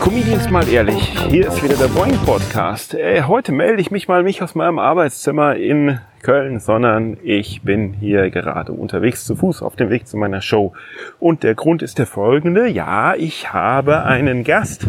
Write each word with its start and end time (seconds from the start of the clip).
Comedians 0.00 0.48
mal 0.48 0.66
ehrlich, 0.66 1.12
hier 1.28 1.48
ist 1.48 1.62
wieder 1.62 1.74
der 1.74 1.88
Boing 1.88 2.16
Podcast. 2.24 2.94
Äh, 2.94 3.24
heute 3.24 3.52
melde 3.52 3.82
ich 3.82 3.90
mich 3.90 4.08
mal 4.08 4.22
nicht 4.22 4.40
aus 4.40 4.54
meinem 4.54 4.78
Arbeitszimmer 4.78 5.56
in 5.56 6.00
Köln, 6.22 6.60
sondern 6.60 7.18
ich 7.22 7.60
bin 7.60 7.92
hier 7.92 8.30
gerade 8.30 8.72
unterwegs 8.72 9.26
zu 9.26 9.36
Fuß 9.36 9.60
auf 9.60 9.76
dem 9.76 9.90
Weg 9.90 10.06
zu 10.06 10.16
meiner 10.16 10.40
Show. 10.40 10.72
Und 11.20 11.42
der 11.42 11.54
Grund 11.54 11.82
ist 11.82 11.98
der 11.98 12.06
folgende. 12.06 12.66
Ja, 12.66 13.14
ich 13.16 13.52
habe 13.52 14.04
einen 14.04 14.44
Gast, 14.44 14.86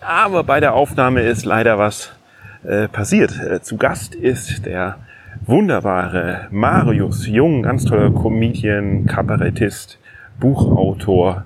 aber 0.00 0.44
bei 0.44 0.60
der 0.60 0.72
Aufnahme 0.72 1.20
ist 1.20 1.44
leider 1.44 1.76
was 1.76 2.10
äh, 2.64 2.88
passiert. 2.88 3.38
Äh, 3.38 3.60
zu 3.60 3.76
Gast 3.76 4.14
ist 4.14 4.64
der 4.64 4.96
wunderbare 5.50 6.46
Marius 6.52 7.26
Jung, 7.26 7.64
ganz 7.64 7.84
toller 7.84 8.12
Comedian, 8.12 9.06
Kabarettist, 9.06 9.98
Buchautor. 10.38 11.44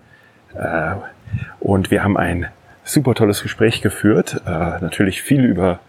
Äh, 0.54 0.96
und 1.58 1.90
wir 1.90 2.04
haben 2.04 2.18
ein 2.18 2.46
super 2.84 3.14
tolles 3.14 3.42
Gespräch 3.42 3.80
geführt. 3.80 4.42
Äh, 4.46 4.50
natürlich 4.50 5.22
viel 5.22 5.44
über 5.44 5.80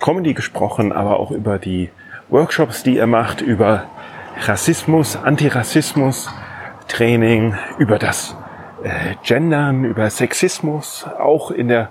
Comedy 0.00 0.32
gesprochen, 0.32 0.92
aber 0.92 1.20
auch 1.20 1.30
über 1.30 1.58
die 1.58 1.90
Workshops, 2.30 2.82
die 2.82 2.96
er 2.96 3.06
macht, 3.06 3.42
über 3.42 3.84
Rassismus, 4.46 5.16
Antirassismus, 5.16 6.30
Training, 6.88 7.54
über 7.76 7.98
das 7.98 8.34
äh, 8.82 9.14
Gendern, 9.24 9.84
über 9.84 10.08
Sexismus, 10.08 11.06
auch 11.18 11.50
in 11.50 11.68
der 11.68 11.90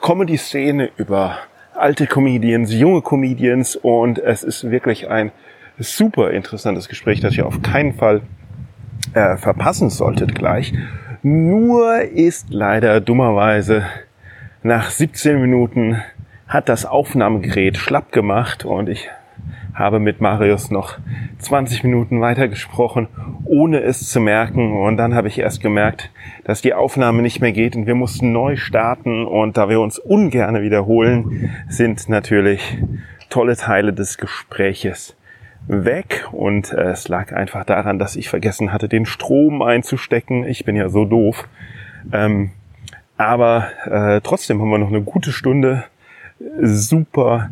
Comedy-Szene, 0.00 0.90
über 0.96 1.38
alte 1.74 2.06
Comedians, 2.06 2.72
junge 2.72 3.02
Comedians 3.02 3.76
und 3.76 4.18
es 4.18 4.42
ist 4.42 4.70
wirklich 4.70 5.08
ein 5.08 5.32
super 5.78 6.30
interessantes 6.30 6.88
Gespräch, 6.88 7.20
das 7.20 7.36
ihr 7.36 7.46
auf 7.46 7.62
keinen 7.62 7.94
Fall 7.94 8.22
äh, 9.14 9.36
verpassen 9.36 9.90
solltet 9.90 10.34
gleich. 10.34 10.72
Nur 11.22 12.02
ist 12.02 12.48
leider 12.50 13.00
dummerweise 13.00 13.84
nach 14.62 14.90
17 14.90 15.40
Minuten 15.40 16.02
hat 16.46 16.68
das 16.68 16.84
Aufnahmegerät 16.84 17.76
schlapp 17.76 18.12
gemacht 18.12 18.64
und 18.64 18.88
ich 18.88 19.08
habe 19.74 19.98
mit 19.98 20.20
Marius 20.20 20.70
noch 20.70 20.98
20 21.38 21.84
Minuten 21.84 22.20
weitergesprochen, 22.20 23.08
ohne 23.44 23.80
es 23.80 24.08
zu 24.10 24.20
merken. 24.20 24.72
Und 24.72 24.96
dann 24.96 25.14
habe 25.14 25.28
ich 25.28 25.38
erst 25.38 25.60
gemerkt, 25.60 26.10
dass 26.44 26.62
die 26.62 26.74
Aufnahme 26.74 27.22
nicht 27.22 27.40
mehr 27.40 27.52
geht 27.52 27.76
und 27.76 27.86
wir 27.86 27.94
mussten 27.94 28.32
neu 28.32 28.56
starten. 28.56 29.24
Und 29.24 29.56
da 29.56 29.68
wir 29.68 29.80
uns 29.80 29.98
ungern 29.98 30.60
wiederholen, 30.60 31.50
sind 31.68 32.08
natürlich 32.08 32.78
tolle 33.30 33.56
Teile 33.56 33.92
des 33.92 34.18
Gespräches 34.18 35.16
weg. 35.66 36.28
Und 36.32 36.72
äh, 36.72 36.90
es 36.90 37.08
lag 37.08 37.32
einfach 37.32 37.64
daran, 37.64 37.98
dass 37.98 38.16
ich 38.16 38.28
vergessen 38.28 38.72
hatte, 38.72 38.88
den 38.88 39.06
Strom 39.06 39.62
einzustecken. 39.62 40.46
Ich 40.46 40.64
bin 40.64 40.76
ja 40.76 40.88
so 40.88 41.04
doof. 41.04 41.48
Ähm, 42.12 42.50
aber 43.16 43.68
äh, 43.84 44.20
trotzdem 44.22 44.60
haben 44.60 44.70
wir 44.70 44.78
noch 44.78 44.88
eine 44.88 45.02
gute 45.02 45.32
Stunde 45.32 45.84
super 46.60 47.50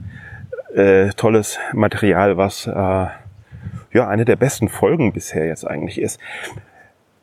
äh, 0.74 1.08
tolles 1.10 1.58
Material, 1.72 2.36
was 2.36 2.66
äh, 2.66 2.70
ja 2.70 4.08
eine 4.08 4.24
der 4.24 4.36
besten 4.36 4.68
Folgen 4.68 5.12
bisher 5.12 5.46
jetzt 5.46 5.66
eigentlich 5.66 6.00
ist. 6.00 6.20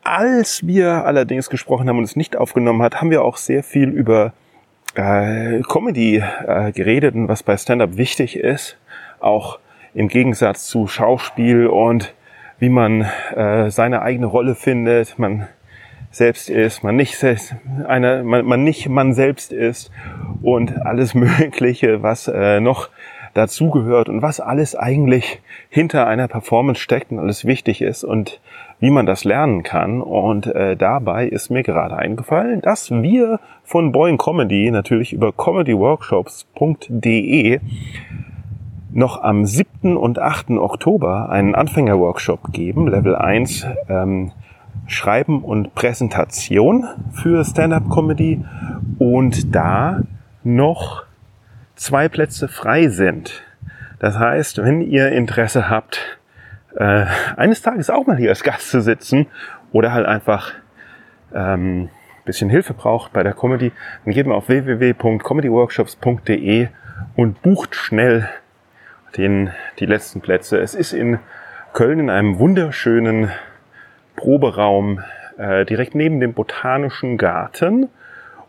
Als 0.02 0.66
wir 0.66 1.04
allerdings 1.04 1.50
gesprochen 1.50 1.88
haben 1.88 1.98
und 1.98 2.04
es 2.04 2.16
nicht 2.16 2.36
aufgenommen 2.36 2.82
hat, 2.82 3.00
haben 3.00 3.10
wir 3.10 3.22
auch 3.22 3.36
sehr 3.36 3.62
viel 3.62 3.90
über 3.90 4.32
äh, 4.94 5.60
Comedy 5.62 6.22
äh, 6.46 6.72
geredet 6.72 7.14
und 7.14 7.28
was 7.28 7.42
bei 7.42 7.56
Stand-up 7.56 7.96
wichtig 7.96 8.36
ist, 8.36 8.78
auch 9.20 9.58
im 9.94 10.08
Gegensatz 10.08 10.66
zu 10.66 10.86
Schauspiel 10.86 11.66
und 11.66 12.14
wie 12.58 12.68
man 12.68 13.02
äh, 13.34 13.70
seine 13.70 14.02
eigene 14.02 14.26
Rolle 14.26 14.54
findet, 14.54 15.18
man 15.18 15.46
selbst 16.10 16.48
ist, 16.48 16.82
man 16.82 16.96
nicht 16.96 17.16
selbst, 17.16 17.54
eine, 17.86 18.24
man, 18.24 18.44
man 18.44 18.64
nicht 18.64 18.88
man 18.88 19.12
selbst 19.12 19.52
ist 19.52 19.90
und 20.42 20.80
alles 20.84 21.14
Mögliche, 21.14 22.02
was 22.02 22.28
äh, 22.28 22.60
noch 22.60 22.88
dazugehört 23.34 24.08
und 24.08 24.22
was 24.22 24.40
alles 24.40 24.74
eigentlich 24.74 25.42
hinter 25.68 26.06
einer 26.06 26.28
Performance 26.28 26.80
steckt 26.80 27.12
und 27.12 27.18
alles 27.18 27.44
wichtig 27.44 27.82
ist 27.82 28.04
und 28.04 28.40
wie 28.80 28.90
man 28.90 29.06
das 29.06 29.24
lernen 29.24 29.62
kann. 29.62 30.00
Und 30.00 30.46
äh, 30.46 30.76
dabei 30.76 31.26
ist 31.26 31.50
mir 31.50 31.62
gerade 31.62 31.96
eingefallen, 31.96 32.60
dass 32.60 32.90
wir 32.90 33.38
von 33.64 33.92
Boeing 33.92 34.18
Comedy 34.18 34.70
natürlich 34.70 35.12
über 35.12 35.32
comedyworkshops.de 35.32 37.60
noch 38.92 39.22
am 39.22 39.44
7. 39.44 39.96
und 39.96 40.18
8. 40.18 40.50
Oktober 40.50 41.30
einen 41.30 41.54
Anfängerworkshop 41.54 42.52
geben, 42.52 42.88
Level 42.88 43.14
1 43.16 43.66
ähm, 43.88 44.32
Schreiben 44.86 45.44
und 45.44 45.74
Präsentation 45.74 46.86
für 47.12 47.44
Stand-up-Comedy 47.44 48.42
und 48.98 49.54
da 49.54 50.00
noch 50.44 51.07
zwei 51.78 52.08
Plätze 52.08 52.48
frei 52.48 52.88
sind. 52.88 53.44
Das 53.98 54.18
heißt, 54.18 54.62
wenn 54.62 54.82
ihr 54.82 55.10
Interesse 55.10 55.70
habt, 55.70 56.18
äh, 56.76 57.06
eines 57.36 57.62
Tages 57.62 57.88
auch 57.90 58.06
mal 58.06 58.16
hier 58.16 58.30
als 58.30 58.42
Gast 58.42 58.70
zu 58.70 58.80
sitzen 58.80 59.26
oder 59.72 59.92
halt 59.92 60.06
einfach 60.06 60.52
ähm, 61.34 61.90
bisschen 62.24 62.48
Hilfe 62.50 62.74
braucht 62.74 63.12
bei 63.12 63.22
der 63.22 63.32
Comedy, 63.32 63.70
dann 64.04 64.12
geht 64.12 64.26
mal 64.26 64.34
auf 64.34 64.48
www.comedyworkshops.de 64.48 66.66
und 67.16 67.42
bucht 67.42 67.74
schnell 67.74 68.28
den, 69.16 69.50
die 69.78 69.86
letzten 69.86 70.20
Plätze. 70.20 70.60
Es 70.60 70.74
ist 70.74 70.92
in 70.92 71.18
Köln 71.72 72.00
in 72.00 72.10
einem 72.10 72.38
wunderschönen 72.38 73.30
Proberaum 74.14 75.02
äh, 75.38 75.64
direkt 75.64 75.94
neben 75.94 76.20
dem 76.20 76.34
Botanischen 76.34 77.16
Garten 77.16 77.88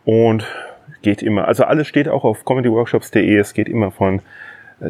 und 0.04 0.44
geht 1.02 1.22
immer, 1.22 1.48
also 1.48 1.64
alles 1.64 1.86
steht 1.86 2.08
auch 2.08 2.24
auf 2.24 2.44
comedyworkshops.de, 2.44 3.36
es 3.36 3.54
geht 3.54 3.68
immer 3.68 3.90
von 3.90 4.22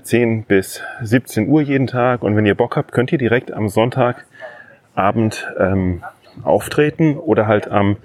10 0.03 0.41
äh, 0.41 0.45
bis 0.47 0.83
17 1.03 1.49
Uhr 1.49 1.63
jeden 1.63 1.87
Tag. 1.87 2.23
Und 2.23 2.37
wenn 2.37 2.47
ihr 2.47 2.55
Bock 2.55 2.77
habt, 2.77 2.93
könnt 2.93 3.13
ihr 3.13 3.19
direkt 3.19 3.53
am 3.53 3.69
Sonntagabend 3.69 5.49
ähm, 5.59 6.03
auftreten 6.43 7.17
oder 7.17 7.47
halt 7.47 7.69
am 7.69 7.97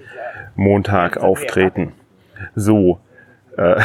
Montag 0.56 1.18
auftreten. 1.18 1.92
So, 2.54 2.98
äh, 3.56 3.80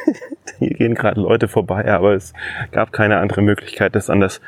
hier 0.58 0.70
gehen 0.70 0.94
gerade 0.94 1.20
Leute 1.20 1.48
vorbei, 1.48 1.90
aber 1.90 2.14
es 2.14 2.32
gab 2.72 2.92
keine 2.92 3.18
andere 3.18 3.42
Möglichkeit, 3.42 3.94
das 3.94 4.10
anders 4.10 4.40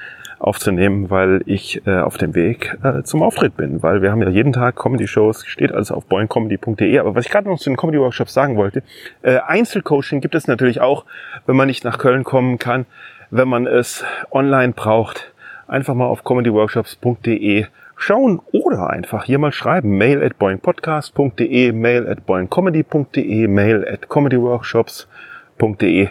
aufzunehmen, 0.43 1.09
weil 1.09 1.43
ich 1.47 1.87
äh, 1.87 1.99
auf 1.99 2.19
dem 2.19 2.35
Weg 2.35 2.77
äh, 2.83 3.03
zum 3.05 3.23
Auftritt 3.23 3.57
bin, 3.57 3.83
weil 3.83 4.03
wir 4.03 4.11
haben 4.11 4.23
ja 4.23 4.29
jeden 4.29 4.53
Tag 4.53 4.77
Comedy-Shows, 4.77 5.47
steht 5.47 5.73
alles 5.73 5.93
auf 5.93 6.07
boingcomedy.de. 6.07 6.99
Aber 6.99 7.15
was 7.15 7.27
ich 7.27 7.31
gerade 7.31 7.49
noch 7.49 7.59
zu 7.59 7.71
den 7.71 7.77
Comedy-Workshops 7.77 8.35
sagen 8.35 8.57
wollte, 8.57 8.83
äh, 9.23 9.39
Einzelcoaching 9.39 10.21
gibt 10.21 10.35
es 10.35 10.49
natürlich 10.49 10.81
auch, 10.81 11.05
wenn 11.47 11.57
man 11.57 11.69
nicht 11.69 11.85
nach 11.85 11.99
Köln 11.99 12.25
kommen 12.25 12.59
kann, 12.59 12.87
wenn 13.31 13.49
man 13.49 13.67
es 13.67 14.05
online 14.31 14.73
braucht, 14.73 15.33
einfach 15.69 15.95
mal 15.95 16.07
auf 16.07 16.25
comedyworkshops.de 16.25 17.67
schauen 17.97 18.41
oder 18.51 18.91
einfach 18.91 19.25
hier 19.25 19.39
mal 19.39 19.53
schreiben. 19.53 19.97
Mail 19.97 20.23
at 20.23 20.39
boingpodcast.de, 20.39 21.73
mail 21.73 22.09
at 22.09 22.27
boingcomedy.de, 22.27 23.47
mail 23.47 23.87
at 23.89 24.09
comedyworkshops.de. 24.09 26.09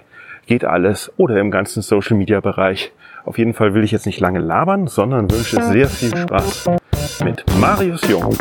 Geht 0.48 0.66
alles 0.66 1.12
oder 1.18 1.40
im 1.40 1.52
ganzen 1.52 1.82
Social 1.82 2.18
Media 2.18 2.40
Bereich 2.40 2.92
auf 3.26 3.38
jeden 3.38 3.54
Fall 3.54 3.74
will 3.74 3.84
ich 3.84 3.92
jetzt 3.92 4.06
nicht 4.06 4.20
lange 4.20 4.40
labern, 4.40 4.88
sondern 4.88 5.30
wünsche 5.30 5.62
sehr 5.64 5.88
viel 5.88 6.16
Spaß 6.16 6.70
mit 7.24 7.44
Marius 7.60 8.02
Jung. 8.10 8.36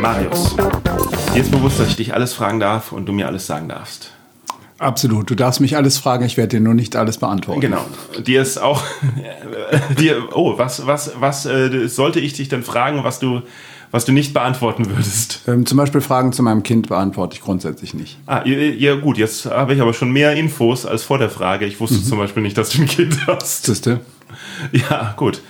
Marius, 0.00 0.56
dir 1.34 1.40
ist 1.40 1.50
bewusst, 1.50 1.80
dass 1.80 1.88
ich 1.88 1.96
dich 1.96 2.14
alles 2.14 2.32
fragen 2.32 2.60
darf 2.60 2.92
und 2.92 3.06
du 3.06 3.12
mir 3.12 3.26
alles 3.26 3.46
sagen 3.46 3.68
darfst. 3.68 4.10
Absolut. 4.78 5.30
Du 5.30 5.34
darfst 5.34 5.60
mich 5.60 5.76
alles 5.76 5.98
fragen, 5.98 6.24
ich 6.24 6.36
werde 6.36 6.56
dir 6.56 6.60
nur 6.60 6.74
nicht 6.74 6.96
alles 6.96 7.18
beantworten. 7.18 7.60
Genau. 7.60 7.84
Dir 8.26 8.42
ist 8.42 8.58
auch, 8.58 8.82
dir, 9.98 10.28
oh, 10.32 10.58
was, 10.58 10.86
was, 10.86 11.12
was 11.18 11.46
äh, 11.46 11.88
sollte 11.88 12.20
ich 12.20 12.32
dich 12.32 12.48
denn 12.48 12.62
fragen, 12.62 13.04
was 13.04 13.18
du 13.18 13.42
was 13.94 14.04
du 14.04 14.10
nicht 14.10 14.34
beantworten 14.34 14.90
würdest? 14.90 15.42
Ähm, 15.46 15.66
zum 15.66 15.78
Beispiel 15.78 16.00
Fragen 16.00 16.32
zu 16.32 16.42
meinem 16.42 16.64
Kind 16.64 16.88
beantworte 16.88 17.36
ich 17.36 17.40
grundsätzlich 17.40 17.94
nicht. 17.94 18.18
Ah, 18.26 18.44
ja, 18.44 18.96
gut, 18.96 19.18
jetzt 19.18 19.46
habe 19.46 19.72
ich 19.72 19.80
aber 19.80 19.94
schon 19.94 20.10
mehr 20.10 20.34
Infos 20.34 20.84
als 20.84 21.04
vor 21.04 21.18
der 21.18 21.30
Frage. 21.30 21.64
Ich 21.64 21.78
wusste 21.78 21.98
mhm. 21.98 22.02
zum 22.02 22.18
Beispiel 22.18 22.42
nicht, 22.42 22.58
dass 22.58 22.70
du 22.70 22.82
ein 22.82 22.88
Kind 22.88 23.24
hast. 23.28 23.66
Siehste? 23.66 24.00
Ja, 24.72 25.14
gut. 25.16 25.40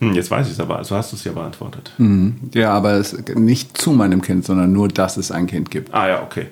Hm, 0.00 0.12
jetzt 0.12 0.30
weiß 0.30 0.48
ich 0.48 0.52
es 0.52 0.60
aber, 0.60 0.76
also 0.76 0.94
hast 0.94 1.12
du 1.12 1.16
es 1.16 1.24
ja 1.24 1.32
beantwortet. 1.32 1.92
Mhm. 1.96 2.50
Ja, 2.52 2.74
aber 2.74 2.92
es, 2.92 3.16
nicht 3.36 3.78
zu 3.78 3.92
meinem 3.92 4.20
Kind, 4.20 4.44
sondern 4.44 4.70
nur, 4.70 4.88
dass 4.88 5.16
es 5.16 5.30
ein 5.30 5.46
Kind 5.46 5.70
gibt. 5.70 5.94
Ah 5.94 6.06
ja, 6.06 6.22
okay. 6.22 6.48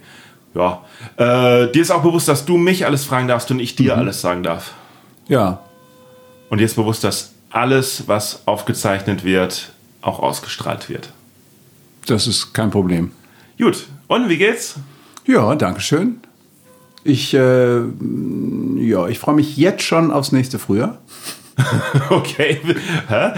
Ja. 0.54 0.80
Äh, 1.18 1.70
dir 1.70 1.82
ist 1.82 1.90
auch 1.90 2.02
bewusst, 2.02 2.28
dass 2.28 2.46
du 2.46 2.56
mich 2.56 2.86
alles 2.86 3.04
fragen 3.04 3.28
darfst 3.28 3.50
und 3.50 3.58
ich 3.58 3.76
dir 3.76 3.92
mhm. 3.92 4.00
alles 4.00 4.22
sagen 4.22 4.42
darf. 4.42 4.72
Ja. 5.28 5.60
Und 6.48 6.62
dir 6.62 6.64
ist 6.64 6.76
bewusst, 6.76 7.04
dass 7.04 7.32
alles, 7.50 8.04
was 8.06 8.40
aufgezeichnet 8.46 9.22
wird, 9.22 9.70
auch 10.00 10.18
ausgestrahlt 10.18 10.88
wird. 10.88 11.10
Das 12.06 12.26
ist 12.26 12.52
kein 12.52 12.70
Problem. 12.70 13.10
Gut, 13.58 13.86
und 14.08 14.28
wie 14.28 14.36
geht's? 14.36 14.76
Ja, 15.26 15.54
danke 15.54 15.80
schön. 15.80 16.20
Ich, 17.04 17.34
äh, 17.34 17.80
ja, 18.76 19.08
ich 19.08 19.18
freue 19.18 19.34
mich 19.34 19.56
jetzt 19.56 19.82
schon 19.82 20.10
aufs 20.10 20.32
nächste 20.32 20.58
Frühjahr. 20.58 20.98
okay. 22.10 22.58
Hä? 23.08 23.32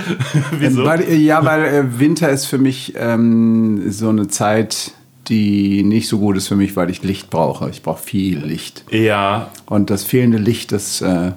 Wieso? 0.59 0.85
Weil, 0.85 1.13
ja, 1.15 1.45
weil 1.45 1.65
äh, 1.65 1.99
Winter 1.99 2.31
ist 2.31 2.47
für 2.47 2.59
mich 2.59 2.95
ähm, 2.97 3.91
so 3.91 4.09
eine 4.09 4.29
Zeit, 4.29 4.93
die 5.29 5.83
nicht 5.83 6.09
so 6.09 6.19
gut 6.19 6.37
ist 6.37 6.49
für 6.49 6.57
mich, 6.57 6.77
weil 6.77 6.91
ich 6.91 7.03
Licht 7.03 7.31
brauche. 7.31 7.71
Ich 7.71 7.83
brauche 7.83 8.03
viel 8.03 8.39
Licht. 8.39 8.85
Ja. 8.91 9.51
Und 9.67 9.91
das 9.91 10.05
fehlende 10.05 10.39
Licht, 10.39 10.73
das 10.73 11.01
äh, 11.01 11.33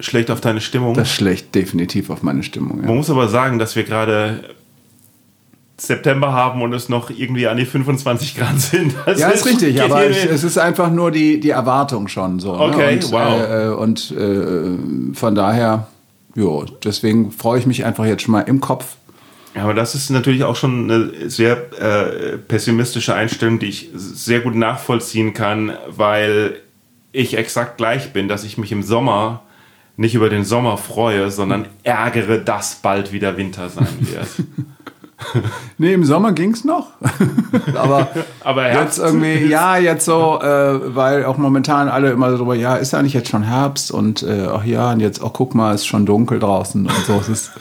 schlecht 0.00 0.30
auf 0.30 0.40
deine 0.40 0.60
Stimmung. 0.60 0.94
Das 0.94 1.10
schlecht 1.10 1.54
definitiv 1.54 2.10
auf 2.10 2.22
meine 2.22 2.42
Stimmung. 2.42 2.80
Ja. 2.80 2.86
Man 2.86 2.96
muss 2.96 3.10
aber 3.10 3.28
sagen, 3.28 3.58
dass 3.58 3.76
wir 3.76 3.84
gerade 3.84 4.56
September 5.78 6.32
haben 6.32 6.62
und 6.62 6.72
es 6.72 6.88
noch 6.88 7.10
irgendwie 7.10 7.48
an 7.48 7.58
die 7.58 7.66
25 7.66 8.36
Grad 8.36 8.58
sind. 8.60 8.94
Das 9.04 9.20
ja, 9.20 9.28
ist, 9.28 9.40
ist 9.40 9.46
richtig, 9.46 9.82
aber 9.82 10.08
ich, 10.08 10.24
es 10.24 10.42
ist 10.42 10.56
einfach 10.56 10.90
nur 10.90 11.10
die, 11.10 11.38
die 11.38 11.50
Erwartung 11.50 12.08
schon 12.08 12.40
so. 12.40 12.56
Ne? 12.56 12.62
Okay, 12.62 12.96
ne? 12.96 13.04
und, 13.04 13.12
wow. 13.12 13.50
Äh, 13.50 13.68
und 13.68 14.10
äh, 14.12 15.14
von 15.14 15.34
daher, 15.34 15.88
jo, 16.34 16.64
deswegen 16.82 17.30
freue 17.30 17.58
ich 17.58 17.66
mich 17.66 17.84
einfach 17.84 18.06
jetzt 18.06 18.22
schon 18.22 18.32
mal 18.32 18.40
im 18.40 18.60
Kopf. 18.60 18.96
Ja, 19.54 19.64
aber 19.64 19.74
das 19.74 19.94
ist 19.94 20.10
natürlich 20.10 20.44
auch 20.44 20.56
schon 20.56 20.90
eine 20.90 21.30
sehr 21.30 21.56
äh, 21.80 22.38
pessimistische 22.38 23.14
Einstellung, 23.14 23.58
die 23.58 23.66
ich 23.66 23.90
sehr 23.94 24.40
gut 24.40 24.54
nachvollziehen 24.54 25.34
kann, 25.34 25.72
weil 25.88 26.56
ich 27.12 27.36
exakt 27.36 27.76
gleich 27.76 28.12
bin, 28.12 28.28
dass 28.28 28.44
ich 28.44 28.58
mich 28.58 28.72
im 28.72 28.82
Sommer 28.82 29.42
nicht 29.96 30.14
über 30.14 30.28
den 30.28 30.44
Sommer 30.44 30.76
freue, 30.76 31.30
sondern 31.30 31.66
ärgere, 31.82 32.38
dass 32.38 32.76
bald 32.76 33.12
wieder 33.12 33.36
Winter 33.38 33.68
sein 33.70 33.96
wird. 34.00 34.28
nee, 35.78 35.94
im 35.94 36.04
Sommer 36.04 36.32
ging 36.32 36.52
es 36.52 36.64
noch. 36.64 36.88
aber, 37.74 38.08
aber 38.44 38.72
jetzt 38.72 38.98
irgendwie, 38.98 39.46
ja, 39.46 39.78
jetzt 39.78 40.04
so, 40.04 40.40
äh, 40.40 40.94
weil 40.94 41.24
auch 41.24 41.38
momentan 41.38 41.88
alle 41.88 42.10
immer 42.10 42.30
so 42.30 42.38
drüber, 42.38 42.54
ja, 42.54 42.76
ist 42.76 42.94
eigentlich 42.94 43.14
jetzt 43.14 43.30
schon 43.30 43.42
Herbst 43.42 43.90
und 43.90 44.22
äh, 44.22 44.46
ach 44.50 44.64
ja, 44.64 44.92
und 44.92 45.00
jetzt, 45.00 45.22
auch 45.22 45.32
guck 45.32 45.54
mal, 45.54 45.74
ist 45.74 45.86
schon 45.86 46.06
dunkel 46.06 46.38
draußen 46.38 46.86
und 46.86 47.06
so. 47.06 47.14
Es 47.18 47.28
ist, 47.28 47.52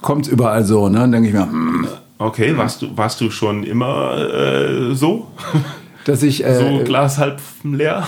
kommt 0.00 0.28
überall 0.28 0.64
so, 0.64 0.88
ne? 0.88 1.00
Dann 1.00 1.12
denke 1.12 1.28
ich 1.28 1.34
mir, 1.34 1.42
hm. 1.42 1.88
Okay, 2.18 2.56
warst 2.56 2.82
du, 2.82 2.96
warst 2.96 3.20
du 3.20 3.30
schon 3.30 3.64
immer 3.64 4.16
äh, 4.16 4.94
so? 4.94 5.26
Dass 6.04 6.22
ich. 6.22 6.44
Äh, 6.44 6.54
so 6.54 6.84
Glas 6.84 7.18
halb 7.18 7.40
leer? 7.64 8.06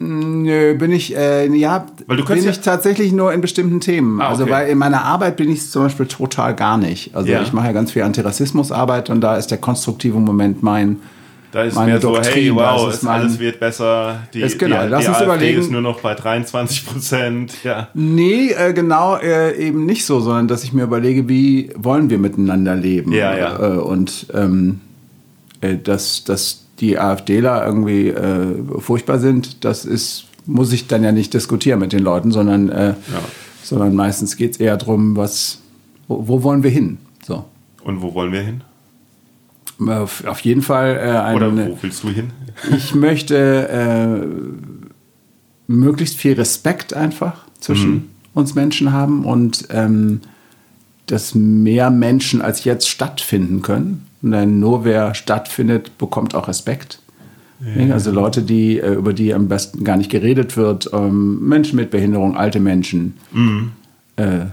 Nö, 0.00 0.74
bin 0.74 0.92
ich, 0.92 1.16
äh, 1.16 1.46
ja, 1.48 1.86
weil 2.06 2.18
du 2.18 2.24
bin 2.24 2.42
ja 2.42 2.50
ich 2.50 2.60
tatsächlich 2.60 3.12
nur 3.12 3.32
in 3.32 3.40
bestimmten 3.40 3.80
Themen. 3.80 4.20
Ah, 4.20 4.28
also 4.28 4.44
okay. 4.44 4.52
Also 4.52 4.64
weil 4.64 4.72
in 4.72 4.78
meiner 4.78 5.02
Arbeit 5.02 5.36
bin 5.36 5.50
ich 5.50 5.68
zum 5.68 5.82
Beispiel 5.82 6.06
total 6.06 6.54
gar 6.54 6.78
nicht. 6.78 7.16
Also 7.16 7.30
ja. 7.30 7.42
ich 7.42 7.52
mache 7.52 7.66
ja 7.66 7.72
ganz 7.72 7.90
viel 7.90 8.02
Antirassismusarbeit 8.02 9.10
und 9.10 9.20
da 9.20 9.36
ist 9.36 9.50
der 9.50 9.58
konstruktive 9.58 10.18
Moment 10.18 10.62
mein 10.62 10.98
da 11.50 11.62
ist 11.62 11.74
meine 11.74 11.92
mehr 11.92 12.00
so, 12.00 12.14
Doktrin, 12.14 12.32
hey, 12.34 12.54
wow, 12.54 12.92
ist 12.92 13.02
mein, 13.02 13.22
alles 13.22 13.38
wird 13.38 13.58
besser. 13.58 14.20
Die, 14.34 14.42
ist 14.42 14.58
genau, 14.58 14.82
die, 14.82 14.88
lass 14.88 15.00
die 15.00 15.08
uns 15.08 15.16
AfD 15.16 15.24
überlegen. 15.24 15.60
ist 15.60 15.70
nur 15.70 15.80
noch 15.80 16.00
bei 16.00 16.14
23 16.14 16.86
Prozent. 16.86 17.54
Ja. 17.64 17.88
Nee, 17.94 18.50
äh, 18.50 18.74
genau 18.74 19.16
äh, 19.16 19.56
eben 19.56 19.86
nicht 19.86 20.04
so, 20.04 20.20
sondern 20.20 20.46
dass 20.46 20.62
ich 20.62 20.74
mir 20.74 20.82
überlege, 20.82 21.28
wie 21.28 21.70
wollen 21.74 22.10
wir 22.10 22.18
miteinander 22.18 22.76
leben? 22.76 23.12
Ja, 23.12 23.36
ja. 23.36 23.58
Äh, 23.58 23.78
und 23.78 24.26
ähm, 24.34 24.80
äh, 25.62 25.76
dass, 25.76 26.24
dass 26.24 26.66
die 26.80 26.98
AfDler 26.98 27.66
irgendwie 27.66 28.08
äh, 28.08 28.54
furchtbar 28.78 29.18
sind, 29.18 29.64
das 29.64 29.84
ist, 29.84 30.26
muss 30.46 30.72
ich 30.72 30.86
dann 30.86 31.02
ja 31.04 31.12
nicht 31.12 31.34
diskutieren 31.34 31.80
mit 31.80 31.92
den 31.92 32.02
Leuten, 32.02 32.30
sondern, 32.30 32.68
äh, 32.68 32.88
ja. 32.88 32.96
sondern 33.62 33.94
meistens 33.94 34.36
geht 34.36 34.52
es 34.52 34.60
eher 34.60 34.76
darum, 34.76 35.16
was, 35.16 35.60
wo, 36.06 36.28
wo, 36.28 36.42
wollen 36.42 36.62
wir 36.62 36.70
hin? 36.70 36.98
So. 37.26 37.44
Und 37.82 38.02
wo 38.02 38.14
wollen 38.14 38.32
wir 38.32 38.42
hin? 38.42 38.62
Auf, 39.86 40.24
auf 40.24 40.40
jeden 40.40 40.62
Fall 40.62 40.96
äh, 40.96 41.18
eine, 41.18 41.36
Oder 41.36 41.68
wo 41.68 41.78
willst 41.80 42.02
du 42.02 42.08
hin? 42.08 42.30
ich 42.76 42.94
möchte 42.94 43.68
äh, 43.68 44.26
möglichst 45.68 46.16
viel 46.16 46.32
Respekt 46.32 46.94
einfach 46.94 47.44
zwischen 47.60 47.90
mhm. 47.90 48.08
uns 48.34 48.54
Menschen 48.54 48.92
haben 48.92 49.24
und 49.24 49.68
ähm, 49.70 50.20
dass 51.06 51.34
mehr 51.34 51.90
Menschen 51.90 52.42
als 52.42 52.64
jetzt 52.64 52.88
stattfinden 52.88 53.62
können. 53.62 54.07
Nur 54.20 54.84
wer 54.84 55.14
stattfindet, 55.14 55.96
bekommt 55.98 56.34
auch 56.34 56.48
Respekt. 56.48 57.00
Ja. 57.60 57.92
Also 57.92 58.12
Leute, 58.12 58.42
die, 58.42 58.78
äh, 58.78 58.94
über 58.94 59.12
die 59.12 59.34
am 59.34 59.48
besten 59.48 59.82
gar 59.82 59.96
nicht 59.96 60.10
geredet 60.10 60.56
wird, 60.56 60.90
ähm, 60.92 61.48
Menschen 61.48 61.76
mit 61.76 61.90
Behinderung, 61.90 62.36
alte 62.36 62.60
Menschen, 62.60 63.14
mhm. 63.32 63.72
äh, 64.16 64.46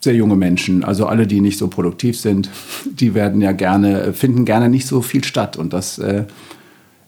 sehr 0.00 0.14
junge 0.14 0.36
Menschen, 0.36 0.82
also 0.82 1.04
alle, 1.06 1.26
die 1.26 1.42
nicht 1.42 1.58
so 1.58 1.68
produktiv 1.68 2.18
sind, 2.18 2.48
die 2.86 3.14
werden 3.14 3.42
ja 3.42 3.52
gerne, 3.52 4.14
finden 4.14 4.46
gerne 4.46 4.70
nicht 4.70 4.86
so 4.86 5.02
viel 5.02 5.22
statt. 5.22 5.58
Und 5.58 5.74
das 5.74 5.98
äh, 5.98 6.24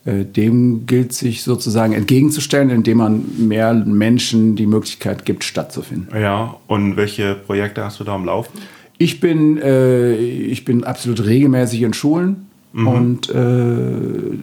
äh, 0.05 0.25
dem 0.25 0.85
gilt 0.87 1.13
sich 1.13 1.45
sozusagen 1.45 1.93
entgegenzustellen, 1.93 2.71
indem 2.71 2.99
man 2.99 3.25
mehr 3.39 3.73
Menschen 3.73 4.57
die 4.57 4.67
Möglichkeit 4.67 5.25
gibt, 5.25 5.45
stattzufinden. 5.45 6.09
Ja, 6.13 6.57
und 6.67 6.97
welche 6.97 7.37
Projekte 7.37 7.85
hast 7.85 8.01
du 8.01 8.05
da 8.05 8.15
am 8.15 8.25
Laufen? 8.25 8.59
Ich 8.99 9.21
bin, 9.21 9.59
äh, 9.59 10.15
ich 10.15 10.65
bin 10.65 10.85
absolut 10.85 11.25
regelmäßig 11.25 11.83
in 11.83 11.93
Schulen 11.93 12.47
mhm. 12.73 12.87
und 12.87 13.31
äh, 13.31 14.37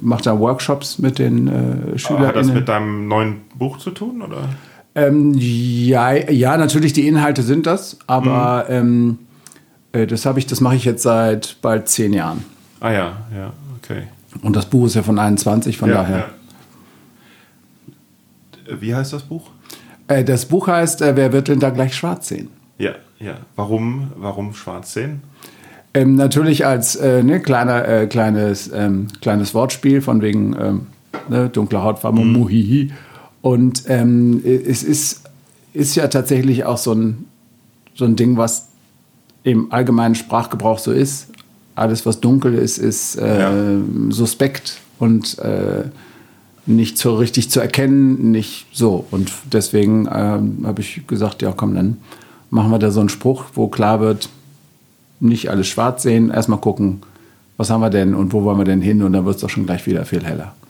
mache 0.00 0.22
da 0.22 0.38
Workshops 0.38 0.98
mit 0.98 1.18
den 1.18 1.48
äh, 1.48 1.98
Schülern. 1.98 2.28
Hat 2.28 2.36
das 2.36 2.52
mit 2.52 2.68
deinem 2.68 3.08
neuen 3.08 3.40
Buch 3.54 3.78
zu 3.78 3.90
tun? 3.90 4.22
Oder? 4.22 4.48
Ähm, 4.94 5.34
ja, 5.36 6.12
ja, 6.12 6.56
natürlich, 6.56 6.92
die 6.92 7.06
Inhalte 7.06 7.42
sind 7.42 7.66
das, 7.66 7.98
aber 8.06 8.66
mhm. 8.68 8.74
ähm, 8.74 9.18
äh, 9.92 10.06
das 10.06 10.24
habe 10.24 10.38
ich, 10.38 10.46
das 10.46 10.60
mache 10.60 10.76
ich 10.76 10.84
jetzt 10.84 11.02
seit 11.02 11.56
bald 11.60 11.88
zehn 11.88 12.12
Jahren. 12.12 12.44
Ah 12.80 12.92
ja, 12.92 13.16
ja, 13.34 13.52
okay. 13.82 14.04
Und 14.42 14.54
das 14.56 14.66
Buch 14.66 14.86
ist 14.86 14.94
ja 14.94 15.02
von 15.02 15.18
21, 15.18 15.76
von 15.76 15.88
ja, 15.88 15.96
daher. 15.96 16.28
Ja. 18.68 18.80
Wie 18.80 18.94
heißt 18.94 19.12
das 19.12 19.22
Buch? 19.22 19.50
Äh, 20.08 20.24
das 20.24 20.46
Buch 20.46 20.66
heißt 20.66 21.02
äh, 21.02 21.16
Wer 21.16 21.32
wird 21.32 21.48
denn 21.48 21.60
da 21.60 21.70
gleich 21.70 21.94
schwarz 21.94 22.28
sehen? 22.28 22.48
Ja, 22.78 22.92
ja. 23.18 23.36
Warum, 23.56 24.12
warum 24.16 24.54
schwarz 24.54 24.92
sehen? 24.92 25.22
Ähm, 25.94 26.14
natürlich 26.14 26.66
als 26.66 26.96
äh, 26.96 27.22
ne, 27.22 27.40
kleiner, 27.40 27.88
äh, 27.88 28.06
kleines, 28.06 28.70
ähm, 28.72 29.06
kleines 29.22 29.54
Wortspiel 29.54 30.02
von 30.02 30.20
wegen 30.20 30.54
ähm, 30.60 30.86
ne, 31.28 31.48
dunkle 31.48 31.82
Hautfarbe, 31.82 32.20
mhm. 32.20 32.32
Muhihi. 32.32 32.92
Und 33.40 33.84
ähm, 33.88 34.42
es 34.44 34.82
ist, 34.82 35.22
ist 35.72 35.94
ja 35.94 36.08
tatsächlich 36.08 36.64
auch 36.64 36.78
so 36.78 36.92
ein, 36.92 37.24
so 37.94 38.04
ein 38.04 38.16
Ding, 38.16 38.36
was 38.36 38.68
im 39.42 39.72
allgemeinen 39.72 40.14
Sprachgebrauch 40.14 40.78
so 40.78 40.92
ist. 40.92 41.28
Alles, 41.76 42.04
was 42.04 42.20
dunkel 42.20 42.54
ist, 42.54 42.78
ist 42.78 43.16
äh, 43.16 43.40
ja. 43.40 43.52
suspekt 44.10 44.80
und 44.98 45.38
äh, 45.38 45.84
nicht 46.66 46.98
so 46.98 47.14
richtig 47.16 47.50
zu 47.50 47.60
erkennen, 47.60 48.32
nicht 48.32 48.66
so. 48.72 49.06
Und 49.10 49.30
deswegen 49.52 50.08
ähm, 50.12 50.64
habe 50.64 50.80
ich 50.80 51.06
gesagt, 51.06 51.42
ja 51.42 51.52
komm, 51.52 51.74
dann 51.74 51.98
machen 52.50 52.70
wir 52.70 52.78
da 52.78 52.90
so 52.90 53.00
einen 53.00 53.08
Spruch, 53.08 53.44
wo 53.54 53.68
klar 53.68 54.00
wird, 54.00 54.28
nicht 55.20 55.50
alles 55.50 55.66
schwarz 55.66 56.02
sehen, 56.02 56.30
erstmal 56.30 56.60
gucken, 56.60 57.02
was 57.56 57.70
haben 57.70 57.80
wir 57.80 57.90
denn 57.90 58.14
und 58.14 58.32
wo 58.32 58.44
wollen 58.44 58.58
wir 58.58 58.64
denn 58.64 58.82
hin 58.82 59.02
und 59.02 59.12
dann 59.12 59.24
wird 59.24 59.36
es 59.36 59.42
doch 59.42 59.50
schon 59.50 59.66
gleich 59.66 59.86
wieder 59.86 60.04
viel 60.04 60.24
heller. 60.24 60.54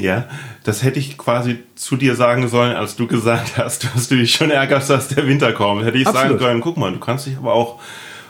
Ja, 0.00 0.24
das 0.64 0.82
hätte 0.82 0.98
ich 0.98 1.16
quasi 1.16 1.58
zu 1.76 1.96
dir 1.96 2.16
sagen 2.16 2.48
sollen, 2.48 2.74
als 2.74 2.96
du 2.96 3.06
gesagt 3.06 3.56
hast, 3.56 3.84
dass 3.84 4.08
du 4.08 4.16
dich 4.16 4.32
schon 4.32 4.50
ärgerst, 4.50 4.90
dass 4.90 5.08
der 5.08 5.26
Winter 5.26 5.52
kommt. 5.52 5.84
Hätte 5.84 5.98
ich 5.98 6.06
Absolut. 6.06 6.28
sagen 6.28 6.38
können, 6.38 6.60
guck 6.60 6.76
mal, 6.76 6.92
du 6.92 6.98
kannst 6.98 7.26
dich 7.26 7.36
aber 7.36 7.52
auch 7.52 7.80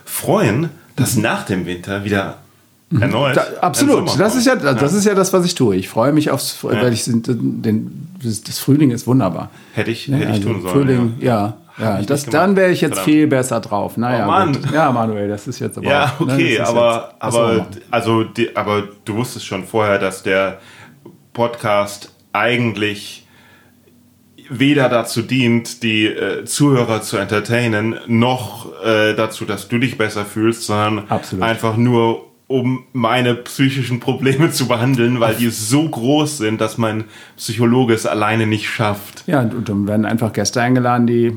freuen, 0.04 0.71
dass 0.97 1.16
nach 1.16 1.45
dem 1.45 1.66
Winter 1.66 2.04
wieder. 2.04 2.38
Erneut. 3.00 3.37
Da, 3.37 3.45
absolut, 3.61 4.19
das 4.19 4.37
ist 4.37 4.47
ja 4.47 4.57
das 4.57 4.81
ja. 4.81 4.99
ist 4.99 5.05
ja 5.05 5.14
das, 5.14 5.33
was 5.33 5.45
ich 5.45 5.55
tue. 5.55 5.76
Ich 5.76 5.88
freue 5.88 6.12
mich 6.12 6.31
aufs, 6.31 6.59
ja. 6.62 6.71
weil 6.71 6.93
ich 6.93 7.05
den, 7.05 8.09
das 8.23 8.59
Frühling 8.59 8.90
ist 8.90 9.07
wunderbar. 9.07 9.50
Hätte 9.75 9.90
ich, 9.90 10.09
hätte 10.09 10.23
ich 10.23 10.28
also 10.28 10.43
tun 10.43 10.62
sollen. 10.62 10.73
Frühling, 10.73 11.14
ja. 11.21 11.26
ja. 11.26 11.57
Ja, 11.78 12.00
das, 12.00 12.25
dann 12.25 12.57
wäre 12.57 12.71
ich 12.71 12.81
jetzt 12.81 12.95
Verdammt. 12.95 13.05
viel 13.05 13.26
besser 13.26 13.61
drauf. 13.61 13.99
Naja, 13.99 14.25
oh 14.25 14.31
Mann. 14.31 14.52
Gut. 14.55 14.73
Ja, 14.73 14.90
Manuel, 14.93 15.28
das 15.28 15.47
ist 15.47 15.59
jetzt 15.59 15.76
aber. 15.76 15.87
Ja, 15.87 16.07
ne, 16.19 16.33
okay, 16.33 16.59
ne, 16.59 16.66
aber, 16.66 17.14
aber, 17.19 17.66
also, 17.90 18.25
die, 18.25 18.57
aber 18.57 18.85
du 19.05 19.16
wusstest 19.16 19.45
schon 19.45 19.64
vorher, 19.64 19.99
dass 19.99 20.23
der 20.23 20.59
Podcast 21.35 22.14
eigentlich 22.33 23.26
weder 24.49 24.88
dazu 24.88 25.23
dient, 25.23 25.83
die 25.83 26.07
äh, 26.07 26.45
Zuhörer 26.45 27.02
zu 27.02 27.19
entertainen, 27.19 27.97
noch 28.07 28.73
äh, 28.83 29.14
dazu, 29.14 29.45
dass 29.45 29.69
du 29.69 29.78
dich 29.78 29.99
besser 29.99 30.25
fühlst, 30.25 30.62
sondern 30.62 31.11
Absolut. 31.11 31.45
einfach 31.45 31.76
nur 31.76 32.25
um 32.48 32.84
meine 32.92 33.34
psychischen 33.34 33.98
Probleme 34.00 34.50
zu 34.50 34.68
behandeln, 34.68 35.20
weil 35.20 35.34
die 35.34 35.50
so 35.50 35.88
groß 35.88 36.38
sind, 36.38 36.60
dass 36.60 36.78
mein 36.78 37.04
Psychologe 37.36 37.94
es 37.94 38.06
alleine 38.06 38.46
nicht 38.46 38.68
schafft. 38.68 39.24
Ja, 39.26 39.40
und 39.40 39.68
dann 39.68 39.88
werden 39.88 40.06
einfach 40.06 40.32
Gäste 40.32 40.60
eingeladen, 40.62 41.06
die 41.06 41.36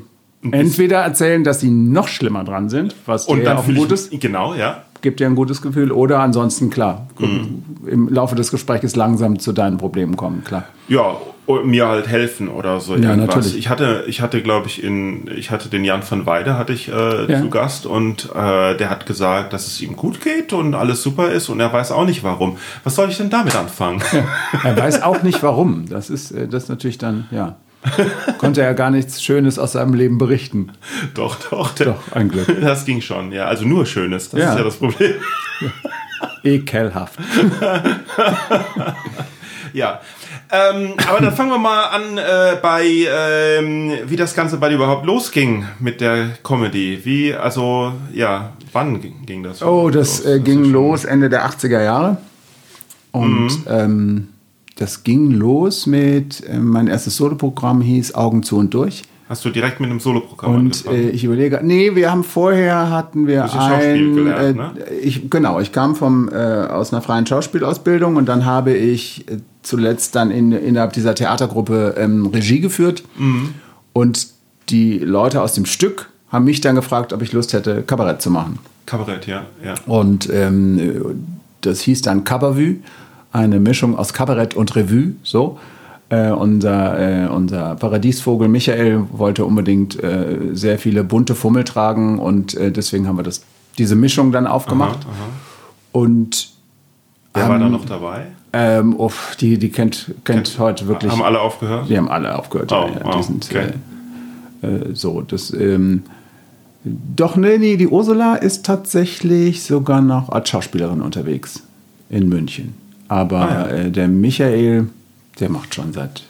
entweder 0.51 0.99
erzählen, 0.99 1.43
dass 1.43 1.59
sie 1.59 1.71
noch 1.71 2.07
schlimmer 2.07 2.43
dran 2.43 2.69
sind, 2.69 2.95
was 3.05 3.27
und 3.27 3.43
dann 3.43 3.57
auch 3.57 3.67
ein 3.67 3.75
gutes, 3.75 4.09
genau, 4.11 4.53
ja. 4.53 4.83
Gibt 5.01 5.20
dir 5.20 5.27
ein 5.27 5.36
gutes 5.36 5.62
Gefühl, 5.62 5.91
oder 5.91 6.20
ansonsten 6.20 6.70
klar, 6.70 7.08
mhm. 7.18 7.63
im 7.86 8.10
Laufe 8.10 8.36
des 8.36 8.51
Gesprächs 8.51 8.96
langsam 8.96 9.39
zu 9.39 9.53
deinen 9.53 9.77
Problemen 9.77 10.18
kommen, 10.18 10.44
klar. 10.44 10.65
Ja, 10.88 11.15
mir 11.63 11.88
halt 11.88 12.08
helfen 12.08 12.48
oder 12.48 12.79
so 12.79 12.96
ja, 12.96 13.10
irgendwas. 13.10 13.36
Natürlich. 13.36 13.58
Ich 13.58 13.70
hatte, 13.70 14.03
ich 14.08 14.22
hatte, 14.22 14.41
glaube 14.41 14.68
ich, 14.68 14.84
in, 14.84 15.29
ich 15.36 15.50
hatte 15.50 15.70
den 15.70 15.84
Jan 15.84 16.03
van 16.08 16.25
Weide 16.25 16.58
hatte 16.58 16.74
ich 16.74 16.89
äh, 16.89 17.32
ja. 17.32 17.41
zu 17.41 17.50
Gast 17.50 17.86
und 17.86 18.29
äh, 18.36 18.75
der 18.77 18.89
hat 18.89 19.06
gesagt, 19.06 19.53
dass 19.53 19.65
es 19.65 19.82
ihm 19.82 19.96
gut 19.96 20.22
geht 20.22 20.53
und 20.53 20.75
alles 20.75 21.01
super 21.01 21.32
ist 21.32 21.50
und 21.50 21.60
er 21.60 21.74
weiß 21.74 21.91
auch 21.91 22.06
nicht 22.06 22.24
warum. 22.24 22.58
Was 22.84 22.96
soll 22.96 23.10
ich 23.10 23.18
denn 23.18 23.29
damit 23.29 23.56
anfangen? 23.56 24.01
Ja. 24.12 24.25
Er 24.63 24.77
weiß 24.77 25.01
auch 25.03 25.24
nicht 25.24 25.41
warum. 25.41 25.86
Das 25.89 26.10
ist, 26.10 26.32
äh, 26.32 26.48
das 26.48 26.63
ist 26.63 26.70
natürlich 26.70 26.98
dann, 27.00 27.27
ja. 27.32 27.58
konnte 28.38 28.62
er 28.62 28.74
gar 28.74 28.91
nichts 28.91 29.24
Schönes 29.24 29.57
aus 29.59 29.71
seinem 29.74 29.93
Leben 29.93 30.17
berichten. 30.17 30.71
Doch, 31.13 31.38
doch. 31.50 31.74
Doch, 31.75 32.12
ein 32.12 32.29
Glück. 32.29 32.48
Das 32.62 32.86
ging 32.86 33.01
schon, 33.01 33.31
ja. 33.31 33.45
Also 33.45 33.65
nur 33.65 33.86
Schönes, 33.86 34.29
das 34.29 34.39
Ja. 34.39 34.51
ist 34.51 34.57
ja 34.57 34.63
das 34.63 34.75
Problem. 34.77 35.15
Ekelhaft. 36.43 37.17
Ja. 39.74 40.01
Ähm, 40.51 40.93
aber 41.07 41.19
dann 41.21 41.33
fangen 41.36 41.51
wir 41.51 41.59
mal 41.59 41.83
an 41.89 42.17
äh, 42.17 42.57
bei, 42.59 42.83
ähm, 42.88 43.91
wie 44.07 44.15
das 44.15 44.33
Ganze 44.33 44.57
bei 44.57 44.69
dir 44.69 44.75
überhaupt 44.75 45.05
losging 45.05 45.65
mit 45.79 46.01
der 46.01 46.29
Comedy. 46.43 47.00
Wie, 47.03 47.36
also, 47.36 47.93
ja, 48.12 48.53
wann 48.74 49.00
ging, 49.25 49.43
das? 49.43 49.62
Oh, 49.62 49.91
das 49.91 50.21
äh, 50.25 50.38
ist 50.38 50.45
ging 50.45 50.63
schon- 50.63 50.71
los 50.74 51.05
Ende 51.05 51.29
der 51.29 51.48
80er 51.48 51.83
Jahre. 51.83 52.17
Und 53.12 53.45
Mhm. 53.45 53.63
ähm, 53.67 54.27
das 54.79 55.03
ging 55.03 55.31
los 55.31 55.86
mit, 55.86 56.41
äh, 56.48 56.57
mein 56.57 56.88
erstes 56.88 57.17
Soloprogramm 57.17 57.81
hieß 57.81 58.15
Augen 58.15 58.43
zu 58.43 58.57
und 58.57 58.74
durch. 58.74 59.03
Hast 59.27 59.43
du 59.45 59.50
direkt 59.50 59.79
mit 59.79 59.89
einem 59.89 60.00
Soloprogramm 60.00 60.55
Und 60.55 60.88
angefangen? 60.88 60.98
äh, 60.98 61.09
ich 61.09 61.25
überlege, 61.25 61.59
nee, 61.62 61.95
wir 61.95 62.09
haben 62.09 62.24
vorher 62.24 62.89
hatten 62.89 63.27
wir 63.27 63.43
Bisschen 63.43 63.59
Schauspiel 63.59 64.07
ein, 64.07 64.15
gelernt, 64.15 64.77
äh, 64.77 64.79
ne? 64.79 64.89
ich, 65.01 65.29
genau, 65.29 65.59
ich 65.59 65.74
kam 65.74 65.95
vom, 65.95 66.29
äh, 66.29 66.33
aus 66.33 66.93
einer 66.93 67.01
freien 67.01 67.27
Schauspielausbildung 67.27 68.15
und 68.15 68.25
dann 68.27 68.45
habe 68.45 68.74
ich 68.74 69.29
äh, 69.29 69.38
zuletzt 69.63 70.15
dann 70.15 70.31
in, 70.31 70.53
innerhalb 70.53 70.93
dieser 70.93 71.13
Theatergruppe 71.13 71.95
ähm, 71.98 72.27
Regie 72.27 72.62
geführt. 72.62 73.03
Mhm. 73.17 73.53
Und 73.91 74.29
die 74.69 75.00
Leute 75.00 75.41
aus 75.41 75.53
dem 75.53 75.65
Stück 75.65 76.09
haben 76.29 76.45
mich 76.45 76.62
dann 76.62 76.75
gefragt, 76.75 77.12
ob 77.12 77.21
ich 77.21 77.33
Lust 77.33 77.51
hätte, 77.51 77.83
Kabarett 77.83 78.21
zu 78.21 78.31
machen. 78.31 78.59
Kabarett, 78.86 79.27
ja. 79.27 79.45
ja. 79.63 79.75
Und 79.86 80.29
ähm, 80.31 81.27
das 81.62 81.81
hieß 81.81 82.01
dann 82.01 82.24
Cabavu, 82.24 82.75
eine 83.31 83.59
Mischung 83.59 83.98
aus 83.98 84.13
Kabarett 84.13 84.55
und 84.55 84.75
Revue. 84.75 85.13
So. 85.24 85.57
Äh, 86.09 86.31
unser, 86.31 87.25
äh, 87.25 87.27
unser 87.27 87.75
Paradiesvogel 87.75 88.48
Michael 88.48 89.03
wollte 89.12 89.45
unbedingt 89.45 90.01
äh, 90.03 90.38
sehr 90.53 90.79
viele 90.79 91.03
bunte 91.03 91.36
Fummel 91.36 91.63
tragen 91.65 92.17
und 92.17 92.55
äh, 92.55 92.71
deswegen 92.71 93.07
haben 93.07 93.17
wir 93.17 93.24
das, 93.24 93.43
diese 93.77 93.95
Mischung 93.95 94.31
dann 94.31 94.48
aufgemacht. 94.48 95.05
Aha, 95.05 95.12
aha. 95.12 95.29
Und 95.91 96.50
Wer 97.33 97.48
war 97.48 97.55
Ähm, 97.55 97.62
da 97.62 97.69
noch 97.69 97.86
dabei? 97.86 98.27
ähm, 98.53 98.95
uff, 98.95 99.36
die, 99.39 99.59
die 99.59 99.69
kennt, 99.69 100.15
kennt 100.24 100.57
heute 100.57 100.88
wirklich. 100.88 101.12
Haben 101.12 101.21
alle 101.21 101.39
aufgehört? 101.39 101.88
Die 101.88 101.95
haben 101.98 102.09
alle 102.09 102.36
aufgehört. 102.38 102.71
Oh, 102.71 102.88
ja, 102.88 103.00
ja. 103.00 103.05
oh, 103.05 103.17
die 103.17 103.24
sind 103.24 103.45
okay. 103.45 103.67
äh, 104.63 104.67
äh, 104.67 104.95
so. 104.95 105.21
Das, 105.21 105.53
ähm, 105.53 106.03
doch, 106.83 107.36
nee, 107.36 107.59
nee, 107.59 107.77
die 107.77 107.88
Ursula 107.88 108.36
ist 108.36 108.65
tatsächlich 108.65 109.63
sogar 109.63 110.01
noch 110.01 110.29
als 110.29 110.50
Schauspielerin 110.50 111.01
unterwegs 111.01 111.62
in 112.09 112.29
München. 112.29 112.74
Aber 113.09 113.41
Ah, 113.41 113.51
ja. 113.51 113.67
äh, 113.67 113.91
der 113.91 114.07
Michael, 114.07 114.87
der 115.39 115.49
macht 115.49 115.75
schon 115.75 115.91
seit, 115.93 116.23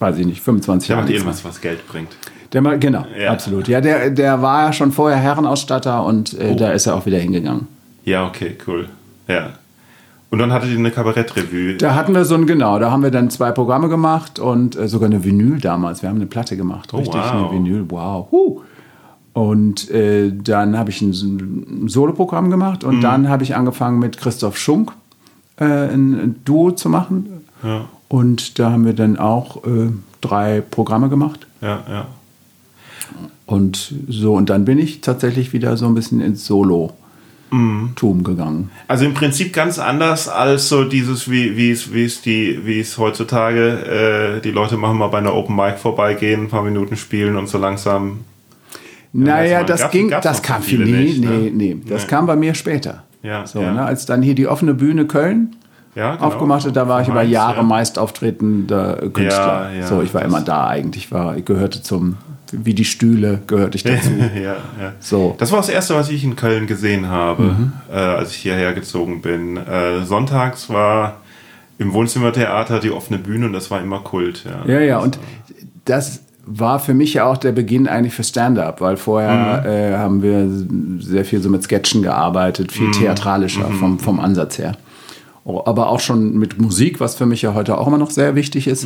weiß 0.00 0.18
ich 0.18 0.26
nicht, 0.26 0.40
25 0.40 0.86
Der 0.88 0.96
Jahren. 0.96 1.04
macht 1.04 1.08
nichts 1.10 1.22
irgendwas, 1.24 1.44
was 1.44 1.60
Geld 1.60 1.86
bringt. 1.86 2.08
Der 2.52 2.62
macht, 2.62 2.80
genau, 2.80 3.04
Ja. 3.16 3.30
absolut. 3.30 3.68
Ja, 3.68 3.80
der, 3.80 4.10
der 4.10 4.42
war 4.42 4.64
ja 4.66 4.72
schon 4.72 4.90
vorher 4.90 5.18
Herrenausstatter 5.18 6.04
und 6.04 6.32
äh, 6.38 6.50
Oh. 6.52 6.56
da 6.56 6.72
ist 6.72 6.86
er 6.86 6.96
auch 6.96 7.06
wieder 7.06 7.18
hingegangen. 7.18 7.68
Ja, 8.04 8.26
okay, 8.26 8.56
cool. 8.66 8.88
Ja. 9.28 9.50
Und 10.30 10.38
dann 10.38 10.52
hattet 10.52 10.70
ihr 10.70 10.78
eine 10.78 10.90
Kabarettrevue. 10.90 11.74
Da 11.76 11.94
hatten 11.94 12.14
wir 12.14 12.24
so 12.24 12.34
ein, 12.36 12.46
genau, 12.46 12.78
da 12.78 12.90
haben 12.90 13.02
wir 13.02 13.10
dann 13.10 13.30
zwei 13.30 13.50
Programme 13.52 13.88
gemacht 13.88 14.38
und 14.38 14.76
äh, 14.76 14.88
sogar 14.88 15.06
eine 15.10 15.22
Vinyl 15.24 15.58
damals. 15.60 16.02
Wir 16.02 16.08
haben 16.08 16.16
eine 16.16 16.26
Platte 16.26 16.56
gemacht, 16.56 16.90
Oh, 16.94 16.98
richtig, 16.98 17.14
wow. 17.20 17.32
eine 17.32 17.50
Vinyl, 17.52 17.84
wow. 17.88 18.28
Huh. 18.30 18.60
Und 19.32 19.90
äh, 19.90 20.32
dann 20.32 20.76
habe 20.78 20.90
ich 20.90 21.02
ein, 21.02 21.10
ein 21.10 21.88
Soloprogramm 21.88 22.50
gemacht 22.50 22.82
Mhm. 22.82 22.88
und 22.88 23.00
dann 23.02 23.28
habe 23.28 23.42
ich 23.44 23.54
angefangen 23.54 23.98
mit 23.98 24.18
Christoph 24.18 24.56
Schunk 24.56 24.92
äh, 25.60 25.64
ein, 25.64 26.36
Duo 26.44 26.72
zu 26.72 26.88
machen. 26.88 27.44
Ja, 27.62 27.84
Und 28.08 28.58
da 28.58 28.72
haben 28.72 28.84
wir 28.86 28.94
dann 28.94 29.16
auch 29.18 29.64
äh, 29.64 29.90
drei 30.20 30.60
Programme 30.62 31.08
gemacht. 31.08 31.46
ja, 31.60 31.82
ja. 31.88 32.06
Und 33.46 33.92
so, 34.08 34.34
und 34.34 34.48
dann 34.48 34.64
bin 34.64 34.78
ich 34.78 35.00
tatsächlich 35.00 35.52
wieder 35.52 35.76
so 35.76 35.86
ein 35.86 35.94
bisschen 35.96 36.20
ins 36.20 36.46
Solo-Tum 36.46 38.22
gegangen. 38.22 38.70
Also 38.86 39.04
im 39.04 39.12
Prinzip 39.14 39.52
ganz 39.52 39.80
anders 39.80 40.28
als 40.28 40.68
so 40.68 40.84
dieses, 40.84 41.28
wie, 41.28 41.56
wie 41.56 41.72
es, 41.72 41.92
wie 41.92 42.04
es 42.04 42.22
die, 42.22 42.60
wie 42.64 42.78
es 42.78 42.96
heutzutage 42.96 44.36
äh, 44.38 44.40
die 44.40 44.52
Leute 44.52 44.76
machen, 44.76 44.98
mal 44.98 45.08
bei 45.08 45.18
einer 45.18 45.34
Open 45.34 45.56
Mic 45.56 45.78
vorbeigehen, 45.78 46.42
ein 46.44 46.48
paar 46.48 46.62
Minuten 46.62 46.96
spielen 46.96 47.34
und 47.34 47.48
so 47.48 47.58
langsam. 47.58 48.20
Naja, 49.12 49.58
also, 49.62 49.66
das 49.74 49.90
ging, 49.90 50.10
das 50.10 50.40
kam 50.42 50.62
viel, 50.62 50.84
nee, 50.84 51.18
ne? 51.18 51.28
nee, 51.28 51.50
nee, 51.52 51.76
das 51.88 52.02
Nee. 52.02 52.08
kam 52.08 52.26
bei 52.26 52.36
mir 52.36 52.54
später. 52.54 53.02
Ja, 53.22 53.46
So, 53.46 53.60
ja. 53.60 53.72
Ne, 53.72 53.82
als 53.84 54.06
dann 54.06 54.22
hier 54.22 54.34
die 54.34 54.46
offene 54.48 54.74
Bühne 54.74 55.06
Köln 55.06 55.56
Ja, 55.94 56.14
genau. 56.14 56.26
aufgemacht 56.26 56.66
hat, 56.66 56.74
da 56.76 56.88
war 56.88 57.02
ich 57.02 57.08
über 57.08 57.16
Mainz, 57.16 57.32
Jahre 57.32 57.56
ja. 57.58 57.62
meist 57.62 57.98
auftretender 57.98 58.96
Künstler. 59.12 59.70
Ja, 59.78 59.86
so, 59.86 60.02
ich 60.02 60.12
war 60.14 60.22
immer 60.22 60.40
da 60.40 60.66
eigentlich, 60.68 61.04
ich 61.06 61.12
war, 61.12 61.36
ich 61.36 61.44
gehörte 61.44 61.82
zum, 61.82 62.16
wie 62.52 62.74
die 62.74 62.84
Stühle 62.84 63.42
gehörte 63.46 63.76
ich 63.76 63.82
dazu. 63.84 64.10
ja, 64.34 64.54
ja. 64.80 64.92
So. 65.00 65.34
Das 65.38 65.50
war 65.52 65.58
das 65.58 65.68
erste, 65.68 65.94
was 65.94 66.08
ich 66.10 66.24
in 66.24 66.36
Köln 66.36 66.66
gesehen 66.66 67.08
habe, 67.08 67.42
Mhm. 67.42 67.72
äh, 67.92 67.94
als 67.96 68.30
ich 68.32 68.36
hierher 68.38 68.72
gezogen 68.72 69.20
bin. 69.22 69.56
Äh, 69.56 70.02
sonntags 70.04 70.68
war 70.70 71.18
im 71.78 71.92
Wohnzimmertheater 71.92 72.78
die 72.80 72.90
offene 72.90 73.18
Bühne 73.18 73.46
und 73.46 73.52
das 73.52 73.70
war 73.70 73.80
immer 73.80 74.00
Kult. 74.00 74.44
Ja, 74.44 74.72
Ja, 74.74 74.80
ja, 74.80 74.98
und 74.98 75.18
das 75.84 76.22
war 76.52 76.80
für 76.80 76.94
mich 76.94 77.14
ja 77.14 77.26
auch 77.26 77.36
der 77.36 77.52
Beginn 77.52 77.86
eigentlich 77.86 78.14
für 78.14 78.24
Stand-up, 78.24 78.80
weil 78.80 78.96
vorher 78.96 79.64
äh, 79.64 79.96
haben 79.96 80.22
wir 80.22 80.48
sehr 80.98 81.24
viel 81.24 81.40
so 81.40 81.48
mit 81.48 81.62
Sketchen 81.62 82.02
gearbeitet, 82.02 82.72
viel 82.72 82.90
theatralischer 82.90 83.70
vom, 83.78 83.98
vom 84.00 84.18
Ansatz 84.18 84.58
her. 84.58 84.76
Oh, 85.44 85.62
Aber 85.64 85.88
auch 85.88 86.00
schon 86.00 86.38
mit 86.38 86.60
Musik, 86.60 86.98
was 86.98 87.14
für 87.14 87.26
mich 87.26 87.42
ja 87.42 87.54
heute 87.54 87.78
auch 87.78 87.86
immer 87.86 87.98
noch 87.98 88.10
sehr 88.10 88.34
wichtig 88.34 88.66
ist. 88.66 88.84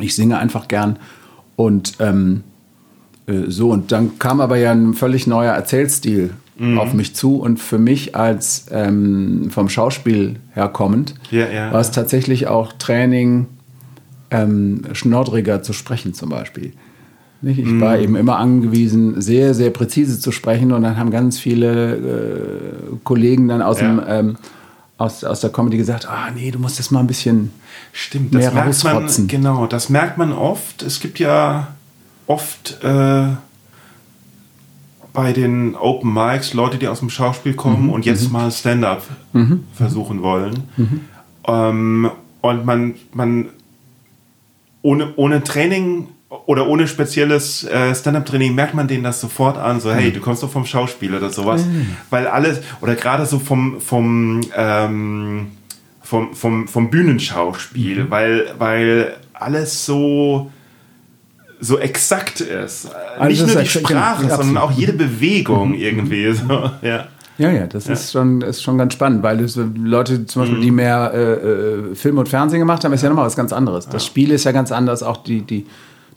Ich 0.00 0.14
singe 0.16 0.38
einfach 0.38 0.66
gern. 0.68 0.98
Und 1.56 1.94
ähm, 2.00 2.42
äh, 3.26 3.44
so, 3.46 3.70
und 3.70 3.92
dann 3.92 4.18
kam 4.18 4.40
aber 4.40 4.56
ja 4.56 4.72
ein 4.72 4.94
völlig 4.94 5.26
neuer 5.26 5.52
Erzählstil 5.52 6.30
auf 6.76 6.92
mich 6.92 7.14
zu. 7.14 7.36
Und 7.36 7.58
für 7.58 7.78
mich 7.78 8.16
als 8.16 8.66
ähm, 8.70 9.48
vom 9.50 9.68
Schauspiel 9.68 10.36
herkommend 10.52 11.14
Ja, 11.30 11.48
ja, 11.48 11.72
war 11.72 11.80
es 11.80 11.88
ja. 11.88 11.94
tatsächlich 11.94 12.48
auch 12.48 12.74
Training, 12.74 13.46
ähm, 14.30 14.82
schnoddriger 14.92 15.62
zu 15.62 15.72
sprechen 15.72 16.14
zum 16.14 16.28
Beispiel. 16.30 16.72
Nicht? 17.42 17.58
Ich 17.58 17.66
Mhm. 17.66 17.80
war 17.80 17.98
eben 17.98 18.16
immer 18.16 18.36
angewiesen, 18.36 19.20
sehr, 19.20 19.54
sehr 19.54 19.70
präzise 19.70 20.20
zu 20.20 20.30
sprechen 20.30 20.72
und 20.72 20.82
dann 20.82 20.96
haben 20.98 21.10
ganz 21.10 21.38
viele 21.38 21.96
äh, 21.96 22.96
Kollegen 23.02 23.48
dann 23.48 23.62
aus, 23.62 23.80
Ja. 23.80 23.86
dem, 23.88 24.02
ähm, 24.06 24.36
aus, 24.98 25.24
aus 25.24 25.40
der 25.40 25.48
Comedy 25.50 25.78
gesagt, 25.78 26.06
ah 26.06 26.30
nee, 26.34 26.50
du 26.50 26.58
musst 26.58 26.78
das 26.78 26.90
mal 26.90 27.00
ein 27.00 27.06
bisschen 27.06 27.50
Stimmt, 27.92 28.34
das 28.34 28.52
mehr 28.52 28.64
merkt 28.64 28.84
man, 28.84 29.26
genau, 29.28 29.66
das 29.66 29.88
merkt 29.88 30.18
man 30.18 30.32
oft. 30.32 30.82
Es 30.82 31.00
gibt 31.00 31.18
ja 31.18 31.68
oft 32.26 32.78
äh, 32.84 33.24
bei 35.12 35.32
den 35.32 35.74
Open 35.74 36.12
Mics 36.12 36.54
Leute, 36.54 36.78
die 36.78 36.86
aus 36.88 37.00
dem 37.00 37.10
Schauspiel 37.10 37.54
kommen 37.54 37.84
Mhm, 37.86 37.90
und 37.90 38.06
jetzt 38.06 38.30
mal 38.30 38.50
Stand-up 38.52 39.02
versuchen 39.74 40.22
wollen. 40.22 40.62
Mhm. 40.76 41.00
Ähm, 41.48 42.10
und 42.42 42.64
man, 42.64 42.94
man 43.12 43.46
ohne, 44.82 45.12
ohne 45.16 45.42
Training 45.44 46.08
oder 46.46 46.66
ohne 46.68 46.86
spezielles 46.86 47.64
äh, 47.64 47.94
Stand-up-Training 47.94 48.54
merkt 48.54 48.74
man 48.74 48.86
denen 48.86 49.02
das 49.04 49.20
sofort 49.20 49.58
an, 49.58 49.80
so 49.80 49.88
Mhm. 49.88 49.94
hey, 49.94 50.12
du 50.12 50.20
kommst 50.20 50.42
doch 50.42 50.50
vom 50.50 50.64
Schauspiel 50.64 51.14
oder 51.14 51.30
sowas, 51.30 51.64
weil 52.10 52.26
alles 52.28 52.60
oder 52.80 52.94
gerade 52.94 53.26
so 53.26 53.38
vom 53.38 53.80
vom 53.80 54.40
ähm, 54.56 55.48
vom, 56.02 56.34
vom, 56.34 56.66
vom 56.68 56.90
Bühnenschauspiel, 56.90 58.04
Mhm. 58.04 58.10
weil, 58.10 58.54
weil 58.58 59.16
alles 59.32 59.84
so 59.86 60.50
so 61.62 61.78
exakt 61.78 62.40
ist. 62.40 62.88
Alles 63.18 63.42
Nicht 63.42 63.52
nur 63.54 63.62
die 63.62 63.68
Sprache, 63.68 64.22
genau, 64.22 64.36
sondern 64.36 64.56
auch 64.56 64.70
jede 64.72 64.94
Bewegung 64.94 65.74
irgendwie. 65.74 66.32
So, 66.32 66.70
ja. 66.82 67.08
Ja, 67.40 67.50
ja, 67.50 67.66
das 67.66 67.86
Ist, 67.88 68.12
schon, 68.12 68.42
ist 68.42 68.62
schon 68.62 68.76
ganz 68.78 68.92
spannend, 68.92 69.22
weil 69.22 69.40
es, 69.40 69.56
äh, 69.56 69.64
Leute 69.76 70.26
zum 70.26 70.42
Beispiel, 70.42 70.58
Mhm. 70.58 70.62
die 70.62 70.70
mehr 70.70 71.10
äh, 71.14 71.18
äh, 71.32 71.94
Film 71.94 72.18
und 72.18 72.28
Fernsehen 72.28 72.58
gemacht 72.60 72.84
haben, 72.84 72.92
ist 72.92 73.02
ja 73.02 73.08
nochmal 73.08 73.26
was 73.26 73.34
ganz 73.36 73.52
anderes. 73.52 73.88
Das 73.88 74.04
Spiel 74.04 74.30
ist 74.30 74.44
ja 74.44 74.52
ganz 74.52 74.70
anders, 74.72 75.02
auch 75.02 75.16
die, 75.22 75.40
die, 75.42 75.66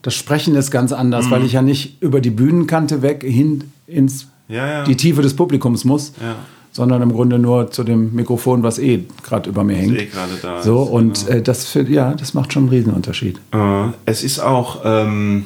das 0.02 0.16
Sprechen 0.16 0.56
ist 0.56 0.70
ganz 0.70 0.92
anders, 0.92 1.28
Mhm. 1.28 1.32
weil 1.32 1.46
ich 1.46 1.54
ja 1.54 1.62
nicht 1.62 2.02
über 2.02 2.20
die 2.22 2.30
Bühnenkante 2.30 3.02
weg 3.02 3.24
hin 3.26 3.64
ins 3.88 4.28
Ja, 4.50 4.68
ja. 4.68 4.84
die 4.84 4.98
Tiefe 4.98 5.22
des 5.22 5.34
Publikums 5.36 5.86
muss, 5.86 6.12
Ja. 6.22 6.36
sondern 6.74 7.02
im 7.02 7.14
Grunde 7.14 7.40
nur 7.40 7.72
zu 7.72 7.86
dem 7.86 8.14
Mikrofon, 8.14 8.62
was 8.62 8.78
eh 8.80 9.06
gerade 9.24 9.50
über 9.50 9.64
mir 9.64 9.78
hängt. 9.78 9.98
eh 9.98 10.06
gerade 10.08 10.34
da 10.42 10.62
So, 10.62 10.84
ist, 10.84 10.90
und 10.90 11.30
äh, 11.30 11.42
das, 11.42 11.66
für, 11.68 11.84
ja, 11.90 12.14
das 12.16 12.34
macht 12.34 12.52
schon 12.52 12.64
einen 12.64 12.70
Riesenunterschied. 12.70 13.40
Äh, 13.54 13.86
es 14.06 14.24
ist 14.26 14.40
auch, 14.42 14.82
ähm, 14.84 15.46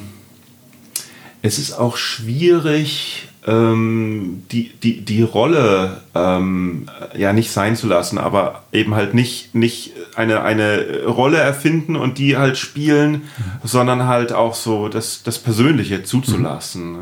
es 1.42 1.58
ist 1.60 1.78
auch 1.78 1.96
schwierig, 1.96 3.27
die, 3.46 4.70
die, 4.82 5.00
die 5.04 5.22
Rolle 5.22 6.02
ähm, 6.14 6.86
ja 7.16 7.32
nicht 7.32 7.50
sein 7.50 7.76
zu 7.76 7.86
lassen, 7.86 8.18
aber 8.18 8.62
eben 8.72 8.94
halt 8.94 9.14
nicht, 9.14 9.54
nicht 9.54 9.92
eine, 10.16 10.42
eine 10.42 11.04
Rolle 11.06 11.38
erfinden 11.38 11.96
und 11.96 12.18
die 12.18 12.36
halt 12.36 12.58
spielen, 12.58 13.22
sondern 13.64 14.06
halt 14.06 14.32
auch 14.32 14.54
so 14.54 14.88
das, 14.88 15.22
das 15.22 15.38
Persönliche 15.38 16.02
zuzulassen. 16.02 16.92
ne? 16.92 16.98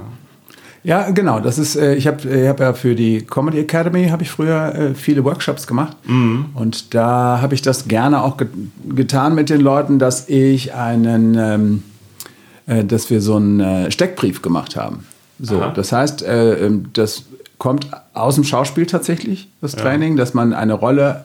Ja, 0.85 1.11
genau. 1.11 1.41
Das 1.41 1.59
ist, 1.59 1.75
äh, 1.75 1.97
ich 1.97 2.07
habe 2.07 2.29
ich 2.29 2.47
hab 2.47 2.61
ja 2.61 2.73
für 2.73 2.95
die 2.95 3.23
Comedy 3.23 3.59
Academy 3.59 4.07
habe 4.09 4.23
ich 4.23 4.31
früher 4.31 4.73
äh, 4.73 4.95
viele 4.95 5.25
Workshops 5.25 5.67
gemacht 5.67 5.97
Mhm. 6.07 6.47
und 6.55 6.95
da 6.95 7.41
habe 7.43 7.55
ich 7.57 7.63
das 7.63 7.89
gerne 7.89 8.23
auch 8.23 8.37
ge 8.37 8.47
getan 8.95 9.35
mit 9.35 9.51
den 9.51 9.61
Leuten, 9.63 9.99
dass 9.99 10.29
ich 10.29 10.75
einen, 10.75 11.35
ähm, 11.37 11.83
äh, 12.69 12.85
dass 12.85 13.11
wir 13.11 13.21
so 13.21 13.35
einen 13.35 13.59
äh, 13.59 13.91
Steckbrief 13.91 14.43
gemacht 14.43 14.77
haben. 14.77 15.07
So, 15.39 15.61
Aha. 15.61 15.73
das 15.73 15.93
heißt, 15.93 16.23
äh, 16.23 16.67
ähm, 16.67 16.87
das 16.93 17.25
kommt 17.59 17.89
aus 18.15 18.35
dem 18.37 18.45
Schauspiel 18.45 18.87
tatsächlich, 18.87 19.49
das 19.61 19.75
Training, 19.77 20.17
dass 20.17 20.35
man 20.35 20.53
eine 20.53 20.75
Rolle 20.75 21.25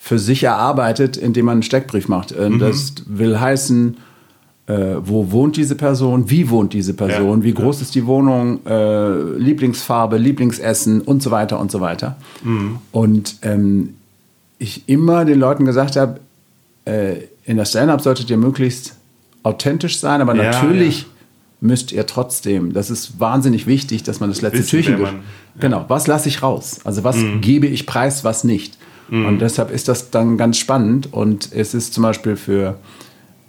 für 0.00 0.18
sich 0.18 0.44
erarbeitet, 0.44 1.16
indem 1.16 1.46
man 1.46 1.52
einen 1.54 1.62
Steckbrief 1.62 2.08
macht. 2.08 2.32
Äh, 2.32 2.48
Mhm. 2.50 2.58
Das 2.58 2.94
will 3.06 3.38
heißen, 3.38 3.96
äh, 4.66 4.96
wo 5.02 5.30
wohnt 5.32 5.56
diese 5.56 5.74
Person, 5.74 6.30
wie 6.30 6.48
wohnt 6.50 6.72
diese 6.72 6.94
Person, 6.94 7.38
Ja, 7.40 7.44
wie 7.44 7.52
groß 7.54 7.80
ist 7.82 7.94
die 7.94 8.06
Wohnung, 8.06 8.60
äh, 8.66 9.38
Lieblingsfarbe, 9.38 10.16
Lieblingsessen 10.18 11.00
und 11.00 11.22
so 11.22 11.30
weiter 11.30 11.58
und 11.58 11.70
so 11.70 11.80
weiter. 11.80 12.16
Mhm. 12.42 12.78
Und 12.92 13.36
ähm, 13.42 13.94
ich 14.58 14.88
immer 14.88 15.24
den 15.24 15.38
Leuten 15.38 15.64
gesagt 15.64 15.96
habe, 15.96 16.20
äh, 16.84 17.14
in 17.44 17.56
der 17.56 17.64
Stand-up 17.64 18.00
solltet 18.00 18.28
ihr 18.30 18.36
möglichst 18.36 18.94
authentisch 19.42 19.98
sein, 19.98 20.20
aber 20.20 20.34
Ja, 20.34 20.44
natürlich 20.50 21.02
ja. 21.02 21.06
Müsst 21.60 21.90
ihr 21.92 22.06
trotzdem, 22.06 22.72
das 22.72 22.88
ist 22.90 23.18
wahnsinnig 23.20 23.66
wichtig, 23.66 24.02
dass 24.04 24.20
man 24.20 24.28
das 24.30 24.42
letzte 24.42 24.60
Wissen, 24.60 24.70
Türchen 24.70 25.00
man- 25.02 25.14
Genau, 25.58 25.84
was 25.88 26.06
lasse 26.06 26.28
ich 26.28 26.42
raus? 26.42 26.78
Also 26.84 27.02
was 27.04 27.16
Mhm. 27.16 27.40
gebe 27.40 27.66
ich 27.66 27.84
preis, 27.86 28.22
was 28.24 28.44
nicht? 28.44 28.76
Und 29.10 29.38
deshalb 29.40 29.70
ist 29.70 29.88
das 29.88 30.10
dann 30.10 30.36
ganz 30.36 30.58
spannend 30.58 31.12
und 31.14 31.50
es 31.54 31.72
ist 31.72 31.94
zum 31.94 32.02
Beispiel 32.02 32.36
für 32.36 32.76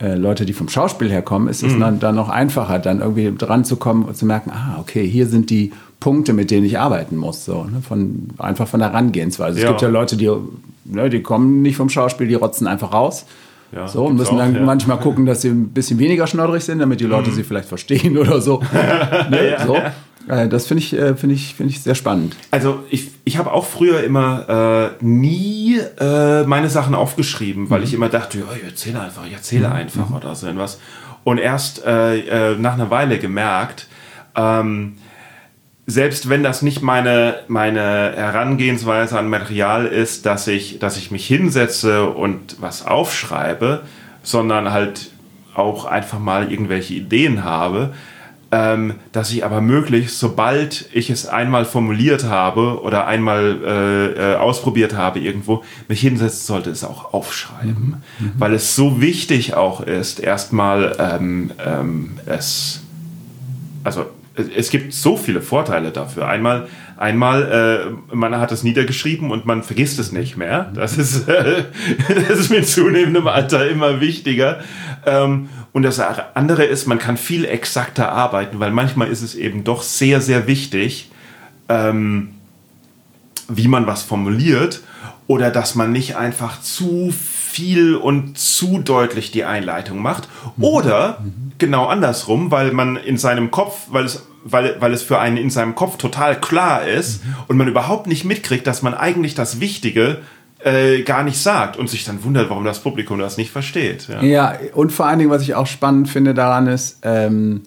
äh, 0.01 0.15
Leute, 0.15 0.45
die 0.45 0.53
vom 0.53 0.69
Schauspiel 0.69 1.09
herkommen, 1.11 1.49
ist 1.49 1.61
es 1.61 1.73
Mhm. 1.73 1.79
dann, 1.81 1.99
dann 1.99 2.15
noch 2.15 2.29
einfacher, 2.29 2.79
dann 2.79 3.01
irgendwie 3.01 3.33
dran 3.37 3.65
zu 3.65 3.75
kommen 3.75 4.03
und 4.05 4.15
zu 4.15 4.25
merken, 4.25 4.49
ah, 4.51 4.77
okay, 4.79 5.05
hier 5.05 5.27
sind 5.27 5.49
die 5.49 5.73
Punkte, 5.99 6.31
mit 6.31 6.51
denen 6.51 6.65
ich 6.65 6.79
arbeiten 6.79 7.17
muss. 7.17 7.43
So, 7.43 7.65
ne? 7.65 7.81
von, 7.85 8.29
einfach 8.37 8.65
von 8.69 8.79
der 8.79 8.91
Herangehensweise. 8.93 9.59
Ja. 9.59 9.65
Es 9.65 9.69
gibt 9.71 9.81
ja 9.81 9.89
Leute, 9.89 10.15
die, 10.15 10.31
ne, 10.85 11.09
die 11.09 11.21
kommen 11.21 11.61
nicht 11.61 11.75
vom 11.75 11.89
Schauspiel, 11.89 12.27
die 12.29 12.35
rotzen 12.35 12.65
einfach 12.65 12.93
raus. 12.93 13.25
Ja, 13.71 13.87
so, 13.87 14.05
und 14.05 14.15
müssen 14.15 14.35
auch, 14.35 14.39
dann 14.39 14.53
ja. 14.53 14.59
Mhm. 14.61 14.65
manchmal 14.65 14.99
gucken, 14.99 15.25
dass 15.25 15.41
sie 15.41 15.49
ein 15.49 15.69
bisschen 15.69 15.99
weniger 15.99 16.25
schnodderig 16.27 16.63
sind, 16.63 16.79
damit 16.79 16.99
die 16.99 17.05
Leute 17.05 17.31
sie 17.31 17.43
vielleicht 17.43 17.67
verstehen 17.69 18.17
oder 18.17 18.41
so. 18.41 18.61
ne? 19.29 19.57
so. 19.65 19.77
Äh, 20.27 20.47
Das 20.47 20.67
finde 20.67 20.83
ich, 20.83 20.93
äh, 20.93 21.15
finde 21.15 21.35
ich, 21.35 21.55
finde 21.55 21.71
ich 21.73 21.81
sehr 21.81 21.95
spannend. 21.95 22.35
Also 22.51 22.83
ich, 22.89 23.11
ich 23.25 23.37
habe 23.37 23.51
auch 23.51 23.65
früher 23.65 24.03
immer 24.03 24.93
äh, 25.01 25.03
nie 25.03 25.77
äh, 25.99 26.43
meine 26.43 26.69
Sachen 26.69 26.95
aufgeschrieben, 26.95 27.69
weil 27.69 27.83
ich 27.83 27.93
immer 27.93 28.09
dachte, 28.09 28.39
ja, 28.39 28.45
ich 28.55 28.63
erzähle 28.63 29.01
einfach, 29.01 29.25
ich 29.25 29.33
erzähle 29.33 29.71
einfach 29.71 30.09
oder 30.11 30.35
so 30.35 30.47
etwas. 30.47 30.79
Und 31.23 31.37
erst 31.37 31.85
äh, 31.85 32.51
äh, 32.53 32.57
nach 32.57 32.73
einer 32.73 32.89
Weile 32.89 33.19
gemerkt, 33.19 33.87
ähm, 34.35 34.95
selbst 35.89 36.29
wenn 36.29 36.43
das 36.43 36.61
nicht 36.61 36.81
meine, 36.81 37.39
meine 37.47 38.13
Herangehensweise 38.15 39.17
an 39.17 39.29
Material 39.29 39.85
ist, 39.85 40.25
dass 40.25 40.47
ich, 40.47 40.79
dass 40.79 40.97
ich 40.97 41.11
mich 41.11 41.25
hinsetze 41.25 42.05
und 42.05 42.57
was 42.59 42.85
aufschreibe, 42.85 43.83
sondern 44.21 44.71
halt 44.71 45.11
auch 45.55 45.85
einfach 45.85 46.19
mal 46.19 46.51
irgendwelche 46.51 46.93
Ideen 46.93 47.43
habe, 47.43 47.93
ähm, 48.51 48.95
dass 49.11 49.31
ich 49.31 49.43
aber 49.45 49.61
möglichst, 49.61 50.19
sobald 50.19 50.89
ich 50.93 51.09
es 51.09 51.27
einmal 51.27 51.65
formuliert 51.65 52.23
habe 52.23 52.81
oder 52.81 53.05
einmal 53.07 53.59
äh, 53.63 54.33
äh, 54.33 54.35
ausprobiert 54.35 54.95
habe 54.95 55.19
irgendwo, 55.19 55.63
mich 55.87 56.01
hinsetzen 56.01 56.45
sollte, 56.45 56.69
es 56.69 56.83
auch 56.83 57.13
aufschreiben. 57.13 57.97
Weil 58.37 58.53
es 58.53 58.75
so 58.75 59.01
wichtig 59.01 59.53
auch 59.55 59.81
ist, 59.81 60.19
erstmal 60.19 60.95
ähm, 60.99 61.51
ähm, 61.63 62.11
es 62.25 62.81
also 63.83 64.05
es- 64.35 64.69
gibt 64.69 64.93
so 64.93 65.17
viele 65.17 65.41
Vorteile 65.41 65.91
dafür. 65.91 66.27
Einmal, 66.27 66.67
einmal 66.97 67.95
äh, 68.11 68.15
man 68.15 68.37
hat 68.37 68.51
es 68.51 68.63
niedergeschrieben 68.63 69.31
und 69.31 69.45
man 69.45 69.63
vergisst 69.63 69.99
es 69.99 70.11
nicht 70.11 70.37
mehr. 70.37 70.71
Das 70.73 70.97
ist, 70.97 71.27
äh, 71.27 71.65
das 72.29 72.39
ist 72.39 72.49
mit 72.51 72.67
zunehmendem 72.67 73.27
Alter 73.27 73.69
immer 73.69 74.01
wichtiger. 74.01 74.59
Ähm, 75.05 75.49
und 75.71 75.83
das 75.83 75.99
andere 75.99 76.63
ist, 76.65 76.87
man 76.87 76.99
kann 76.99 77.17
viel 77.17 77.45
exakter 77.45 78.11
arbeiten, 78.11 78.59
weil 78.59 78.71
manchmal 78.71 79.07
ist 79.09 79.21
es 79.21 79.35
eben 79.35 79.63
doch 79.63 79.81
sehr, 79.83 80.19
sehr 80.21 80.47
wichtig, 80.47 81.11
ähm, 81.69 82.29
wie 83.47 83.67
man 83.67 83.87
was 83.87 84.03
formuliert 84.03 84.81
oder 85.27 85.51
dass 85.51 85.75
man 85.75 85.91
nicht 85.91 86.15
einfach 86.15 86.61
zu 86.61 87.11
viel 87.11 87.38
und 87.95 88.37
zu 88.37 88.79
deutlich 88.79 89.31
die 89.31 89.43
Einleitung 89.43 90.01
macht 90.01 90.29
oder 90.59 91.23
genau 91.57 91.87
andersrum, 91.87 92.51
weil 92.51 92.71
man 92.71 92.95
in 92.95 93.17
seinem 93.17 93.51
Kopf, 93.51 93.87
weil 93.89 94.05
es 94.05 94.25
weil, 94.43 94.77
weil 94.79 94.93
es 94.93 95.03
für 95.03 95.19
einen 95.19 95.37
in 95.37 95.49
seinem 95.49 95.75
Kopf 95.75 95.97
total 95.97 96.39
klar 96.39 96.87
ist 96.87 97.21
und 97.47 97.57
man 97.57 97.67
überhaupt 97.67 98.07
nicht 98.07 98.23
mitkriegt, 98.23 98.65
dass 98.67 98.81
man 98.81 98.93
eigentlich 98.93 99.35
das 99.35 99.59
Wichtige 99.59 100.19
äh, 100.63 101.01
gar 101.03 101.23
nicht 101.23 101.37
sagt 101.37 101.77
und 101.77 101.89
sich 101.89 102.05
dann 102.05 102.23
wundert, 102.23 102.49
warum 102.49 102.63
das 102.63 102.79
Publikum 102.79 103.19
das 103.19 103.37
nicht 103.37 103.51
versteht. 103.51 104.07
Ja. 104.07 104.21
Ja, 104.21 104.53
und 104.73 104.91
vor 104.91 105.07
allen 105.07 105.19
Dingen, 105.19 105.31
was 105.31 105.41
ich 105.41 105.55
auch 105.55 105.67
spannend 105.67 106.09
finde 106.09 106.33
daran 106.33 106.67
ist, 106.67 106.99
ähm, 107.03 107.61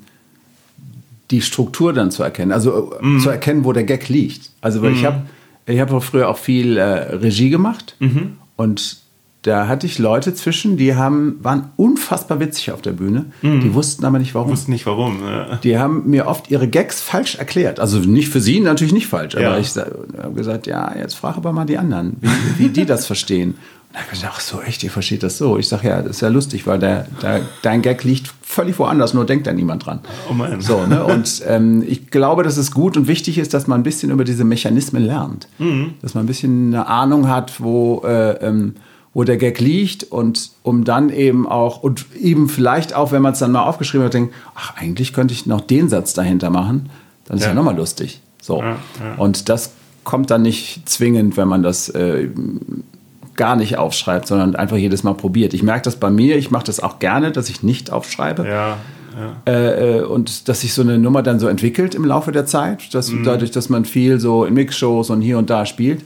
die 1.31 1.43
Struktur 1.43 1.93
dann 1.93 2.11
zu 2.11 2.23
erkennen. 2.23 2.53
Also 2.53 2.95
äh, 3.01 3.19
zu 3.19 3.31
erkennen, 3.31 3.65
wo 3.65 3.73
der 3.73 3.85
Gag 3.85 4.09
liegt. 4.09 4.51
Also 4.61 4.83
weil 4.83 4.93
ich 4.93 5.05
habe 5.05 5.23
ich 5.67 5.81
hab 5.81 6.03
früher 6.03 6.29
auch 6.29 6.39
viel 6.39 6.77
äh, 6.77 6.83
Regie 6.83 7.51
gemacht 7.51 7.97
und 8.57 9.02
da 9.43 9.67
hatte 9.67 9.87
ich 9.87 9.99
Leute 9.99 10.35
zwischen, 10.35 10.77
die 10.77 10.95
haben, 10.95 11.39
waren 11.43 11.71
unfassbar 11.77 12.39
witzig 12.39 12.71
auf 12.71 12.81
der 12.81 12.93
Bühne. 12.93 13.25
Die 13.43 13.75
wussten 13.75 14.05
aber 14.05 14.21
nicht, 14.21 14.35
warum. 14.37 14.49
Ich 14.49 14.53
wusste 14.59 14.71
nicht 14.71 14.87
warum. 14.87 15.21
Ja. 15.27 15.57
Die 15.57 15.79
haben 15.79 16.09
mir 16.09 16.27
oft 16.29 16.51
ihre 16.51 16.69
Gags 16.69 17.01
falsch 17.01 17.35
erklärt. 17.35 17.81
Also 17.81 17.99
nicht 17.99 18.29
für 18.29 18.41
sie, 18.41 18.61
natürlich 18.61 18.93
nicht 18.93 19.09
falsch. 19.09 19.35
Aber 19.35 19.43
Ja. 19.43 19.59
ich 19.59 19.75
habe 19.77 20.35
gesagt, 20.37 20.67
ja, 20.69 20.95
jetzt 20.97 21.15
frag 21.15 21.37
aber 21.37 21.53
mal 21.53 21.65
die 21.65 21.77
anderen, 21.77 22.19
wie, 22.21 22.65
wie 22.65 22.69
die 22.69 22.85
das 22.87 23.07
verstehen. 23.07 23.51
Und 23.51 23.57
dann 23.99 24.03
habe 24.05 24.15
ich 24.15 24.21
gesagt, 24.21 24.35
ach 24.37 24.41
so, 24.41 24.61
echt, 24.63 24.83
ihr 24.85 24.91
versteht 24.93 25.23
das 25.25 25.39
so. 25.39 25.59
Ich 25.59 25.67
sage, 25.69 25.89
ja, 25.89 26.01
das 26.03 26.13
ist 26.13 26.21
ja 26.23 26.29
lustig, 26.29 26.67
weil 26.69 26.79
der, 26.79 27.07
der, 27.21 27.41
dein 27.63 27.83
Gag 27.83 28.05
liegt 28.05 28.33
völlig 28.43 28.79
woanders, 28.79 29.13
nur 29.13 29.27
denkt 29.27 29.47
da 29.49 29.53
niemand 29.53 29.85
dran. 29.85 29.99
Oh 30.31 30.35
Mann. 30.35 30.61
So, 30.61 30.87
ne? 30.87 31.05
Und 31.05 31.43
ähm, 31.49 31.83
ich 31.87 32.11
glaube, 32.11 32.43
dass 32.45 32.57
es 32.59 32.71
gut 32.71 32.97
und 32.97 33.09
wichtig 33.09 33.39
ist, 33.39 33.53
dass 33.55 33.67
man 33.67 33.81
ein 33.81 33.83
bisschen 33.83 34.11
über 34.11 34.23
diese 34.25 34.45
Mechanismen 34.45 35.03
lernt. 35.05 35.49
Mhm. 35.59 35.95
Dass 36.01 36.15
man 36.15 36.25
ein 36.25 36.27
bisschen 36.29 36.69
eine 36.73 36.87
Ahnung 36.87 37.29
hat, 37.29 37.61
wo, 37.61 38.03
äh, 38.07 38.35
ähm, 38.47 38.75
wo 39.15 39.25
der 39.25 39.37
Gag 39.37 39.61
liegt 39.61 40.05
und 40.05 40.51
um 40.63 40.85
dann 40.85 41.11
eben 41.11 41.47
auch, 41.47 41.83
und 41.83 42.07
eben 42.19 42.49
vielleicht 42.49 42.95
auch, 42.95 43.13
wenn 43.13 43.21
man 43.23 43.33
es 43.35 43.41
dann 43.41 43.53
mal 43.53 43.63
aufgeschrieben 43.65 44.07
hat, 44.07 44.15
denkt, 44.15 44.35
ach, 44.55 44.75
eigentlich 44.77 45.13
könnte 45.13 45.35
ich 45.35 45.45
noch 45.47 45.61
den 45.61 45.89
Satz 45.91 46.15
dahinter 46.15 46.49
machen, 46.51 46.89
dann 47.27 47.37
ist 47.37 47.43
ja, 47.43 47.51
Ja. 47.51 47.55
nochmal 47.55 47.77
lustig. 47.77 48.21
So. 48.41 48.61
Ja, 48.61 48.69
ja. 49.01 49.15
Und 49.19 49.49
das 49.51 49.73
kommt 50.05 50.31
dann 50.31 50.43
nicht 50.43 50.89
zwingend, 50.89 51.37
wenn 51.37 51.47
man 51.47 51.63
das 51.63 51.89
äh, 51.91 52.29
gar 53.37 53.57
nicht 53.57 53.79
aufschreibt, 53.79 54.27
sondern 54.27 54.57
einfach 54.57 54.77
jedes 54.77 55.03
Mal 55.05 55.15
probiert. 55.15 55.55
Ich 55.55 55.63
merke 55.63 55.83
das 55.83 55.97
bei 55.97 56.11
mir, 56.11 56.37
ich 56.37 56.51
mache 56.51 56.65
das 56.65 56.81
auch 56.81 56.99
gerne, 56.99 57.33
dass 57.33 57.49
ich 57.49 57.63
nicht 57.63 57.91
aufschreibe. 57.91 58.47
Ja, 58.49 58.77
Äh, 59.47 59.99
äh, 59.99 60.03
und 60.05 60.49
dass 60.49 60.63
sich 60.63 60.73
so 60.73 60.81
eine 60.81 60.97
Nummer 60.99 61.23
dann 61.23 61.39
so 61.39 61.47
entwickelt 61.47 61.95
im 61.95 62.07
Laufe 62.07 62.33
der 62.33 62.47
Zeit, 62.47 62.95
dass, 62.95 63.11
Mhm. 63.11 63.25
dadurch, 63.25 63.51
dass 63.51 63.69
man 63.69 63.85
viel 63.85 64.19
so 64.19 64.47
in 64.47 64.55
Mixshows 64.55 65.11
und 65.11 65.21
hier 65.21 65.37
und 65.37 65.51
da 65.51 65.67
spielt. 65.67 66.01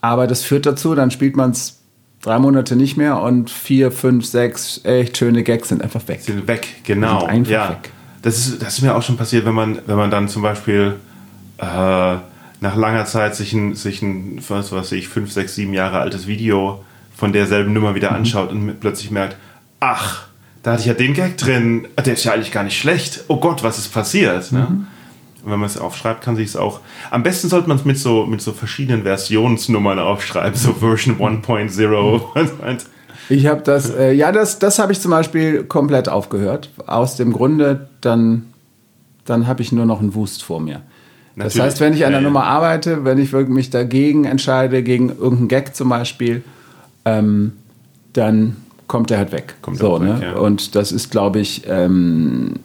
Aber 0.00 0.26
das 0.26 0.42
führt 0.42 0.64
dazu, 0.64 0.94
dann 0.94 1.10
spielt 1.10 1.36
man 1.36 1.50
es 1.50 1.81
drei 2.22 2.38
Monate 2.38 2.74
nicht 2.76 2.96
mehr 2.96 3.20
und 3.20 3.50
vier, 3.50 3.92
fünf, 3.92 4.24
sechs 4.24 4.80
echt 4.84 5.16
schöne 5.18 5.42
Gags 5.42 5.68
sind 5.68 5.82
einfach 5.82 6.06
weg. 6.08 6.22
sind 6.22 6.48
weg, 6.48 6.66
genau. 6.84 7.20
Sind 7.20 7.28
einfach 7.30 7.50
ja. 7.52 7.68
weg. 7.70 7.90
Das 8.22 8.38
ist, 8.38 8.62
das 8.62 8.74
ist 8.74 8.82
mir 8.82 8.94
auch 8.94 9.02
schon 9.02 9.16
passiert, 9.16 9.44
wenn 9.44 9.54
man, 9.54 9.78
wenn 9.86 9.96
man 9.96 10.10
dann 10.10 10.28
zum 10.28 10.42
Beispiel 10.42 10.94
äh, 11.58 11.64
nach 11.64 12.76
langer 12.76 13.04
Zeit 13.04 13.34
sich 13.34 13.52
ein, 13.52 13.74
sich 13.74 14.00
ein, 14.02 14.40
was 14.48 14.70
weiß 14.72 14.92
ich, 14.92 15.08
fünf, 15.08 15.32
sechs, 15.32 15.56
sieben 15.56 15.74
Jahre 15.74 15.98
altes 15.98 16.26
Video 16.28 16.84
von 17.16 17.32
derselben 17.32 17.72
Nummer 17.72 17.90
Mhm. 17.90 17.94
wieder 17.96 18.12
anschaut 18.12 18.50
und 18.52 18.64
mit- 18.64 18.80
plötzlich 18.80 19.10
merkt, 19.10 19.36
ach, 19.80 20.26
da 20.62 20.72
hatte 20.72 20.82
ich 20.82 20.86
ja 20.86 20.94
den 20.94 21.12
Gag 21.14 21.36
drin, 21.38 21.88
der 22.04 22.12
ist 22.14 22.22
ja 22.22 22.32
eigentlich 22.32 22.52
gar 22.52 22.62
nicht 22.62 22.78
schlecht. 22.78 23.24
Oh 23.26 23.38
Gott, 23.38 23.64
was 23.64 23.78
ist 23.78 23.92
passiert? 23.92 24.52
Ne? 24.52 24.60
Mhm. 24.60 24.66
Und 24.66 24.86
wenn 25.44 25.58
man 25.58 25.66
es 25.66 25.78
aufschreibt, 25.78 26.22
kann 26.22 26.36
sich 26.36 26.48
es 26.48 26.56
auch. 26.56 26.80
Am 27.10 27.22
besten 27.22 27.48
sollte 27.48 27.68
man 27.68 27.78
es 27.78 27.84
mit 27.84 27.98
so, 27.98 28.26
mit 28.26 28.40
so 28.40 28.52
verschiedenen 28.52 29.02
Versionsnummern 29.02 29.98
aufschreiben, 29.98 30.54
so 30.54 30.72
Version 30.74 31.18
1.0. 31.18 32.20
und- 32.34 32.86
Ich 33.28 33.46
habe 33.46 33.62
das, 33.62 33.88
äh, 33.90 34.12
ja, 34.12 34.32
das, 34.32 34.58
das 34.58 34.78
habe 34.78 34.92
ich 34.92 35.00
zum 35.00 35.12
Beispiel 35.12 35.64
komplett 35.64 36.08
aufgehört. 36.08 36.70
Aus 36.86 37.16
dem 37.16 37.32
Grunde, 37.32 37.88
dann, 38.00 38.46
dann 39.24 39.46
habe 39.46 39.62
ich 39.62 39.72
nur 39.72 39.86
noch 39.86 40.00
einen 40.00 40.14
Wust 40.14 40.42
vor 40.42 40.60
mir. 40.60 40.82
Das 41.36 41.54
Natürlich. 41.54 41.62
heißt, 41.62 41.80
wenn 41.80 41.94
ich 41.94 42.04
an 42.04 42.12
der 42.12 42.20
ja. 42.20 42.26
Nummer 42.26 42.44
arbeite, 42.44 43.04
wenn 43.04 43.18
ich 43.18 43.32
wirklich 43.32 43.54
mich 43.54 43.70
dagegen 43.70 44.24
entscheide, 44.24 44.82
gegen 44.82 45.08
irgendeinen 45.08 45.48
Gag 45.48 45.74
zum 45.74 45.88
Beispiel, 45.88 46.42
ähm, 47.04 47.52
dann 48.12 48.56
kommt 48.86 49.10
er 49.10 49.18
halt 49.18 49.32
weg. 49.32 49.54
Kommt 49.62 49.78
so, 49.78 49.92
auch 49.94 50.00
weg, 50.00 50.08
ne? 50.08 50.20
ja. 50.22 50.32
Und 50.34 50.74
das 50.74 50.92
ist, 50.92 51.10
glaube 51.10 51.40
ich, 51.40 51.62
ähm, 51.66 52.56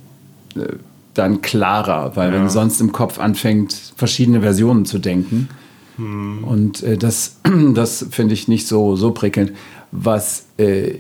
äh, 0.56 0.74
dann 1.18 1.42
klarer, 1.42 2.16
weil 2.16 2.32
wenn 2.32 2.40
Ja. 2.40 2.46
du 2.46 2.52
sonst 2.52 2.80
im 2.82 2.92
Kopf 2.92 3.20
anfängt, 3.20 3.74
verschiedene 3.96 4.42
Versionen 4.42 4.86
zu 4.86 5.00
denken, 5.00 5.50
Hm. 5.98 6.44
und 6.44 6.84
äh, 6.84 6.98
das, 6.98 7.38
das 7.74 8.06
finde 8.12 8.34
ich 8.36 8.48
nicht 8.48 8.68
so, 8.68 8.96
so 8.96 9.12
prickelnd. 9.12 9.54
Was, 9.92 10.46
äh, 10.58 10.94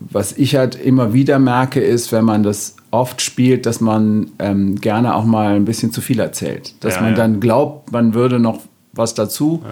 was 0.00 0.32
ich 0.32 0.56
halt 0.56 0.74
immer 0.74 1.12
wieder 1.12 1.38
merke, 1.38 1.80
ist, 1.80 2.10
wenn 2.12 2.24
man 2.24 2.42
das 2.42 2.76
oft 2.90 3.20
spielt, 3.20 3.66
dass 3.66 3.80
man 3.80 4.30
ähm, 4.38 4.76
gerne 4.80 5.14
auch 5.14 5.24
mal 5.24 5.54
ein 5.56 5.64
bisschen 5.64 5.92
zu 5.92 6.00
viel 6.00 6.18
erzählt. 6.20 6.74
Dass 6.84 6.96
Ja, 6.96 7.02
man 7.02 7.10
ja. 7.10 7.16
dann 7.16 7.40
glaubt, 7.40 7.92
man 7.92 8.14
würde 8.14 8.38
noch 8.38 8.60
was 8.92 9.14
dazu 9.14 9.62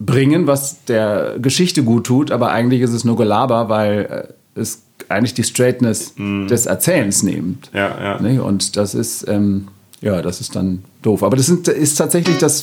bringen, 0.00 0.46
was 0.46 0.84
der 0.86 1.36
Geschichte 1.40 1.84
gut 1.84 2.04
tut, 2.06 2.30
aber 2.32 2.50
eigentlich 2.50 2.80
ist 2.80 2.92
es 2.92 3.04
nur 3.04 3.16
Gelaber, 3.16 3.68
weil 3.68 4.26
äh, 4.56 4.60
es 4.60 4.82
eigentlich 5.12 5.34
die 5.34 5.44
Straightness 5.44 6.14
des 6.16 6.66
Erzählens 6.66 7.22
nimmt. 7.22 7.72
Mhm. 7.72 7.78
Ja, 7.78 8.02
ja. 8.02 8.20
Ne? 8.20 8.42
Und 8.42 8.76
das 8.76 8.94
ist, 8.94 9.26
ähm, 9.28 9.68
ja, 10.00 10.22
das 10.22 10.40
ist 10.40 10.56
dann 10.56 10.84
doof. 11.02 11.22
Aber 11.22 11.36
das 11.36 11.46
sind, 11.46 11.68
ist 11.68 11.96
tatsächlich 11.96 12.38
das. 12.38 12.60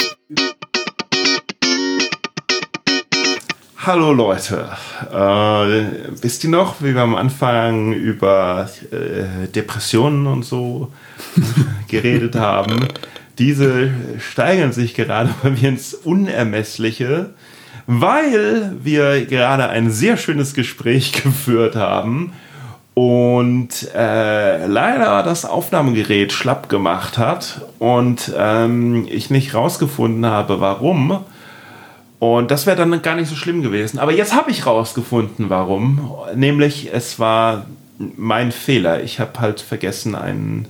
Hallo 3.85 4.11
Leute, 4.11 4.69
äh, 5.11 6.21
wisst 6.21 6.43
ihr 6.43 6.49
noch, 6.49 6.81
wie 6.81 6.93
wir 6.93 7.01
am 7.01 7.15
Anfang 7.15 7.93
über 7.93 8.69
äh, 8.91 9.47
Depressionen 9.47 10.27
und 10.27 10.43
so 10.43 10.91
geredet 11.87 12.35
haben? 12.35 12.87
Diese 13.39 13.89
steigern 14.19 14.73
sich 14.73 14.93
gerade 14.95 15.33
bei 15.41 15.49
mir 15.49 15.69
ins 15.69 15.93
Unermessliche, 15.93 17.29
weil 17.91 18.75
wir 18.83 19.25
gerade 19.25 19.67
ein 19.67 19.89
sehr 19.89 20.15
schönes 20.15 20.53
Gespräch 20.53 21.11
geführt 21.23 21.75
haben 21.75 22.33
und 22.93 23.89
äh, 23.95 24.67
leider 24.67 25.23
das 25.23 25.43
Aufnahmegerät 25.43 26.31
schlapp 26.31 26.69
gemacht 26.69 27.17
hat 27.17 27.61
und 27.79 28.31
ähm, 28.37 29.07
ich 29.09 29.31
nicht 29.31 29.55
rausgefunden 29.55 30.27
habe, 30.27 30.59
warum. 30.59 31.25
Und 32.19 32.51
das 32.51 32.67
wäre 32.67 32.77
dann 32.77 33.01
gar 33.01 33.15
nicht 33.15 33.27
so 33.29 33.35
schlimm 33.35 33.63
gewesen. 33.63 33.97
Aber 33.97 34.11
jetzt 34.11 34.35
habe 34.35 34.51
ich 34.51 34.67
rausgefunden, 34.67 35.49
warum. 35.49 36.11
Nämlich, 36.35 36.93
es 36.93 37.17
war 37.17 37.65
mein 37.97 38.51
Fehler. 38.51 39.01
Ich 39.01 39.19
habe 39.19 39.39
halt 39.39 39.61
vergessen, 39.61 40.13
einen, 40.13 40.67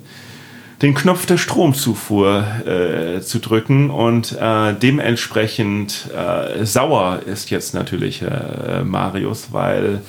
den 0.81 0.93
Knopf 0.93 1.25
der 1.25 1.37
Stromzufuhr 1.37 2.45
äh, 2.65 3.21
zu 3.21 3.39
drücken. 3.39 3.89
Und 3.89 4.37
äh, 4.39 4.73
dementsprechend 4.73 6.09
äh, 6.15 6.65
sauer 6.65 7.21
ist 7.25 7.49
jetzt 7.49 7.73
natürlich 7.73 8.21
äh, 8.21 8.83
Marius, 8.83 9.51
weil 9.51 10.01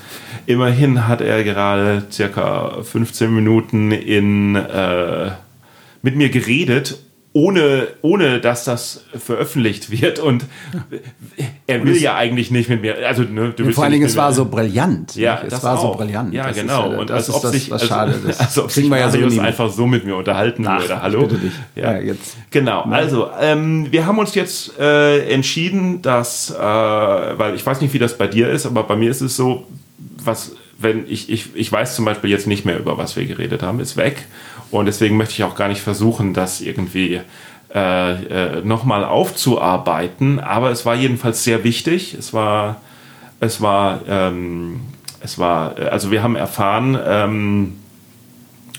immerhin 0.47 1.09
hat 1.09 1.21
er 1.21 1.43
gerade 1.45 2.05
circa 2.11 2.83
15 2.83 3.35
Minuten 3.35 3.91
in, 3.91 4.55
äh, 4.55 5.33
mit 6.03 6.17
mir 6.17 6.29
geredet 6.29 6.99
ohne, 7.33 7.87
ohne 8.03 8.41
dass 8.41 8.65
das 8.65 9.05
veröffentlicht 9.17 9.91
wird. 9.91 10.19
Und 10.19 10.45
er 11.69 11.85
will 11.85 11.97
ja 11.97 12.17
eigentlich 12.17 12.51
nicht 12.51 12.69
mit 12.69 12.83
mir. 12.83 13.07
Also, 13.07 13.23
ne, 13.23 13.53
du 13.55 13.65
willst 13.65 13.77
Vor 13.77 13.85
ja 13.85 13.87
allen 13.87 13.93
Dingen, 13.93 14.07
es 14.07 14.17
war 14.17 14.33
so 14.33 14.47
brillant. 14.47 15.15
Ja, 15.15 15.41
es 15.45 15.51
das 15.51 15.63
war 15.63 15.77
so 15.77 15.89
auch. 15.89 15.97
brillant. 15.97 16.35
Ja, 16.35 16.49
Das 16.49 16.57
genau. 16.57 16.91
ja- 16.93 16.99
und 16.99 17.09
das 17.11 17.17
als 17.19 17.29
ist 17.29 17.35
ob 17.37 17.43
das, 17.43 17.53
sich, 17.53 17.71
was 17.71 17.83
also, 17.83 17.95
schade 17.95 18.13
ist. 18.29 18.41
als 18.41 18.59
ob 18.59 18.69
Kriegen 18.69 18.85
sich 18.87 18.91
wir 18.91 18.99
ja 18.99 19.11
so 19.11 19.19
Marius 19.19 19.39
einfach 19.39 19.71
so 19.71 19.87
mit 19.87 20.05
mir 20.05 20.17
unterhalten 20.17 20.67
Ach, 20.67 20.81
würde. 20.81 21.03
Hallo? 21.03 21.23
bitte 21.23 21.39
dich. 21.39 21.53
Ja. 21.77 21.93
Ja, 21.93 22.01
jetzt. 22.01 22.37
Genau, 22.51 22.83
also 22.83 23.29
ähm, 23.41 23.87
wir 23.93 24.07
haben 24.07 24.19
uns 24.19 24.35
jetzt 24.35 24.77
äh, 24.81 25.29
entschieden, 25.33 26.03
dass, 26.03 26.51
äh, 26.51 26.59
weil 26.59 27.55
ich 27.55 27.65
weiß 27.65 27.81
nicht, 27.81 27.95
wie 27.95 28.01
das 28.01 28.19
bei 28.19 28.27
dir 28.27 28.49
ist, 28.51 28.67
aber 28.67 28.83
bei 28.83 28.97
mir 28.97 29.11
ist 29.11 29.21
es 29.21 29.37
so, 29.37 29.67
was, 30.25 30.53
wenn 30.79 31.05
ich, 31.09 31.31
ich, 31.31 31.55
ich 31.55 31.71
weiß 31.71 31.95
zum 31.95 32.05
Beispiel 32.07 32.31
jetzt 32.31 32.49
nicht 32.49 32.65
mehr, 32.65 32.77
über 32.79 32.99
was 32.99 33.15
wir 33.15 33.25
geredet 33.27 33.63
haben, 33.63 33.79
ist 33.79 33.97
weg. 33.97 34.25
Und 34.71 34.87
deswegen 34.87 35.17
möchte 35.17 35.35
ich 35.35 35.45
auch 35.45 35.55
gar 35.55 35.69
nicht 35.69 35.81
versuchen, 35.81 36.35
das 36.35 36.61
irgendwie 36.61 37.21
äh, 37.75 38.13
äh, 38.59 38.65
nochmal 38.65 39.05
aufzuarbeiten. 39.05 40.41
Aber 40.41 40.71
es 40.71 40.87
war 40.87 40.95
jedenfalls 40.95 41.45
sehr 41.45 41.65
wichtig. 41.65 42.15
Es 42.15 42.33
war, 42.33 42.81
es 43.41 43.61
war, 43.61 44.01
ähm, 44.09 44.81
es 45.21 45.39
war, 45.39 45.79
äh, 45.79 45.85
also 45.85 46.11
wir 46.11 46.23
haben 46.23 46.37
erfahren, 46.37 46.99
ähm, 47.05 47.77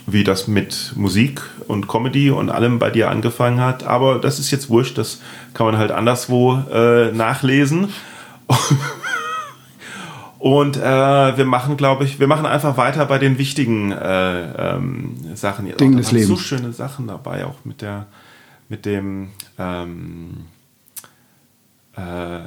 wie 0.07 0.23
das 0.23 0.47
mit 0.47 0.93
Musik 0.95 1.41
und 1.67 1.87
Comedy 1.87 2.31
und 2.31 2.49
allem 2.49 2.79
bei 2.79 2.89
dir 2.89 3.09
angefangen 3.09 3.61
hat. 3.61 3.83
Aber 3.83 4.19
das 4.19 4.39
ist 4.39 4.51
jetzt 4.51 4.69
wurscht, 4.69 4.97
das 4.97 5.21
kann 5.53 5.65
man 5.65 5.77
halt 5.77 5.91
anderswo 5.91 6.61
äh, 6.73 7.11
nachlesen. 7.11 7.93
Und 10.41 10.75
äh, 10.75 10.81
wir 11.37 11.45
machen, 11.45 11.77
glaube 11.77 12.03
ich, 12.03 12.19
wir 12.19 12.25
machen 12.25 12.47
einfach 12.47 12.75
weiter 12.75 13.05
bei 13.05 13.19
den 13.19 13.37
wichtigen 13.37 13.91
äh, 13.91 14.73
ähm, 14.75 15.15
Sachen. 15.35 15.67
Hier. 15.67 15.75
Dingen 15.75 15.91
da 15.93 15.97
des 15.99 16.07
waren 16.11 16.21
So 16.23 16.29
Lebens. 16.29 16.41
schöne 16.41 16.73
Sachen 16.73 17.05
dabei, 17.05 17.45
auch 17.45 17.63
mit 17.63 17.83
der, 17.83 18.07
mit 18.67 18.87
dem, 18.87 19.27
ähm, 19.59 20.45
äh, 21.95 22.39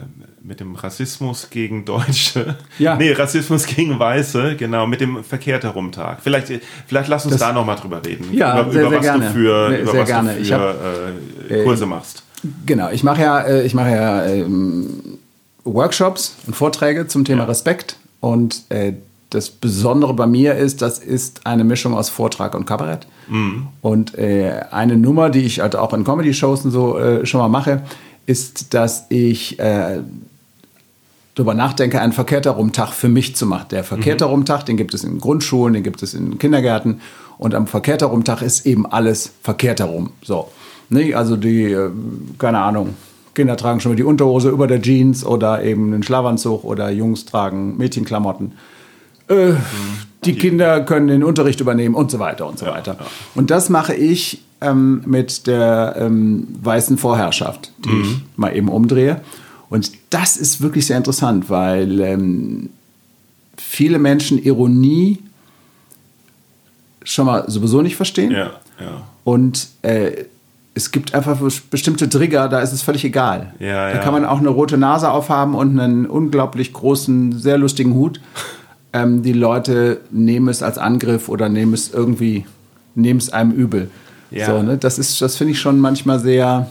mit 0.42 0.58
dem 0.58 0.74
Rassismus 0.74 1.50
gegen 1.50 1.84
Deutsche. 1.84 2.56
Ja. 2.80 2.96
Nee, 2.96 3.12
Rassismus 3.12 3.64
gegen 3.64 3.96
Weiße, 3.96 4.56
genau, 4.56 4.88
mit 4.88 5.00
dem 5.00 5.22
Verkehrt 5.22 5.62
herumtag. 5.62 6.18
Vielleicht, 6.20 6.50
vielleicht 6.88 7.08
lass 7.08 7.24
uns 7.26 7.34
Das- 7.34 7.40
da 7.42 7.52
nochmal 7.52 7.76
drüber 7.76 8.04
reden. 8.04 8.32
Ja, 8.32 8.60
über, 8.60 8.72
sehr, 8.72 8.80
über 8.82 8.90
sehr 8.90 8.98
was 8.98 9.04
gerne. 9.06 9.26
du 9.26 9.32
für, 9.32 9.68
Sehr 9.70 9.82
über 9.82 9.98
was 9.98 10.08
gerne. 10.08 10.34
du 10.34 10.44
für 10.44 10.58
hab, 10.58 11.50
äh, 11.50 11.62
Kurse 11.62 11.86
machst. 11.86 12.24
Genau, 12.66 12.90
ich 12.90 13.04
mache 13.04 13.22
ja, 13.22 13.40
äh, 13.42 13.62
ich 13.64 13.72
mache 13.74 13.90
ja 13.90 14.24
ähm, 14.26 14.88
Workshops 15.64 16.36
und 16.46 16.54
Vorträge 16.54 17.08
zum 17.08 17.24
Thema 17.24 17.44
Respekt. 17.44 17.96
Und 18.20 18.62
äh, 18.68 18.94
das 19.30 19.50
Besondere 19.50 20.14
bei 20.14 20.26
mir 20.26 20.54
ist, 20.54 20.80
das 20.80 20.98
ist 20.98 21.46
eine 21.46 21.64
Mischung 21.64 21.94
aus 21.94 22.08
Vortrag 22.08 22.54
und 22.54 22.66
Kabarett. 22.66 23.06
Und 23.82 24.16
äh, 24.16 24.62
eine 24.70 24.96
Nummer, 24.96 25.30
die 25.30 25.40
ich 25.40 25.60
halt 25.60 25.76
auch 25.76 25.92
in 25.92 26.04
Comedy-Shows 26.04 26.64
und 26.64 26.70
so 26.70 26.98
äh, 26.98 27.26
schon 27.26 27.40
mal 27.40 27.48
mache, 27.48 27.82
ist, 28.26 28.74
dass 28.74 29.06
ich 29.08 29.58
äh, 29.58 30.00
darüber 31.34 31.54
nachdenke, 31.54 32.00
einen 32.00 32.12
verkehrter 32.12 32.52
Rumtag 32.52 32.92
für 32.92 33.08
mich 33.08 33.34
zu 33.34 33.46
machen. 33.46 33.66
Der 33.70 33.84
verkehrter 33.84 34.26
Rumtag, 34.26 34.64
den 34.64 34.76
gibt 34.76 34.94
es 34.94 35.04
in 35.04 35.18
Grundschulen, 35.18 35.74
den 35.74 35.82
gibt 35.82 36.02
es 36.02 36.14
in 36.14 36.38
Kindergärten. 36.38 37.00
Und 37.36 37.54
am 37.54 37.66
verkehrter 37.66 38.06
Rumtag 38.06 38.42
ist 38.42 38.66
eben 38.66 38.86
alles 38.86 39.32
verkehrter 39.42 39.86
rum. 39.86 40.10
So. 40.22 40.50
Ne? 40.90 41.14
Also 41.14 41.36
die, 41.36 41.64
äh, 41.64 41.90
keine 42.38 42.60
Ahnung, 42.60 42.94
Kinder 43.34 43.56
tragen 43.56 43.80
schon 43.80 43.92
mal 43.92 43.96
die 43.96 44.04
Unterhose 44.04 44.50
über 44.50 44.66
der 44.66 44.80
Jeans 44.80 45.24
oder 45.24 45.62
eben 45.62 45.92
einen 45.92 46.02
Schlafanzug 46.02 46.64
oder 46.64 46.90
Jungs 46.90 47.24
tragen 47.24 47.76
Mädchenklamotten. 47.76 48.52
Äh, 49.28 49.54
die 50.24 50.34
Kinder 50.34 50.80
können 50.82 51.08
den 51.08 51.24
Unterricht 51.24 51.60
übernehmen 51.60 51.94
und 51.94 52.10
so 52.10 52.18
weiter 52.18 52.46
und 52.46 52.58
so 52.58 52.66
weiter. 52.66 52.96
Und 53.34 53.50
das 53.50 53.68
mache 53.68 53.94
ich 53.94 54.42
ähm, 54.60 55.02
mit 55.06 55.46
der 55.46 55.96
ähm, 55.98 56.48
weißen 56.62 56.98
Vorherrschaft, 56.98 57.72
die 57.84 58.00
ich 58.00 58.16
mal 58.36 58.56
eben 58.56 58.68
umdrehe. 58.68 59.20
Und 59.70 59.92
das 60.10 60.36
ist 60.36 60.60
wirklich 60.60 60.86
sehr 60.86 60.96
interessant, 60.96 61.50
weil 61.50 62.00
ähm, 62.00 62.70
viele 63.56 63.98
Menschen 63.98 64.42
Ironie 64.42 65.18
schon 67.02 67.26
mal 67.26 67.44
sowieso 67.50 67.82
nicht 67.82 67.96
verstehen. 67.96 68.30
Ja, 68.30 68.52
ja. 68.80 69.02
Und 69.24 69.68
äh, 69.82 70.24
es 70.74 70.90
gibt 70.90 71.14
einfach 71.14 71.40
bestimmte 71.70 72.08
Trigger, 72.08 72.48
da 72.48 72.60
ist 72.60 72.72
es 72.72 72.82
völlig 72.82 73.04
egal. 73.04 73.54
Ja, 73.60 73.88
da 73.88 73.94
ja. 73.94 73.98
kann 73.98 74.12
man 74.12 74.24
auch 74.24 74.38
eine 74.38 74.48
rote 74.48 74.76
Nase 74.76 75.10
aufhaben 75.10 75.54
und 75.54 75.78
einen 75.78 76.06
unglaublich 76.06 76.72
großen, 76.72 77.38
sehr 77.38 77.58
lustigen 77.58 77.94
Hut. 77.94 78.20
Ähm, 78.92 79.22
die 79.22 79.32
Leute 79.32 80.00
nehmen 80.10 80.48
es 80.48 80.62
als 80.62 80.78
Angriff 80.78 81.28
oder 81.28 81.48
nehmen 81.48 81.74
es 81.74 81.92
irgendwie, 81.92 82.46
nehmen 82.94 83.18
es 83.18 83.32
einem 83.32 83.52
übel. 83.52 83.90
Ja. 84.30 84.46
So, 84.46 84.62
ne? 84.62 84.76
Das 84.76 84.98
ist, 84.98 85.22
das 85.22 85.36
finde 85.36 85.52
ich 85.52 85.60
schon 85.60 85.78
manchmal 85.78 86.18
sehr 86.18 86.68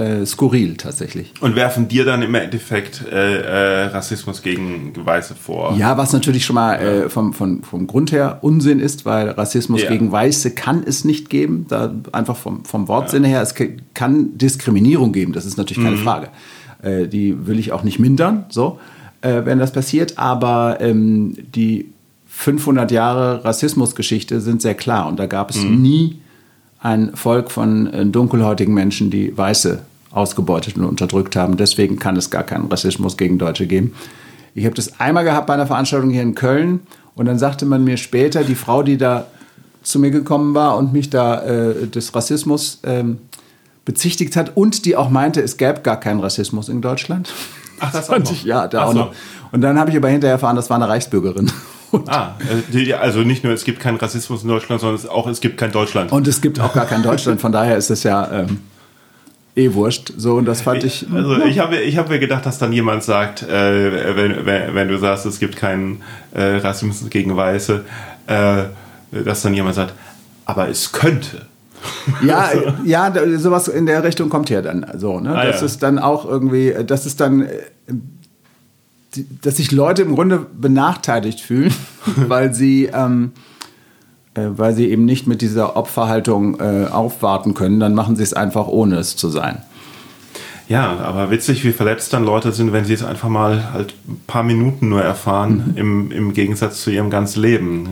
äh, 0.00 0.26
skurril 0.26 0.76
tatsächlich. 0.76 1.32
Und 1.40 1.56
werfen 1.56 1.88
dir 1.88 2.04
dann 2.04 2.22
im 2.22 2.34
Endeffekt 2.34 3.02
äh, 3.10 3.40
äh, 3.40 3.84
Rassismus 3.86 4.42
gegen 4.42 4.92
Weiße 4.96 5.34
vor. 5.34 5.74
Ja, 5.76 5.96
was 5.98 6.12
natürlich 6.12 6.44
schon 6.44 6.54
mal 6.54 6.74
äh, 6.76 7.08
vom, 7.08 7.32
vom, 7.32 7.62
vom 7.62 7.86
Grund 7.86 8.10
her 8.12 8.38
Unsinn 8.42 8.80
ist, 8.80 9.04
weil 9.04 9.28
Rassismus 9.30 9.82
Ja. 9.82 9.90
gegen 9.90 10.10
Weiße 10.10 10.52
kann 10.52 10.82
es 10.86 11.04
nicht 11.04 11.28
geben. 11.30 11.66
Da 11.68 11.92
einfach 12.12 12.36
vom, 12.36 12.64
vom 12.64 12.88
Wortsinne 12.88 13.28
her, 13.28 13.42
es 13.42 13.54
kann 13.94 14.38
Diskriminierung 14.38 15.12
geben, 15.12 15.32
das 15.32 15.44
ist 15.44 15.58
natürlich 15.58 15.84
keine 15.84 15.98
Frage. 15.98 16.28
Äh, 16.82 17.06
die 17.06 17.46
will 17.46 17.58
ich 17.58 17.72
auch 17.72 17.82
nicht 17.82 17.98
mindern, 17.98 18.46
so, 18.48 18.78
äh, 19.20 19.42
wenn 19.44 19.58
das 19.58 19.72
passiert. 19.72 20.18
Aber 20.18 20.78
ähm, 20.80 21.36
die 21.54 21.86
500 22.26 22.90
Jahre 22.90 23.44
Rassismusgeschichte 23.44 24.40
sind 24.40 24.62
sehr 24.62 24.74
klar 24.74 25.06
und 25.08 25.18
da 25.18 25.26
gab 25.26 25.50
es 25.50 25.62
nie 25.62 26.20
ein 26.82 27.14
Volk 27.14 27.50
von 27.50 28.10
dunkelhäutigen 28.10 28.72
Menschen, 28.72 29.10
die 29.10 29.36
Weiße 29.36 29.82
ausgebeutet 30.10 30.76
und 30.76 30.84
unterdrückt 30.84 31.36
haben. 31.36 31.56
Deswegen 31.56 31.98
kann 31.98 32.16
es 32.16 32.30
gar 32.30 32.42
keinen 32.42 32.66
Rassismus 32.66 33.16
gegen 33.16 33.38
Deutsche 33.38 33.66
geben. 33.66 33.94
Ich 34.54 34.64
habe 34.64 34.74
das 34.74 34.98
einmal 35.00 35.24
gehabt 35.24 35.46
bei 35.46 35.54
einer 35.54 35.66
Veranstaltung 35.66 36.10
hier 36.10 36.22
in 36.22 36.34
Köln 36.34 36.80
und 37.14 37.26
dann 37.26 37.38
sagte 37.38 37.66
man 37.66 37.84
mir 37.84 37.96
später, 37.96 38.42
die 38.44 38.54
Frau, 38.56 38.82
die 38.82 38.96
da 38.96 39.26
zu 39.82 39.98
mir 39.98 40.10
gekommen 40.10 40.54
war 40.54 40.76
und 40.76 40.92
mich 40.92 41.10
da 41.10 41.40
äh, 41.42 41.86
des 41.86 42.14
Rassismus 42.14 42.80
ähm, 42.84 43.18
bezichtigt 43.84 44.36
hat 44.36 44.56
und 44.56 44.84
die 44.84 44.96
auch 44.96 45.08
meinte, 45.10 45.40
es 45.40 45.56
gäbe 45.56 45.80
gar 45.80 45.98
keinen 45.98 46.20
Rassismus 46.20 46.68
in 46.68 46.82
Deutschland. 46.82 47.32
Ach, 47.78 47.92
das 47.92 48.04
auch 48.08 48.14
fand 48.14 48.26
noch. 48.26 48.32
ich, 48.32 48.44
ja, 48.44 48.66
da 48.68 48.82
Ach 48.82 48.86
auch 48.88 48.92
so. 48.92 48.98
noch. 48.98 49.14
Und 49.52 49.62
dann 49.62 49.78
habe 49.78 49.90
ich 49.90 49.96
aber 49.96 50.08
hinterher 50.08 50.34
erfahren, 50.34 50.56
das 50.56 50.68
war 50.70 50.76
eine 50.76 50.88
Reichsbürgerin. 50.88 51.50
Und, 51.92 52.08
Ah, 52.08 52.36
die- 52.72 52.94
also 52.94 53.20
nicht 53.20 53.42
nur 53.42 53.52
es 53.52 53.64
gibt 53.64 53.80
keinen 53.80 53.96
Rassismus 53.96 54.42
in 54.42 54.48
Deutschland, 54.48 54.80
sondern 54.80 54.96
es 54.96 55.08
auch 55.08 55.26
es 55.26 55.40
gibt 55.40 55.56
kein 55.58 55.72
Deutschland. 55.72 56.12
und 56.12 56.28
es 56.28 56.40
gibt 56.40 56.60
auch 56.60 56.72
gar 56.72 56.86
kein 56.86 57.02
Deutschland, 57.02 57.40
von 57.40 57.50
daher 57.50 57.76
ist 57.76 57.90
es 57.90 58.04
ja 58.04 58.30
ähm, 58.30 58.58
eh 59.56 59.74
wurscht. 59.74 60.12
So, 60.16 60.34
und 60.34 60.44
das 60.44 60.62
fand 60.62 60.84
ich. 60.84 61.06
Also 61.12 61.42
ich 61.44 61.58
habe 61.58 61.76
ich 61.78 61.96
hab 61.96 62.08
mir 62.08 62.18
gedacht, 62.18 62.46
dass 62.46 62.58
dann 62.58 62.72
jemand 62.72 63.02
sagt, 63.02 63.42
äh, 63.42 64.16
wenn, 64.16 64.46
wenn, 64.46 64.74
wenn 64.74 64.88
du 64.88 64.98
sagst, 64.98 65.26
es 65.26 65.38
gibt 65.38 65.56
keinen 65.56 66.02
äh, 66.32 66.56
Rassismus 66.56 67.08
gegen 67.10 67.36
Weiße, 67.36 67.84
äh, 68.26 68.62
dass 69.24 69.42
dann 69.42 69.54
jemand 69.54 69.74
sagt, 69.74 69.94
aber 70.44 70.68
es 70.68 70.92
könnte. 70.92 71.46
Ja, 72.22 72.50
ja, 72.84 73.10
sowas 73.38 73.66
in 73.66 73.86
der 73.86 74.04
Richtung 74.04 74.28
kommt 74.28 74.50
ja 74.50 74.60
dann 74.60 74.84
so. 74.98 75.18
Ne? 75.18 75.34
Ah, 75.34 75.46
das 75.46 75.60
ja. 75.60 75.66
ist 75.66 75.82
dann 75.82 75.98
auch 75.98 76.26
irgendwie, 76.26 76.74
das 76.86 77.06
ist 77.06 77.20
dann, 77.20 77.42
äh, 77.42 77.48
dass 79.40 79.56
sich 79.56 79.72
Leute 79.72 80.02
im 80.02 80.14
Grunde 80.14 80.44
benachteiligt 80.54 81.40
fühlen, 81.40 81.72
weil 82.16 82.52
sie, 82.52 82.90
ähm, 82.92 83.32
äh, 83.34 83.49
weil 84.34 84.74
sie 84.74 84.90
eben 84.90 85.04
nicht 85.04 85.26
mit 85.26 85.42
dieser 85.42 85.76
Opferhaltung 85.76 86.60
äh, 86.60 86.86
aufwarten 86.90 87.54
können. 87.54 87.80
Dann 87.80 87.94
machen 87.94 88.16
sie 88.16 88.22
es 88.22 88.32
einfach, 88.34 88.66
ohne 88.68 88.96
es 88.96 89.16
zu 89.16 89.28
sein. 89.28 89.62
Ja, 90.68 90.98
aber 90.98 91.30
witzig, 91.30 91.64
wie 91.64 91.72
verletzt 91.72 92.12
dann 92.12 92.24
Leute 92.24 92.52
sind, 92.52 92.72
wenn 92.72 92.84
sie 92.84 92.94
es 92.94 93.02
einfach 93.02 93.28
mal 93.28 93.72
halt 93.72 93.94
ein 94.06 94.20
paar 94.28 94.44
Minuten 94.44 94.88
nur 94.88 95.02
erfahren, 95.02 95.72
im, 95.74 96.12
im 96.12 96.32
Gegensatz 96.32 96.82
zu 96.82 96.90
ihrem 96.90 97.10
ganzen 97.10 97.42
Leben. 97.42 97.82
ne? 97.82 97.88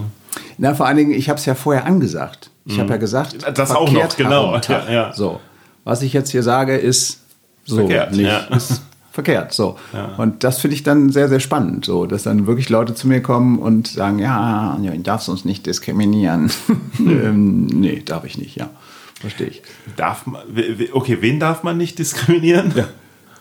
Na, 0.58 0.74
vor 0.74 0.86
allen 0.86 0.96
Dingen, 0.96 1.10
ich 1.10 1.28
habe 1.28 1.38
es 1.40 1.46
ja 1.46 1.54
vorher 1.56 1.86
angesagt. 1.86 2.50
Ich 2.66 2.78
habe 2.78 2.90
ja 2.90 2.96
gesagt, 2.98 3.34
Mhm. 3.34 3.54
Das 3.54 3.70
auch 3.72 3.90
noch, 3.90 4.16
genau. 4.16 4.56
Ja, 4.68 4.90
ja. 4.90 5.12
So, 5.14 5.40
was 5.84 6.02
ich 6.02 6.12
jetzt 6.12 6.30
hier 6.30 6.42
sage, 6.42 6.76
ist 6.76 7.20
so 7.64 7.78
Verkehrt, 7.78 8.12
nicht. 8.12 8.26
ja. 8.26 8.40
Ist 8.54 8.82
verkehrt. 9.18 9.52
So. 9.52 9.76
Ja. 9.92 10.14
Und 10.16 10.44
das 10.44 10.60
finde 10.60 10.76
ich 10.76 10.84
dann 10.84 11.10
sehr, 11.10 11.28
sehr 11.28 11.40
spannend, 11.40 11.84
so, 11.84 12.06
dass 12.06 12.22
dann 12.22 12.46
wirklich 12.46 12.68
Leute 12.68 12.94
zu 12.94 13.08
mir 13.08 13.20
kommen 13.20 13.58
und 13.58 13.88
sagen, 13.88 14.20
ja, 14.20 14.76
du 14.80 14.98
darfst 15.00 15.28
uns 15.28 15.44
nicht 15.44 15.66
diskriminieren. 15.66 16.52
ähm, 17.00 17.66
nee, 17.66 18.00
darf 18.04 18.24
ich 18.24 18.38
nicht, 18.38 18.54
ja. 18.54 18.70
Verstehe 19.20 19.48
ich. 19.48 19.62
Darf 19.96 20.26
man, 20.26 20.42
okay, 20.92 21.18
wen 21.20 21.40
darf 21.40 21.64
man 21.64 21.76
nicht 21.76 21.98
diskriminieren? 21.98 22.72
Ja. 22.76 22.84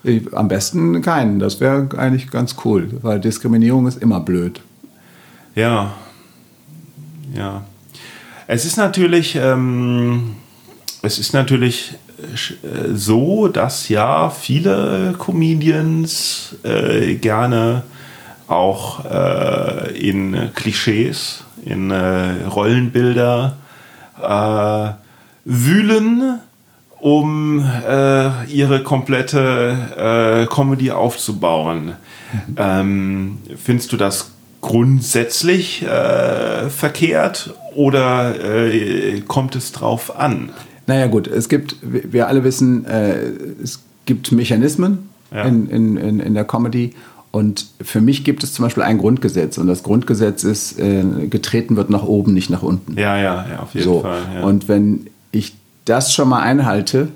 Ich- 0.02 0.34
Am 0.34 0.48
besten 0.48 1.00
keinen. 1.00 1.38
Das 1.38 1.60
wäre 1.60 1.88
eigentlich 1.96 2.28
ganz 2.28 2.56
cool, 2.64 2.88
weil 3.02 3.20
Diskriminierung 3.20 3.86
ist 3.86 4.02
immer 4.02 4.18
blöd. 4.18 4.60
Ja. 5.54 5.92
Ja. 7.32 7.64
Es 8.48 8.64
ist 8.64 8.76
natürlich, 8.76 9.36
ähm, 9.40 10.34
es 11.02 11.20
ist 11.20 11.32
natürlich 11.34 11.94
so, 12.94 13.48
dass 13.48 13.88
ja 13.88 14.30
viele 14.30 15.14
Comedians 15.18 16.56
äh, 16.64 17.14
gerne 17.14 17.82
auch 18.48 19.04
äh, 19.04 19.96
in 19.98 20.50
Klischees, 20.54 21.44
in 21.64 21.90
äh, 21.90 22.46
Rollenbilder 22.46 23.56
äh, 24.22 24.90
wühlen, 25.44 26.40
um 27.00 27.60
äh, 27.60 28.44
ihre 28.46 28.82
komplette 28.82 30.46
äh, 30.48 30.52
Comedy 30.52 30.90
aufzubauen. 30.90 31.92
Ähm, 32.56 33.38
findest 33.56 33.92
du 33.92 33.96
das 33.96 34.32
grundsätzlich 34.60 35.82
äh, 35.82 36.68
verkehrt 36.68 37.54
oder 37.74 38.34
äh, 38.42 39.20
kommt 39.20 39.54
es 39.54 39.72
drauf 39.72 40.18
an? 40.18 40.50
Naja 40.88 41.06
gut, 41.06 41.28
es 41.28 41.48
gibt, 41.48 41.76
wir 41.82 42.26
alle 42.26 42.42
wissen, 42.42 42.84
äh, 42.86 43.14
es 43.62 43.80
gibt 44.06 44.32
Mechanismen 44.32 45.08
Ja. 45.32 45.42
in, 45.44 45.68
in, 45.68 45.96
in, 45.96 46.20
in 46.20 46.34
der 46.34 46.44
Comedy 46.44 46.94
und 47.30 47.66
für 47.82 48.00
mich 48.00 48.24
gibt 48.24 48.42
es 48.42 48.54
zum 48.54 48.64
Beispiel 48.64 48.82
ein 48.82 48.96
Grundgesetz 48.98 49.58
und 49.58 49.66
das 49.66 49.82
Grundgesetz 49.82 50.42
ist, 50.44 50.78
äh, 50.80 51.04
getreten 51.28 51.76
wird 51.76 51.90
nach 51.90 52.02
oben, 52.04 52.32
nicht 52.32 52.48
nach 52.50 52.62
unten. 52.62 52.98
Ja, 52.98 53.16
ja, 53.18 53.46
ja 53.48 53.60
auf 53.60 53.74
jeden 53.74 53.84
so. 53.84 54.00
Fall. 54.00 54.22
Ja. 54.34 54.42
Und 54.44 54.66
wenn 54.68 55.08
ich 55.30 55.54
das 55.84 56.14
schon 56.14 56.28
mal 56.30 56.40
einhalte, 56.40 57.08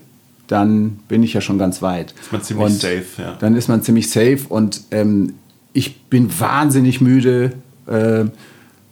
dann 0.49 0.99
bin 1.09 1.23
ich 1.23 1.33
ja 1.33 1.41
schon 1.41 1.57
ganz 1.59 1.81
weit. 1.81 2.13
Ist 2.21 2.31
man 2.33 2.43
ziemlich 2.43 2.67
und 2.67 2.73
safe, 2.81 3.05
ja. 3.17 3.37
Dann 3.39 3.57
ist 3.57 3.69
man 3.69 3.83
ziemlich 3.83 4.11
safe 4.11 4.41
und 4.51 4.83
ähm, 4.91 5.33
ich 5.73 6.03
bin 6.11 6.29
wahnsinnig 6.39 7.01
müde 7.01 7.53
äh, 7.87 8.25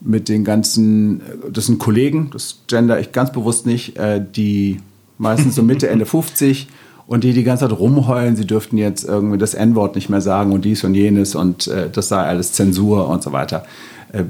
mit 0.00 0.28
den 0.28 0.44
ganzen, 0.44 1.20
das 1.52 1.66
sind 1.66 1.78
Kollegen, 1.78 2.30
das 2.32 2.60
gender 2.66 2.98
ich 3.00 3.12
ganz 3.12 3.32
bewusst 3.32 3.66
nicht, 3.66 3.96
äh, 3.96 4.24
die 4.24 4.80
meistens 5.18 5.54
so 5.54 5.62
Mitte, 5.62 5.88
Ende 5.90 6.06
50 6.06 6.68
und 7.06 7.24
die 7.24 7.32
die 7.32 7.44
ganze 7.44 7.68
Zeit 7.68 7.78
rumheulen, 7.78 8.36
sie 8.36 8.46
dürften 8.46 8.78
jetzt 8.78 9.04
irgendwie 9.04 9.38
das 9.38 9.54
N-Wort 9.54 9.94
nicht 9.94 10.08
mehr 10.08 10.20
sagen 10.20 10.52
und 10.52 10.64
dies 10.64 10.84
und 10.84 10.94
jenes 10.94 11.34
und 11.34 11.66
äh, 11.66 11.90
das 11.90 12.08
sei 12.08 12.18
alles 12.18 12.52
Zensur 12.52 13.08
und 13.08 13.22
so 13.22 13.32
weiter. 13.32 13.64
Äh, 14.12 14.24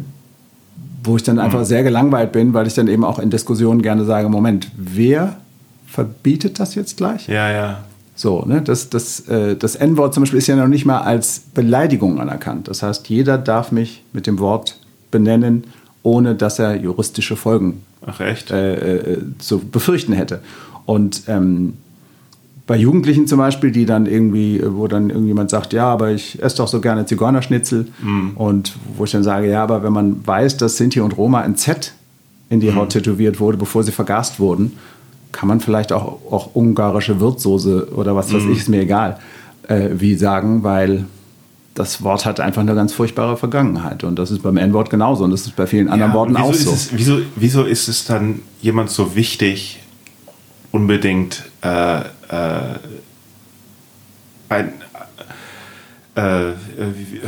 wo 1.03 1.17
ich 1.17 1.23
dann 1.23 1.39
einfach 1.39 1.65
sehr 1.65 1.83
gelangweilt 1.83 2.33
bin, 2.33 2.53
weil 2.53 2.67
ich 2.67 2.75
dann 2.75 2.87
eben 2.87 3.05
auch 3.05 3.19
in 3.19 3.31
Diskussionen 3.31 3.81
gerne 3.81 4.05
sage, 4.05 4.29
Moment, 4.29 4.71
wer 4.77 5.37
verbietet 5.87 6.61
das 6.61 6.75
jetzt 6.75 6.99
gleich? 6.99 7.27
ja, 7.27 7.51
ja. 7.51 7.85
So, 8.21 8.45
ne, 8.45 8.61
das, 8.61 8.91
das, 8.91 9.21
äh, 9.29 9.57
das 9.57 9.77
N-Wort 9.77 10.13
zum 10.13 10.25
Beispiel 10.25 10.41
ist 10.41 10.47
ja 10.47 10.55
noch 10.55 10.69
nicht 10.69 10.85
mal 10.85 10.99
als 10.99 11.41
Beleidigung 11.55 12.21
anerkannt. 12.21 12.69
Das 12.69 12.83
heißt, 12.83 13.09
jeder 13.09 13.39
darf 13.39 13.73
mich 13.73 14.05
mit 14.13 14.27
dem 14.27 14.39
Wort 14.39 14.79
benennen, 15.11 15.65
ohne 16.03 16.35
dass 16.35 16.59
er 16.59 16.77
juristische 16.77 17.37
Folgen 17.37 17.83
Ach 18.07 18.21
äh, 18.21 18.35
äh, 18.75 19.19
zu 19.39 19.59
befürchten 19.59 20.13
hätte. 20.13 20.41
Und 20.87 21.23
ähm, 21.29 21.75
bei 22.67 22.77
Jugendlichen 22.77 23.27
zum 23.27 23.39
Beispiel, 23.39 23.73
die 23.73 23.85
dann 23.85 24.07
irgendwie, 24.07 24.63
wo 24.65 24.87
dann 24.87 25.11
irgendjemand 25.11 25.51
sagt, 25.51 25.73
ja, 25.73 25.87
aber 25.87 26.13
ich 26.13 26.41
esse 26.43 26.59
doch 26.59 26.69
so 26.69 26.81
gerne 26.81 27.05
Zigeunerschnitzel. 27.05 27.89
Und 28.37 28.77
wo 28.97 29.05
ich 29.05 29.11
dann 29.11 29.25
sage, 29.25 29.51
ja, 29.51 29.63
aber 29.63 29.83
wenn 29.83 29.93
man 29.93 30.25
weiß, 30.25 30.57
dass 30.57 30.77
Sinti 30.77 31.01
und 31.01 31.17
Roma 31.17 31.41
ein 31.41 31.57
Z 31.57 31.93
in 32.49 32.61
die 32.61 32.75
Haut 32.75 32.91
tätowiert 32.91 33.41
wurde, 33.41 33.59
bevor 33.59 33.83
sie 33.83 33.93
vergast 33.93 34.39
wurden, 34.39 34.79
kann 35.33 35.49
man 35.49 35.61
vielleicht 35.61 35.93
auch, 35.93 36.21
auch 36.31 36.55
ungarische 36.55 37.21
Wirtssoße 37.21 37.89
oder 37.95 38.17
was 38.17 38.33
weiß 38.33 38.45
ich, 38.45 38.59
ist 38.59 38.69
mir 38.69 38.83
egal, 38.83 39.19
äh, 39.69 39.91
wie 39.95 40.15
sagen, 40.15 40.63
weil 40.63 41.07
das 41.75 42.03
Wort 42.03 42.27
hat 42.27 42.41
einfach 42.41 42.63
eine 42.63 42.75
ganz 42.75 42.93
furchtbare 42.93 43.37
Vergangenheit. 43.37 44.05
Und 44.05 44.19
das 44.19 44.31
ist 44.31 44.43
beim 44.43 44.57
N-Wort 44.57 44.91
genauso. 44.91 45.25
Und 45.25 45.31
das 45.31 45.43
ist 45.43 45.57
bei 45.57 45.67
vielen 45.67 45.89
anderen 45.89 46.13
Ja, 46.13 46.17
Worten 46.17 46.37
auch 46.37 46.53
wieso 46.53 46.71
so. 46.71 46.73
Ist 46.73 46.93
es, 46.93 46.99
wieso, 46.99 47.19
wieso 47.37 47.65
ist 47.65 47.89
es 47.89 48.05
dann 48.05 48.43
jemand 48.61 48.91
so 48.91 49.15
wichtig, 49.15 49.81
unbedingt 50.73 51.45
äh, 51.63 52.01
äh, 52.01 52.05
ein 54.49 54.73
äh, 56.17 56.53
wie, 56.77 57.21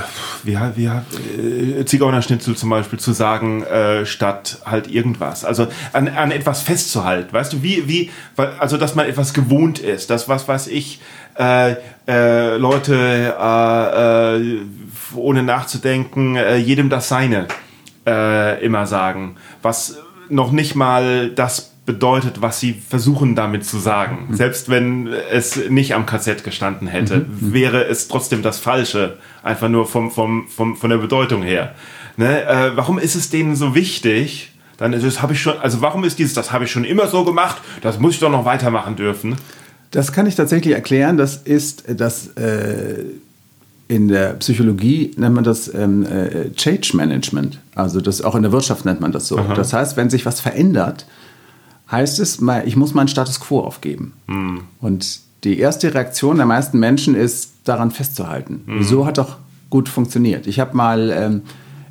wie, 0.43 0.59
wie, 0.77 0.91
wie 0.91 1.81
äh, 1.81 1.85
Zigeunerschnitzel 1.85 2.57
zum 2.57 2.71
Beispiel 2.71 2.99
zu 2.99 3.13
sagen, 3.13 3.63
äh, 3.63 4.05
statt 4.05 4.59
halt 4.65 4.89
irgendwas. 4.89 5.45
Also 5.45 5.69
an, 5.93 6.09
an 6.09 6.33
etwas 6.33 6.63
festzuhalten, 6.63 7.33
weißt 7.33 7.53
du, 7.53 7.63
wie, 7.63 7.89
wie, 7.89 8.11
also 8.59 8.77
dass 8.77 8.95
man 8.95 9.07
etwas 9.07 9.35
gewohnt 9.35 9.79
ist, 9.79 10.11
dass 10.11 10.29
was 10.29 10.49
weiß 10.49 10.67
ich, 10.67 11.01
äh, 11.39 11.77
äh, 12.07 12.57
Leute 12.57 13.35
äh, 13.39 14.37
äh, 14.37 14.61
ohne 15.15 15.43
nachzudenken, 15.43 16.37
äh, 16.37 16.57
jedem 16.57 16.89
das 16.89 17.09
Seine 17.09 17.47
äh, 18.07 18.65
immer 18.65 18.87
sagen, 18.87 19.37
was 19.63 19.99
noch 20.29 20.53
nicht 20.53 20.75
mal 20.75 21.31
das 21.31 21.73
bedeutet, 21.85 22.41
was 22.41 22.61
sie 22.61 22.75
versuchen 22.75 23.35
damit 23.35 23.65
zu 23.65 23.79
sagen. 23.79 24.29
Selbst 24.31 24.69
wenn 24.69 25.09
es 25.09 25.69
nicht 25.69 25.95
am 25.95 26.07
KZ 26.07 26.45
gestanden 26.45 26.87
hätte, 26.87 27.27
wäre 27.29 27.85
es 27.85 28.07
trotzdem 28.07 28.41
das 28.43 28.61
Falsche, 28.61 29.19
einfach 29.43 29.69
nur 29.69 29.87
vom, 29.87 30.13
vom, 30.13 30.47
vom, 30.47 30.77
von 30.77 30.91
der 30.91 30.99
Bedeutung 30.99 31.43
her. 31.43 31.75
Ne? 32.17 32.71
Warum 32.77 33.01
ist 33.01 33.17
es 33.17 33.31
denen 33.31 33.57
so 33.57 33.75
wichtig? 33.75 34.53
Dann 34.77 34.93
ist 34.93 35.03
es, 35.03 35.23
habe 35.23 35.33
ich 35.33 35.43
schon, 35.43 35.59
also 35.61 35.81
warum 35.81 36.05
ist 36.05 36.21
dieses, 36.21 36.35
das 36.35 36.53
habe 36.53 36.65
ich 36.65 36.71
schon 36.71 36.85
immer 36.85 37.09
so 37.09 37.25
gemacht, 37.25 37.61
das 37.83 37.99
muss 37.99 38.15
ich 38.15 38.21
doch 38.21 38.31
noch 38.31 38.45
weitermachen 38.45 38.95
dürfen. 38.95 39.37
Das 39.93 40.13
kann 40.13 40.27
ich 40.27 40.35
tatsächlich 40.35 40.75
erklären. 40.75 41.17
Das 41.17 41.37
ist 41.37 41.85
das 41.89 42.29
äh, 42.37 43.05
in 43.89 44.09
der 44.09 44.35
Psychologie 44.35 45.13
nennt 45.17 45.35
man 45.35 45.45
das 45.45 45.73
ähm, 45.73 46.05
äh, 46.07 46.51
Change 46.55 46.97
Management. 46.97 47.61
Also 47.75 48.01
das 48.01 48.23
auch 48.23 48.35
in 48.35 48.43
der 48.43 48.51
Wirtschaft 48.51 48.85
nennt 48.87 49.01
man 49.01 49.13
das 49.13 49.29
so. 49.29 49.37
Das 49.55 49.73
heißt, 49.75 49.99
wenn 49.99 50.09
sich 50.09 50.25
was 50.25 50.41
verändert, 50.41 51.07
heißt 51.91 52.19
es, 52.21 52.41
ich 52.65 52.77
muss 52.77 52.95
meinen 52.95 53.09
Status 53.09 53.39
quo 53.39 53.61
aufgeben. 53.61 54.15
Und 54.81 55.21
die 55.45 55.59
erste 55.59 55.93
Reaktion 55.93 56.37
der 56.37 56.47
meisten 56.47 56.79
Menschen 56.79 57.15
ist, 57.15 57.53
daran 57.65 57.91
festzuhalten. 57.91 58.63
So 58.83 59.07
hat 59.07 59.19
doch 59.19 59.37
gut 59.71 59.89
funktioniert. 59.89 60.47
Ich 60.47 60.59
habe 60.59 60.77
mal 60.77 61.11
ähm, 61.11 61.43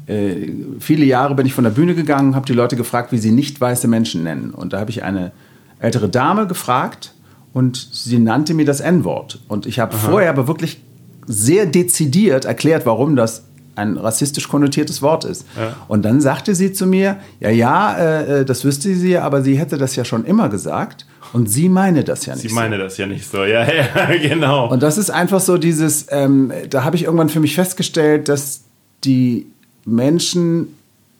äh, 0.08 0.52
viele 0.80 1.06
Jahre 1.06 1.36
bin 1.36 1.46
ich 1.46 1.54
von 1.54 1.64
der 1.64 1.72
Bühne 1.72 1.96
gegangen, 1.96 2.36
habe 2.36 2.46
die 2.46 2.54
Leute 2.54 2.76
gefragt, 2.76 3.12
wie 3.12 3.20
sie 3.20 3.32
nicht 3.32 3.62
weiße 3.62 3.88
Menschen 3.88 4.24
nennen. 4.24 4.52
Und 4.52 4.74
da 4.74 4.80
habe 4.80 4.90
ich 4.90 5.04
eine 5.04 5.32
ältere 5.80 6.10
Dame 6.10 6.48
gefragt 6.48 7.14
und 7.54 7.76
sie 7.92 8.20
nannte 8.20 8.54
mir 8.54 8.66
das 8.66 8.80
N-Wort. 8.80 9.40
Und 9.48 9.66
ich 9.66 9.80
habe 9.80 9.96
vorher 9.96 10.30
aber 10.30 10.48
wirklich 10.48 10.82
sehr 11.28 11.66
dezidiert 11.66 12.46
erklärt, 12.46 12.86
warum 12.86 13.16
das 13.16 13.44
ein 13.76 13.98
rassistisch 13.98 14.48
konnotiertes 14.48 15.02
Wort 15.02 15.24
ist. 15.26 15.46
Ja. 15.58 15.76
Und 15.88 16.04
dann 16.04 16.22
sagte 16.22 16.56
sie 16.56 16.74
zu 16.74 16.86
mir, 16.86 17.18
ja, 17.40 17.50
ja, 17.50 17.94
äh, 17.98 18.42
äh, 18.42 18.46
das 18.46 18.66
wüsste 18.66 18.94
sie, 18.94 19.18
aber 19.18 19.42
sie 19.42 19.58
hätte 19.58 19.78
das 19.78 19.96
ja 19.96 20.06
schon 20.06 20.26
immer 20.26 20.50
gesagt 20.50 21.06
und 21.34 21.50
sie 21.50 21.70
meine 21.70 22.04
das 22.04 22.26
ja 22.26 22.34
nicht. 22.34 22.44
Sie 22.44 22.50
so. 22.50 22.56
meine 22.56 22.78
das 22.78 22.98
ja 22.98 23.08
nicht 23.08 23.30
so. 23.30 23.44
Ja, 23.44 23.66
ja, 23.74 24.18
genau. 24.22 24.70
Und 24.70 24.84
das 24.84 24.98
ist 24.98 25.10
einfach 25.10 25.40
so 25.40 25.58
dieses, 25.58 26.08
ähm, 26.10 26.52
da 26.70 26.84
habe 26.84 26.96
ich 26.96 27.04
irgendwann 27.04 27.30
für 27.30 27.40
mich 27.40 27.56
festgestellt, 27.56 28.28
dass 28.28 28.62
die 29.04 29.48
Menschen 29.86 30.76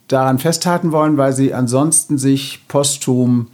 daran 0.08 0.40
festhalten 0.40 0.92
wollen, 0.92 1.18
weil 1.18 1.34
sie 1.34 1.54
ansonsten 1.54 2.18
sich 2.18 2.60
posthum 2.68 3.48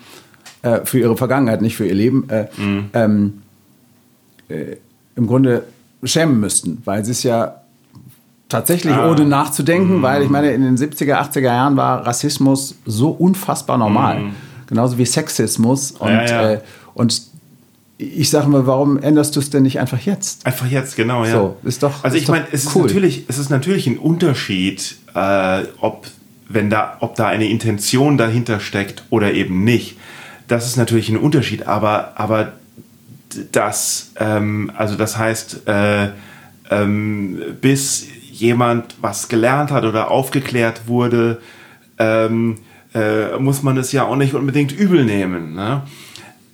äh, 0.61 0.81
für 0.83 0.99
ihre 0.99 1.17
Vergangenheit, 1.17 1.61
nicht 1.61 1.77
für 1.77 1.85
ihr 1.85 1.95
Leben, 1.95 2.29
äh, 2.29 2.47
ähm, 2.93 3.41
äh, 4.49 4.77
im 5.15 5.27
Grunde 5.27 5.63
schämen 6.03 6.39
müssten, 6.39 6.81
weil 6.85 7.03
sie 7.03 7.11
es 7.11 7.23
ja 7.23 7.61
Tatsächlich, 8.49 8.93
ah. 8.93 9.11
ohne 9.11 9.25
nachzudenken, 9.25 9.99
mm. 9.99 10.01
weil 10.01 10.23
ich 10.23 10.29
meine, 10.29 10.51
in 10.51 10.61
den 10.61 10.77
70er, 10.77 11.15
80er 11.15 11.41
Jahren 11.41 11.75
war 11.75 12.05
Rassismus 12.05 12.75
so 12.85 13.09
unfassbar 13.09 13.77
normal. 13.77 14.21
Mm. 14.21 14.35
Genauso 14.67 14.97
wie 14.97 15.05
Sexismus. 15.05 15.91
Und, 15.91 16.09
ja, 16.09 16.25
ja. 16.25 16.51
Äh, 16.51 16.59
und 16.93 17.21
ich 17.97 18.29
sage 18.29 18.47
mal, 18.47 18.65
warum 18.65 18.99
änderst 18.99 19.35
du 19.35 19.41
es 19.41 19.49
denn 19.49 19.63
nicht 19.63 19.79
einfach 19.79 19.99
jetzt? 19.99 20.45
Einfach 20.45 20.67
jetzt, 20.67 20.95
genau, 20.95 21.25
ja. 21.25 21.31
So, 21.31 21.57
ist 21.63 21.83
doch. 21.83 22.03
Also 22.03 22.15
ich 22.15 22.27
meine, 22.29 22.45
es 22.51 22.73
cool. 22.73 22.85
ist 22.85 22.93
natürlich, 22.93 23.25
es 23.27 23.37
ist 23.37 23.49
natürlich 23.49 23.87
ein 23.87 23.97
Unterschied, 23.97 24.95
äh, 25.13 25.63
ob 25.81 26.07
wenn 26.47 26.69
da, 26.69 26.97
ob 27.01 27.15
da 27.15 27.27
eine 27.27 27.47
Intention 27.49 28.17
dahinter 28.17 28.61
steckt 28.61 29.03
oder 29.09 29.33
eben 29.33 29.65
nicht. 29.65 29.97
Das 30.47 30.65
ist 30.65 30.77
natürlich 30.77 31.09
ein 31.09 31.17
Unterschied, 31.17 31.67
aber, 31.67 32.13
aber 32.15 32.53
das, 33.51 34.13
ähm, 34.17 34.71
also 34.75 34.95
das 34.95 35.17
heißt, 35.17 35.67
äh, 35.67 36.09
ähm, 36.69 37.41
bis 37.61 38.07
jemand 38.31 38.95
was 39.01 39.27
gelernt 39.27 39.71
hat 39.71 39.83
oder 39.83 40.11
aufgeklärt 40.11 40.87
wurde, 40.87 41.41
ähm, 41.97 42.57
äh, 42.93 43.37
muss 43.37 43.63
man 43.63 43.77
es 43.77 43.91
ja 43.91 44.05
auch 44.05 44.15
nicht 44.15 44.33
unbedingt 44.33 44.71
übel 44.71 45.03
nehmen. 45.03 45.53
Ne? 45.53 45.81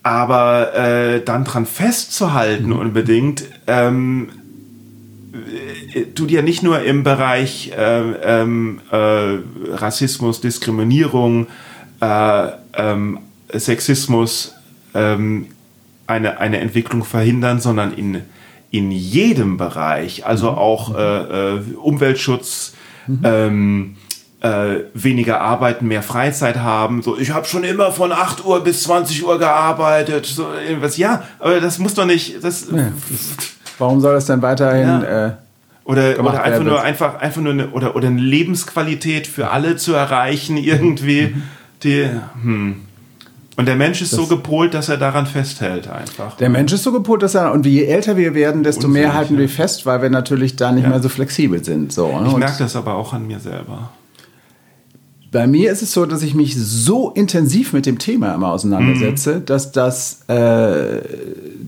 Aber 0.02 0.76
äh, 0.76 1.24
dann 1.24 1.44
dran 1.44 1.66
festzuhalten 1.66 2.68
mhm. 2.68 2.80
unbedingt, 2.80 3.44
ähm, 3.68 4.30
äh, 5.94 6.06
tut 6.16 6.32
ja 6.32 6.42
nicht 6.42 6.64
nur 6.64 6.82
im 6.82 7.04
Bereich 7.04 7.72
äh, 7.78 8.12
ähm, 8.24 8.82
äh, 8.92 9.38
Rassismus, 9.72 10.42
Diskriminierung, 10.42 11.48
äh, 12.02 12.48
ähm, 12.76 13.20
Sexismus 13.60 14.56
ähm, 14.94 15.48
eine, 16.08 16.40
eine 16.40 16.60
Entwicklung 16.60 17.04
verhindern, 17.04 17.60
sondern 17.60 17.94
in, 17.94 18.22
in 18.72 18.92
jedem 18.92 19.58
Bereich, 19.58 20.26
also 20.26 20.52
mhm. 20.52 20.58
auch 20.58 20.96
äh, 20.96 21.56
äh, 21.56 21.62
Umweltschutz, 21.76 22.74
mhm. 23.08 23.20
ähm, 23.24 23.96
äh, 24.42 24.84
weniger 24.94 25.40
arbeiten, 25.40 25.88
mehr 25.88 26.04
Freizeit 26.04 26.58
haben. 26.58 27.02
So, 27.02 27.18
ich 27.18 27.32
habe 27.32 27.46
schon 27.46 27.64
immer 27.64 27.92
von 27.92 28.12
8 28.12 28.44
Uhr 28.44 28.62
bis 28.62 28.84
20 28.84 29.26
Uhr 29.26 29.40
gearbeitet. 29.40 30.26
So, 30.26 30.48
irgendwas. 30.68 30.98
Ja, 30.98 31.24
aber 31.40 31.62
das 31.62 31.80
muss 31.80 31.94
doch 31.94 32.06
nicht. 32.06 32.44
Das, 32.44 32.68
ja, 32.70 32.92
warum 33.80 34.02
soll 34.02 34.16
das 34.16 34.26
denn 34.26 34.42
weiterhin? 34.42 34.88
Ja. 34.88 35.28
Äh, 35.28 35.32
oder, 35.86 36.20
oder 36.20 36.44
einfach 36.44 36.64
nur 36.64 36.82
einfach 36.82 37.20
einfach 37.20 37.42
nur 37.42 37.52
eine, 37.54 37.70
oder 37.70 37.96
oder 37.96 38.08
eine 38.08 38.22
Lebensqualität 38.22 39.28
für 39.28 39.52
alle 39.52 39.76
zu 39.76 39.94
erreichen 39.94 40.58
irgendwie. 40.58 41.28
Mhm. 41.28 41.44
Die, 41.84 42.10
hm. 42.42 42.76
Und 43.56 43.68
der 43.68 43.76
Mensch 43.76 44.02
ist 44.02 44.14
das 44.14 44.20
so 44.20 44.28
gepolt, 44.28 44.74
dass 44.74 44.90
er 44.90 44.98
daran 44.98 45.28
festhält 45.28 45.88
einfach. 45.88 46.38
Der 46.38 46.50
Mensch 46.50 46.74
ist 46.74 46.84
so 46.84 46.92
gepolt, 46.92 47.22
dass 47.22 47.36
er 47.36 47.52
und 47.52 47.66
je 47.66 47.84
älter 47.86 48.18
wir 48.18 48.34
werden, 48.34 48.64
desto 48.64 48.88
Unsinnig, 48.88 49.08
mehr 49.08 49.14
halten 49.14 49.38
wir 49.38 49.50
fest, 49.50 49.86
weil 49.86 50.02
wir 50.02 50.10
natürlich 50.10 50.56
da 50.56 50.72
nicht 50.72 50.84
ja. 50.84 50.90
mehr 50.90 51.02
so 51.02 51.10
flexibel 51.10 51.64
sind. 51.64 51.94
So, 51.94 52.20
ne? 52.20 52.30
Ich 52.30 52.38
merke 52.38 52.58
das 52.60 52.76
aber 52.76 52.96
auch 52.96 53.14
an 53.14 53.28
mir 53.28 53.40
selber. 53.40 53.92
Bei 55.32 55.48
mir 55.48 55.72
ist 55.72 55.82
es 55.82 55.92
so, 55.94 56.06
dass 56.06 56.22
ich 56.22 56.36
mich 56.36 56.56
so 56.56 57.10
intensiv 57.10 57.74
mit 57.74 57.88
dem 57.88 57.98
Thema 57.98 58.36
immer 58.36 58.52
auseinandersetze, 58.52 59.38
mhm. 59.38 59.46
dass 59.46 59.72
das, 59.72 60.22
äh, 60.30 61.02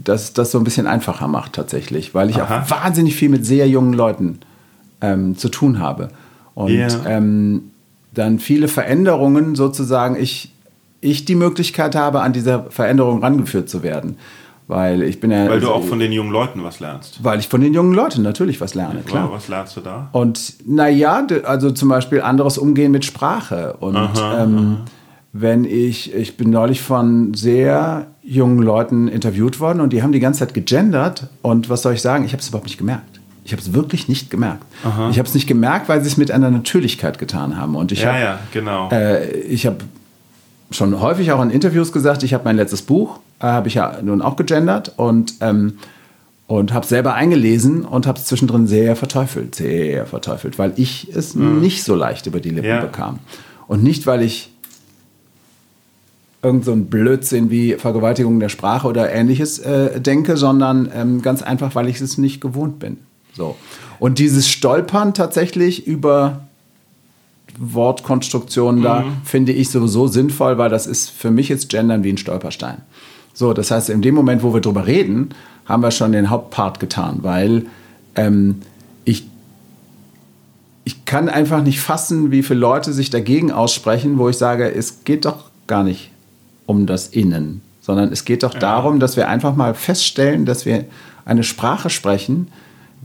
dass 0.04 0.34
das 0.34 0.52
so 0.52 0.60
ein 0.60 0.64
bisschen 0.64 0.86
einfacher 0.86 1.28
macht 1.28 1.54
tatsächlich, 1.54 2.14
weil 2.14 2.30
ich 2.30 2.40
Aha. 2.40 2.62
auch 2.62 2.70
wahnsinnig 2.70 3.16
viel 3.16 3.30
mit 3.30 3.44
sehr 3.44 3.68
jungen 3.68 3.94
Leuten 3.94 4.40
ähm, 5.02 5.36
zu 5.36 5.50
tun 5.50 5.80
habe. 5.80 6.10
Und 6.54 6.70
yeah. 6.72 6.90
ähm, 7.08 7.72
dann 8.14 8.38
viele 8.40 8.68
Veränderungen 8.68 9.56
sozusagen, 9.56 10.16
ich, 10.16 10.55
ich 11.06 11.26
die 11.26 11.36
Möglichkeit 11.36 11.96
habe, 11.96 12.22
an 12.22 12.34
dieser 12.34 12.66
Veränderung 12.70 13.24
rangeführt 13.24 13.70
zu 13.70 13.84
werden. 13.84 14.18
Weil 14.68 15.04
ich 15.04 15.20
bin 15.20 15.30
ja. 15.30 15.48
Weil 15.48 15.60
du 15.60 15.68
also, 15.68 15.74
auch 15.74 15.84
von 15.84 16.00
den 16.00 16.12
jungen 16.12 16.32
Leuten 16.32 16.64
was 16.64 16.80
lernst. 16.80 17.24
Weil 17.24 17.40
ich 17.40 17.48
von 17.48 17.62
den 17.62 17.74
jungen 17.74 17.94
Leuten 17.94 18.24
natürlich 18.24 18.60
was 18.62 18.74
lerne, 18.74 19.02
klar. 19.02 19.32
Was 19.32 19.48
lernst 19.48 19.78
du 19.78 19.82
da? 19.82 20.10
Und 20.12 20.56
naja, 20.66 21.26
also 21.44 21.70
zum 21.70 21.90
Beispiel 21.90 22.22
anderes 22.22 22.58
Umgehen 22.58 22.92
mit 22.92 23.06
Sprache. 23.06 23.76
Und 23.80 23.96
aha, 23.96 24.44
ähm, 24.44 24.58
aha. 24.58 24.86
wenn 25.34 25.66
ich, 25.66 26.16
ich 26.16 26.36
bin 26.36 26.50
neulich 26.50 26.82
von 26.82 27.36
sehr 27.36 28.08
jungen 28.24 28.64
Leuten 28.64 29.08
interviewt 29.08 29.60
worden 29.60 29.82
und 29.82 29.94
die 29.94 30.02
haben 30.02 30.12
die 30.12 30.20
ganze 30.20 30.40
Zeit 30.40 30.56
gegendert. 30.56 31.28
Und 31.44 31.70
was 31.70 31.84
soll 31.84 31.94
ich 31.94 32.02
sagen? 32.02 32.26
Ich 32.26 32.32
habe 32.32 32.42
es 32.42 32.50
überhaupt 32.50 32.66
nicht 32.66 32.80
gemerkt. 32.80 33.20
Ich 33.44 33.52
habe 33.52 33.62
es 33.62 33.74
wirklich 33.74 34.08
nicht 34.08 34.32
gemerkt. 34.32 34.66
Aha. 34.84 35.12
Ich 35.12 35.20
habe 35.20 35.28
es 35.28 35.36
nicht 35.36 35.46
gemerkt, 35.46 35.88
weil 35.88 36.02
sie 36.02 36.08
es 36.08 36.18
mit 36.18 36.32
einer 36.32 36.50
Natürlichkeit 36.50 37.20
getan 37.20 37.56
haben. 37.56 37.76
Und 37.76 37.92
ich 37.92 38.02
ja, 38.02 38.14
hab, 38.14 38.20
ja, 38.20 38.40
genau. 38.52 38.90
Äh, 38.90 39.30
ich 39.42 39.68
habe 39.68 39.78
schon 40.72 41.00
häufig 41.00 41.32
auch 41.32 41.42
in 41.42 41.50
Interviews 41.50 41.92
gesagt, 41.92 42.24
ich 42.24 42.34
habe 42.34 42.44
mein 42.44 42.56
letztes 42.56 42.82
Buch, 42.82 43.20
äh, 43.40 43.46
habe 43.46 43.68
ich 43.68 43.76
ja 43.76 44.00
nun 44.02 44.22
auch 44.22 44.36
gegendert 44.36 44.94
und, 44.98 45.36
ähm, 45.42 45.78
und 46.48 46.74
habe 46.74 46.86
selber 46.86 47.14
eingelesen 47.14 47.86
und 47.86 48.08
habe 48.08 48.20
es 48.20 48.26
zwischendrin 48.26 48.68
sehr 48.68 48.96
verteufelt, 48.96 49.56
sehr 49.56 50.06
verteufelt, 50.06 50.60
weil 50.60 50.74
ich 50.76 51.10
es 51.14 51.36
mhm. 51.36 51.60
nicht 51.62 51.84
so 51.84 51.96
leicht 51.96 52.28
über 52.28 52.40
die 52.40 52.50
Lippen 52.50 52.70
ja. 52.70 52.82
bekam. 52.82 53.20
Und 53.68 53.84
nicht, 53.84 54.06
weil 54.06 54.22
ich 54.22 54.52
irgend 56.46 56.64
so 56.64 56.72
ein 56.72 56.86
Blödsinn 56.86 57.50
wie 57.50 57.74
Vergewaltigung 57.74 58.40
der 58.40 58.50
Sprache 58.50 58.88
oder 58.88 59.12
ähnliches 59.12 59.58
äh, 59.60 60.00
denke, 60.00 60.38
sondern 60.38 60.90
ähm, 60.94 61.22
ganz 61.24 61.42
einfach, 61.42 61.74
weil 61.74 61.90
ich 61.90 62.00
es 62.00 62.20
nicht 62.20 62.40
gewohnt 62.40 62.78
bin. 62.78 62.98
So. 63.34 63.56
Und 64.00 64.20
dieses 64.20 64.48
Stolpern 64.48 65.14
tatsächlich 65.16 65.88
über 65.88 66.42
Wortkonstruktionen 67.58 68.82
da 68.82 69.02
mhm. 69.02 69.18
finde 69.24 69.52
ich 69.52 69.70
sowieso 69.70 70.08
sinnvoll, 70.08 70.58
weil 70.58 70.70
das 70.70 70.88
ist 70.88 71.10
für 71.10 71.32
mich 71.32 71.50
jetzt 71.50 71.70
Gendern 71.70 72.04
wie 72.04 72.10
ein 72.10 72.18
Stolperstein. 72.18 72.78
So, 73.34 73.54
das 73.54 73.72
heißt, 73.72 73.90
in 73.90 74.02
dem 74.02 74.16
Moment, 74.16 74.44
wo 74.44 74.54
wir 74.54 74.62
drüber 74.62 74.88
reden, 74.88 75.30
haben 75.66 75.84
wir 75.84 75.92
schon 75.92 76.12
den 76.12 76.30
Hauptpart 76.30 76.80
getan, 76.80 77.20
weil 77.22 77.66
ähm, 78.16 78.62
ich, 79.04 79.28
ich 80.84 81.06
kann 81.06 81.28
einfach 81.28 81.62
nicht 81.62 81.82
fassen, 81.82 82.32
wie 82.32 82.44
viele 82.44 82.60
Leute 82.60 82.94
sich 82.94 83.10
dagegen 83.10 83.52
aussprechen, 83.52 84.18
wo 84.18 84.30
ich 84.30 84.38
sage, 84.38 84.74
es 84.74 85.04
geht 85.04 85.26
doch 85.26 85.46
gar 85.68 85.84
nicht 85.84 86.12
um 86.66 86.86
das 86.86 87.08
Innen, 87.08 87.62
sondern 87.82 88.12
es 88.12 88.26
geht 88.26 88.44
doch 88.44 88.54
ja. 88.54 88.60
darum, 88.60 89.00
dass 89.00 89.18
wir 89.18 89.28
einfach 89.28 89.56
mal 89.56 89.74
feststellen, 89.74 90.46
dass 90.46 90.66
wir 90.66 90.86
eine 91.26 91.44
Sprache 91.44 91.90
sprechen, 91.90 92.48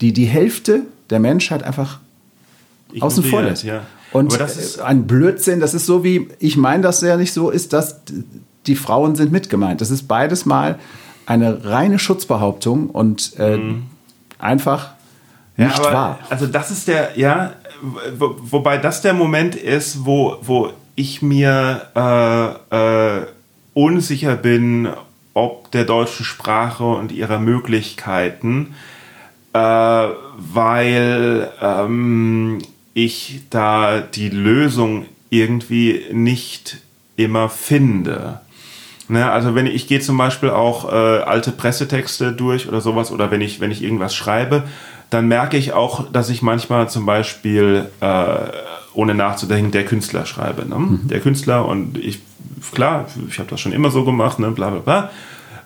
die 0.00 0.12
die 0.12 0.26
Hälfte 0.26 0.82
der 1.10 1.20
Menschheit 1.20 1.62
einfach 1.62 1.98
außen 3.00 3.24
vor 3.24 3.42
lässt. 3.42 3.64
Ja. 3.64 3.82
Und 4.12 4.40
das 4.40 4.56
ist 4.56 4.80
ein 4.80 5.06
Blödsinn, 5.06 5.60
das 5.60 5.74
ist 5.74 5.86
so 5.86 6.02
wie, 6.02 6.28
ich 6.38 6.56
meine 6.56 6.82
das 6.82 7.00
ja 7.00 7.16
nicht 7.16 7.32
so, 7.32 7.50
ist, 7.50 7.72
dass 7.72 8.00
die 8.66 8.76
Frauen 8.76 9.14
sind 9.14 9.32
mitgemeint. 9.32 9.80
Das 9.80 9.90
ist 9.90 10.08
beides 10.08 10.46
mal 10.46 10.78
eine 11.26 11.64
reine 11.64 11.98
Schutzbehauptung 11.98 12.90
und 12.90 13.34
äh, 13.38 13.56
mhm. 13.56 13.82
einfach 14.38 14.90
nicht 15.56 15.76
ja, 15.76 15.84
aber, 15.84 15.92
wahr. 15.92 16.18
Also 16.28 16.46
das 16.46 16.70
ist 16.70 16.88
der, 16.88 17.18
ja, 17.18 17.54
wo, 18.18 18.36
wobei 18.40 18.78
das 18.78 19.02
der 19.02 19.14
Moment 19.14 19.54
ist, 19.54 20.04
wo, 20.04 20.38
wo 20.42 20.72
ich 20.96 21.22
mir 21.22 21.86
äh, 21.94 23.18
äh, 23.20 23.26
unsicher 23.74 24.36
bin, 24.36 24.88
ob 25.34 25.70
der 25.70 25.84
deutschen 25.84 26.24
Sprache 26.24 26.84
und 26.84 27.12
ihrer 27.12 27.38
Möglichkeiten, 27.38 28.74
äh, 29.52 29.58
weil 29.58 31.48
ähm, 31.62 32.58
ich 32.94 33.42
da 33.50 34.00
die 34.00 34.28
Lösung 34.28 35.06
irgendwie 35.30 36.06
nicht 36.12 36.78
immer 37.16 37.48
finde. 37.48 38.40
Ne, 39.08 39.30
also 39.30 39.54
wenn 39.54 39.66
ich, 39.66 39.74
ich 39.74 39.86
gehe 39.88 40.00
zum 40.00 40.16
Beispiel 40.16 40.50
auch 40.50 40.90
äh, 40.90 40.94
alte 40.94 41.50
Pressetexte 41.50 42.32
durch 42.32 42.68
oder 42.68 42.80
sowas 42.80 43.10
oder 43.10 43.30
wenn 43.32 43.40
ich, 43.40 43.60
wenn 43.60 43.72
ich 43.72 43.82
irgendwas 43.82 44.14
schreibe, 44.14 44.64
dann 45.10 45.26
merke 45.26 45.56
ich 45.56 45.72
auch, 45.72 46.10
dass 46.12 46.28
ich 46.30 46.42
manchmal 46.42 46.88
zum 46.88 47.06
Beispiel 47.06 47.88
äh, 48.00 48.36
ohne 48.94 49.14
nachzudenken 49.14 49.72
der 49.72 49.84
Künstler 49.84 50.26
schreibe. 50.26 50.68
Ne? 50.68 50.76
Mhm. 50.76 51.08
Der 51.08 51.18
Künstler 51.18 51.66
und 51.66 51.98
ich, 51.98 52.20
klar, 52.72 53.06
ich 53.28 53.38
habe 53.40 53.50
das 53.50 53.60
schon 53.60 53.72
immer 53.72 53.90
so 53.90 54.04
gemacht, 54.04 54.38
ne? 54.38 54.52
bla 54.52 54.70
bla 54.70 54.80
bla. 54.80 55.10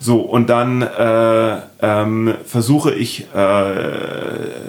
So, 0.05 0.21
und 0.21 0.51
dann 0.51 0.83
äh, 0.83 1.57
ähm, 1.81 2.35
versuche 2.45 2.93
ich 2.93 3.27
äh, 3.35 3.65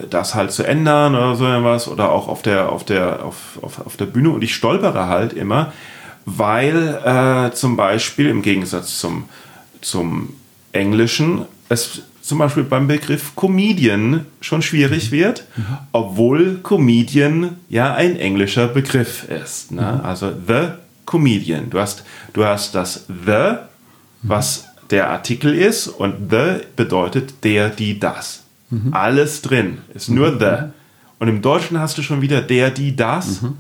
das 0.10 0.34
halt 0.34 0.54
zu 0.54 0.64
ändern 0.64 1.14
oder 1.14 1.36
so 1.36 1.46
etwas 1.46 1.90
oder 1.90 2.10
auch 2.10 2.30
auf 2.30 2.42
der, 2.42 2.72
auf 2.72 2.86
der, 2.86 3.26
auf, 3.26 3.60
auf, 3.62 3.86
auf 3.86 3.98
der 3.98 4.06
Bühne 4.06 4.30
und 4.30 4.46
ich 4.46 4.56
stolpere 4.56 5.08
halt 5.08 5.34
immer, 5.34 5.74
weil 6.24 7.02
äh, 7.04 7.54
zum 7.54 7.76
Beispiel 7.76 8.28
im 8.30 8.44
Gegensatz 8.44 8.98
zum, 8.98 9.26
zum 9.82 10.30
Englischen 10.72 11.42
es 11.68 12.04
zum 12.22 12.38
Beispiel 12.38 12.64
beim 12.64 12.88
Begriff 12.88 13.36
Comedian 13.36 14.26
schon 14.40 14.62
schwierig 14.62 15.12
wird, 15.12 15.44
obwohl 15.92 16.62
Comedian 16.64 17.58
ja 17.68 17.94
ein 17.94 18.16
englischer 18.16 18.70
Begriff 18.70 19.28
ist. 19.28 19.74
Ne? 19.74 20.00
Mhm. 20.00 20.06
Also 20.06 20.32
the 20.48 20.70
Comedian. 21.06 21.70
Du 21.70 21.78
hast, 21.78 22.06
du 22.32 22.46
hast 22.46 22.74
das 22.74 23.06
the, 23.10 23.58
was 24.22 24.70
der 24.90 25.10
Artikel 25.10 25.54
ist 25.54 25.88
und 25.88 26.30
the 26.30 26.62
bedeutet 26.76 27.44
der, 27.44 27.70
die, 27.70 28.00
das. 28.00 28.44
Mhm. 28.70 28.94
Alles 28.94 29.42
drin, 29.42 29.80
ist 29.94 30.10
nur 30.10 30.32
mhm. 30.32 30.40
the. 30.40 30.56
Und 31.20 31.28
im 31.28 31.42
Deutschen 31.42 31.80
hast 31.80 31.98
du 31.98 32.02
schon 32.02 32.22
wieder 32.22 32.42
der, 32.42 32.72
die, 32.72 32.96
das 32.96 33.42
mhm. 33.42 33.58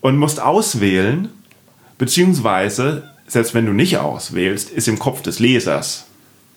und 0.00 0.16
musst 0.16 0.40
auswählen, 0.40 1.28
beziehungsweise, 1.98 3.04
selbst 3.26 3.54
wenn 3.54 3.66
du 3.66 3.72
nicht 3.72 3.98
auswählst, 3.98 4.70
ist 4.70 4.88
im 4.88 4.98
Kopf 4.98 5.22
des 5.22 5.38
Lesers 5.38 6.06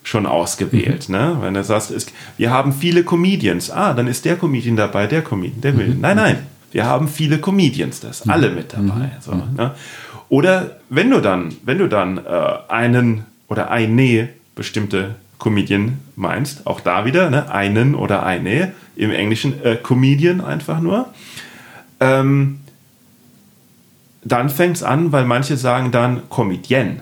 schon 0.02 0.26
ausgewählt. 0.26 1.08
Ne? 1.08 1.36
Wenn 1.40 1.54
du 1.54 1.64
sagst, 1.64 1.90
es, 1.90 2.06
wir 2.36 2.50
haben 2.50 2.72
viele 2.72 3.02
Comedians, 3.02 3.70
ah, 3.70 3.92
dann 3.92 4.06
ist 4.06 4.24
der 4.24 4.36
Comedian 4.36 4.76
dabei, 4.76 5.06
der 5.06 5.22
Comedian, 5.22 5.60
der 5.60 5.76
will. 5.76 5.96
Nein, 6.00 6.16
nein, 6.16 6.38
wir 6.70 6.86
haben 6.86 7.08
viele 7.08 7.38
Comedians, 7.38 8.00
das 8.00 8.20
ist 8.20 8.30
alle 8.30 8.50
mit 8.50 8.72
dabei. 8.72 9.10
So, 9.20 9.34
ne? 9.34 9.74
Oder 10.28 10.80
wenn 10.88 11.10
du 11.10 11.20
dann, 11.20 11.54
wenn 11.64 11.78
du 11.78 11.88
dann 11.88 12.18
äh, 12.18 12.20
einen 12.68 13.24
oder 13.48 13.70
eine 13.70 14.28
bestimmte 14.54 15.16
Comedian 15.38 15.98
meinst, 16.16 16.66
auch 16.66 16.80
da 16.80 17.04
wieder, 17.04 17.30
ne? 17.30 17.50
einen 17.50 17.94
oder 17.94 18.24
eine, 18.24 18.72
im 18.96 19.10
Englischen 19.10 19.62
äh, 19.62 19.76
Comedian 19.76 20.40
einfach 20.40 20.80
nur, 20.80 21.08
ähm, 22.00 22.60
dann 24.24 24.48
fängt 24.48 24.76
es 24.76 24.82
an, 24.82 25.12
weil 25.12 25.24
manche 25.24 25.56
sagen 25.56 25.92
dann 25.92 26.28
Comedienne. 26.28 27.00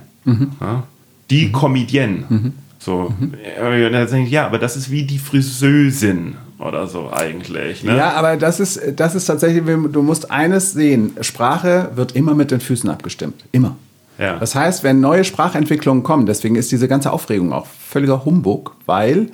Ja? 0.60 0.84
Die 1.30 1.52
Comedienne. 1.52 2.52
So, 2.78 3.14
äh, 3.42 3.90
dann 3.90 4.26
ja, 4.26 4.46
aber 4.46 4.58
das 4.58 4.76
ist 4.76 4.90
wie 4.90 5.04
die 5.04 5.18
Friseusin 5.18 6.36
oder 6.58 6.86
so 6.86 7.10
eigentlich. 7.12 7.82
Ne? 7.82 7.96
Ja, 7.96 8.12
aber 8.12 8.36
das 8.36 8.60
ist, 8.60 8.80
das 8.96 9.14
ist 9.14 9.24
tatsächlich, 9.24 9.64
du 9.64 10.02
musst 10.02 10.30
eines 10.30 10.72
sehen, 10.72 11.16
Sprache 11.20 11.92
wird 11.94 12.12
immer 12.12 12.34
mit 12.34 12.50
den 12.50 12.60
Füßen 12.60 12.90
abgestimmt. 12.90 13.44
Immer. 13.52 13.76
Ja. 14.18 14.38
Das 14.38 14.54
heißt, 14.54 14.84
wenn 14.84 15.00
neue 15.00 15.24
Sprachentwicklungen 15.24 16.02
kommen, 16.02 16.26
deswegen 16.26 16.56
ist 16.56 16.70
diese 16.72 16.88
ganze 16.88 17.12
Aufregung 17.12 17.52
auch 17.52 17.66
völliger 17.66 18.24
Humbug, 18.24 18.76
weil 18.86 19.28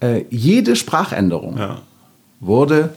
äh, 0.00 0.24
jede 0.30 0.76
Sprachänderung 0.76 1.56
Ja. 1.58 1.78
wurde 2.40 2.90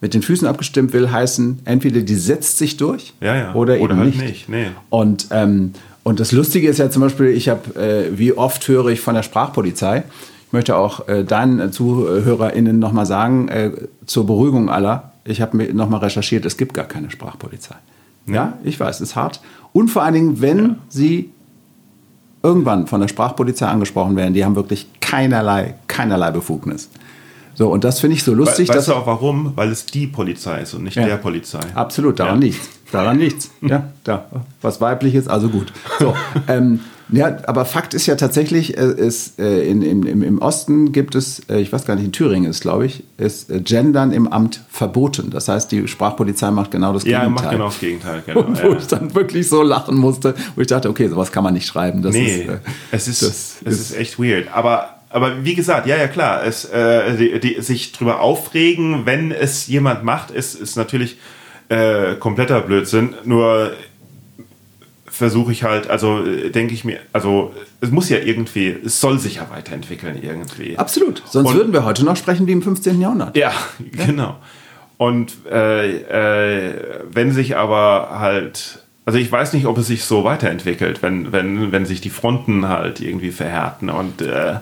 mit 0.00 0.14
den 0.14 0.22
Füßen 0.22 0.46
abgestimmt, 0.46 0.92
will 0.92 1.10
heißen, 1.10 1.60
entweder 1.64 2.00
die 2.00 2.14
setzt 2.14 2.58
sich 2.58 2.76
durch 2.76 3.14
Ja, 3.20 3.52
oder, 3.54 3.80
Oder 3.80 3.94
eben 3.94 3.96
halt 3.98 4.06
nicht. 4.16 4.20
nicht, 4.20 4.48
nee. 4.48 4.66
Und, 4.90 5.28
ähm, 5.32 5.72
und 6.04 6.20
das 6.20 6.30
Lustige 6.32 6.68
ist 6.68 6.78
ja 6.78 6.88
zum 6.90 7.02
Beispiel, 7.02 7.26
ich 7.28 7.48
habe, 7.48 7.74
äh, 7.80 8.16
wie 8.18 8.32
oft 8.32 8.66
höre 8.68 8.86
ich 8.88 9.00
von 9.00 9.14
der 9.14 9.22
Sprachpolizei, 9.24 10.04
ich 10.46 10.52
möchte 10.52 10.76
auch 10.76 11.08
äh, 11.08 11.24
deinen 11.24 11.72
ZuhörerInnen 11.72 12.78
nochmal 12.78 13.06
sagen, 13.06 13.48
äh, 13.48 13.72
zur 14.06 14.24
Beruhigung 14.26 14.70
aller, 14.70 15.12
ich 15.24 15.40
habe 15.42 15.56
mir 15.56 15.74
nochmal 15.74 16.00
recherchiert, 16.00 16.46
es 16.46 16.56
gibt 16.56 16.72
gar 16.74 16.86
keine 16.86 17.10
Sprachpolizei. 17.10 17.74
Ja, 18.26 18.58
ich 18.62 18.78
weiß, 18.78 19.00
ist 19.00 19.16
hart. 19.16 19.40
Und 19.72 19.88
vor 19.90 20.02
allen 20.02 20.14
Dingen, 20.14 20.40
wenn 20.40 20.76
sie 20.88 21.30
irgendwann 22.42 22.86
von 22.86 23.00
der 23.00 23.08
Sprachpolizei 23.08 23.66
angesprochen 23.66 24.16
werden, 24.16 24.34
die 24.34 24.44
haben 24.44 24.56
wirklich 24.56 24.86
keinerlei, 25.00 25.74
keinerlei 25.86 26.30
Befugnis. 26.30 26.88
So, 27.54 27.68
und 27.72 27.82
das 27.82 27.98
finde 27.98 28.14
ich 28.14 28.22
so 28.22 28.34
lustig, 28.34 28.68
We 28.68 28.74
dass 28.74 28.86
weißt 28.86 28.88
du 28.88 28.94
auch 28.94 29.06
warum? 29.06 29.52
Weil 29.56 29.70
es 29.72 29.84
die 29.84 30.06
Polizei 30.06 30.60
ist 30.62 30.74
und 30.74 30.84
nicht 30.84 30.96
Ja. 30.96 31.04
der 31.06 31.16
Polizei. 31.16 31.58
Absolut, 31.74 32.20
daran 32.20 32.40
Ja. 32.40 32.46
nichts. 32.48 32.68
Daran 32.92 33.16
nichts. 33.18 33.50
Ja, 33.60 33.88
da. 34.04 34.26
Was 34.62 34.80
weibliches, 34.80 35.26
also 35.26 35.48
gut. 35.48 35.72
So, 35.98 36.14
ähm, 36.48 36.80
ja, 37.10 37.38
aber 37.46 37.64
Fakt 37.64 37.94
ist 37.94 38.06
ja 38.06 38.16
tatsächlich, 38.16 38.76
äh, 38.76 38.82
ist, 38.92 39.38
äh, 39.40 39.62
in, 39.68 39.82
im, 39.82 40.04
im, 40.06 40.22
im 40.22 40.38
Osten 40.42 40.92
gibt 40.92 41.14
es, 41.14 41.40
äh, 41.48 41.58
ich 41.60 41.72
weiß 41.72 41.84
gar 41.86 41.94
nicht, 41.94 42.04
in 42.04 42.12
Thüringen 42.12 42.50
ist, 42.50 42.60
glaube 42.60 42.86
ich, 42.86 43.02
ist 43.16 43.50
äh, 43.50 43.60
Gendern 43.60 44.12
im 44.12 44.28
Amt 44.28 44.60
verboten. 44.68 45.30
Das 45.30 45.48
heißt, 45.48 45.72
die 45.72 45.88
Sprachpolizei 45.88 46.50
macht 46.50 46.70
genau 46.70 46.92
das 46.92 47.04
Ja, 47.04 47.20
Gegenteil. 47.20 47.30
macht 47.44 47.50
genau 47.52 47.66
das 47.66 47.80
Gegenteil. 47.80 48.22
Genau, 48.26 48.40
Und 48.40 48.62
wo 48.62 48.68
ja. 48.72 48.76
ich 48.78 48.86
dann 48.86 49.14
wirklich 49.14 49.48
so 49.48 49.62
lachen 49.62 49.96
musste, 49.96 50.34
wo 50.54 50.60
ich 50.60 50.66
dachte, 50.66 50.88
okay, 50.90 51.08
sowas 51.08 51.32
kann 51.32 51.44
man 51.44 51.54
nicht 51.54 51.66
schreiben. 51.66 52.02
Das 52.02 52.12
Nee, 52.12 52.42
ist, 52.42 52.48
äh, 52.48 52.58
es, 52.92 53.08
ist, 53.08 53.22
es 53.64 53.80
ist 53.80 53.96
echt 53.96 54.18
weird. 54.18 54.48
Aber, 54.52 54.98
aber 55.10 55.44
wie 55.44 55.54
gesagt, 55.54 55.86
ja, 55.86 55.96
ja, 55.96 56.08
klar, 56.08 56.44
es, 56.44 56.64
äh, 56.66 57.16
die, 57.16 57.40
die, 57.40 57.62
sich 57.62 57.92
drüber 57.92 58.20
aufregen, 58.20 59.06
wenn 59.06 59.32
es 59.32 59.66
jemand 59.66 60.04
macht, 60.04 60.30
ist, 60.30 60.54
ist 60.54 60.76
natürlich 60.76 61.16
äh, 61.70 62.14
kompletter 62.16 62.60
Blödsinn. 62.60 63.14
Nur 63.24 63.72
versuche 65.18 65.52
ich 65.52 65.62
halt, 65.64 65.90
also 65.90 66.24
äh, 66.24 66.50
denke 66.50 66.72
ich 66.74 66.84
mir, 66.84 66.98
also 67.12 67.52
es 67.80 67.90
muss 67.90 68.08
ja 68.08 68.18
irgendwie, 68.18 68.74
es 68.84 69.00
soll 69.00 69.18
sich 69.18 69.36
ja 69.36 69.46
weiterentwickeln 69.50 70.18
irgendwie. 70.22 70.78
Absolut. 70.78 71.22
Sonst 71.26 71.48
Und- 71.50 71.56
würden 71.56 71.72
wir 71.72 71.84
heute 71.84 72.04
noch 72.04 72.16
sprechen 72.16 72.46
wie 72.46 72.52
im 72.52 72.62
15. 72.62 73.00
Jahrhundert. 73.00 73.36
Ja, 73.36 73.52
genau. 73.92 74.36
Und 74.96 75.32
äh, 75.50 75.98
äh, 76.70 76.74
wenn 77.12 77.32
sich 77.32 77.56
aber 77.56 78.08
halt, 78.18 78.80
also 79.04 79.18
ich 79.18 79.30
weiß 79.30 79.52
nicht, 79.52 79.66
ob 79.66 79.78
es 79.78 79.86
sich 79.86 80.04
so 80.04 80.24
weiterentwickelt, 80.24 81.02
wenn, 81.02 81.30
wenn, 81.32 81.70
wenn 81.72 81.86
sich 81.86 82.00
die 82.00 82.10
Fronten 82.10 82.68
halt 82.68 83.00
irgendwie 83.00 83.30
verhärten 83.30 83.90
und 83.90 84.22
äh, 84.22 84.56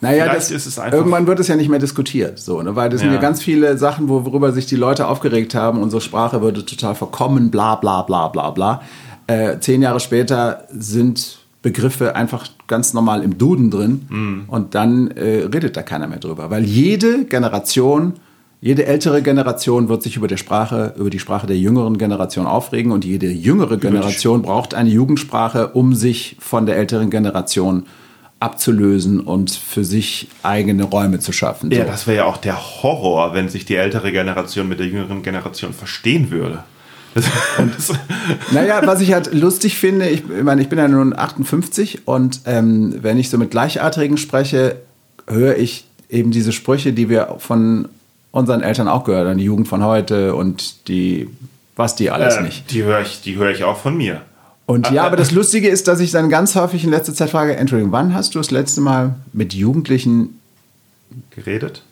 Naja, 0.00 0.32
das, 0.32 0.50
irgendwann 0.50 1.26
wird 1.26 1.40
es 1.40 1.48
ja 1.48 1.56
nicht 1.56 1.68
mehr 1.68 1.78
diskutiert, 1.80 2.38
so, 2.38 2.62
ne? 2.62 2.76
weil 2.76 2.90
das 2.90 3.00
sind 3.00 3.08
Ja. 3.10 3.16
ja 3.16 3.20
ganz 3.20 3.42
viele 3.42 3.76
Sachen, 3.78 4.08
wo- 4.08 4.24
worüber 4.24 4.52
sich 4.52 4.66
die 4.66 4.76
Leute 4.76 5.08
aufgeregt 5.08 5.54
haben. 5.54 5.82
Unsere 5.82 6.00
Sprache 6.00 6.42
würde 6.42 6.64
total 6.64 6.94
verkommen, 6.94 7.50
bla 7.50 7.74
bla 7.76 8.02
bla 8.02 8.28
bla 8.28 8.50
bla. 8.50 8.82
Äh, 9.26 9.58
zehn 9.60 9.82
Jahre 9.82 10.00
später 10.00 10.64
sind 10.70 11.38
Begriffe 11.62 12.14
einfach 12.14 12.46
ganz 12.68 12.94
normal 12.94 13.22
im 13.24 13.38
Duden 13.38 13.70
drin 13.70 14.06
Mhm. 14.08 14.44
und 14.46 14.74
dann 14.76 15.10
äh, 15.12 15.44
redet 15.52 15.76
da 15.76 15.82
keiner 15.82 16.06
mehr 16.06 16.18
drüber, 16.20 16.48
weil 16.50 16.64
jede 16.64 17.24
Generation, 17.24 18.14
jede 18.60 18.86
ältere 18.86 19.20
Generation 19.22 19.88
wird 19.88 20.02
sich 20.02 20.16
über 20.16 20.28
die 20.28 20.36
Sprache, 20.38 20.94
über 20.96 21.10
die 21.10 21.18
Sprache 21.18 21.46
der 21.48 21.58
jüngeren 21.58 21.98
Generation 21.98 22.46
aufregen 22.46 22.92
und 22.92 23.04
jede 23.04 23.26
jüngere 23.28 23.78
Generation 23.78 24.42
braucht 24.42 24.74
eine 24.74 24.90
Jugendsprache, 24.90 25.68
um 25.68 25.94
sich 25.94 26.36
von 26.38 26.66
der 26.66 26.76
älteren 26.76 27.10
Generation 27.10 27.86
abzulösen 28.38 29.20
und 29.20 29.50
für 29.50 29.82
sich 29.84 30.28
eigene 30.42 30.84
Räume 30.84 31.18
zu 31.20 31.32
schaffen. 31.32 31.70
ja, 31.70 31.84
So. 31.84 31.90
das 31.90 32.06
wäre 32.06 32.18
ja 32.18 32.24
auch 32.26 32.36
der 32.36 32.56
Horror, 32.82 33.34
wenn 33.34 33.48
sich 33.48 33.64
die 33.64 33.76
ältere 33.76 34.12
Generation 34.12 34.68
mit 34.68 34.78
der 34.78 34.86
jüngeren 34.86 35.22
Generation 35.22 35.72
verstehen 35.72 36.30
würde. 36.30 36.62
Naja, 38.50 38.80
was 38.84 39.00
ich 39.00 39.12
halt 39.12 39.32
lustig 39.32 39.78
finde, 39.78 40.08
ich, 40.08 40.22
ich 40.28 40.42
meine, 40.42 40.60
ich 40.60 40.68
bin 40.68 40.78
ja 40.78 40.88
nun 40.88 41.16
58 41.16 42.06
und 42.06 42.40
ähm, 42.44 42.96
wenn 43.00 43.18
ich 43.18 43.30
so 43.30 43.38
mit 43.38 43.50
Gleichaltrigen 43.50 44.18
spreche, 44.18 44.76
höre 45.26 45.56
ich 45.56 45.86
eben 46.08 46.30
diese 46.30 46.52
Sprüche, 46.52 46.92
die 46.92 47.08
wir 47.08 47.36
von 47.38 47.88
unseren 48.30 48.62
Eltern 48.62 48.88
auch 48.88 49.04
gehört 49.04 49.28
haben, 49.28 49.38
die 49.38 49.44
Jugend 49.44 49.68
von 49.68 49.82
heute 49.82 50.34
und 50.34 50.88
die, 50.88 51.28
was 51.74 51.96
die 51.96 52.10
alles 52.10 52.36
äh, 52.36 52.42
nicht. 52.42 52.70
Die 52.70 52.82
höre 52.82 53.00
ich, 53.00 53.22
die 53.22 53.36
höre 53.36 53.50
ich 53.50 53.64
auch 53.64 53.78
von 53.78 53.96
mir. 53.96 54.22
Und 54.66 54.90
ja, 54.90 55.04
aber 55.04 55.16
das 55.16 55.30
Lustige 55.30 55.68
ist, 55.68 55.86
dass 55.86 56.00
ich 56.00 56.10
dann 56.10 56.28
ganz 56.28 56.56
häufig 56.56 56.82
in 56.82 56.90
letzter 56.90 57.14
Zeit 57.14 57.30
frage, 57.30 57.56
Entschuldigung, 57.56 57.92
wann 57.92 58.14
hast 58.14 58.34
du 58.34 58.40
das 58.40 58.50
letzte 58.50 58.80
Mal 58.80 59.14
mit 59.32 59.54
Jugendlichen 59.54 60.40
Geredet? 61.30 61.82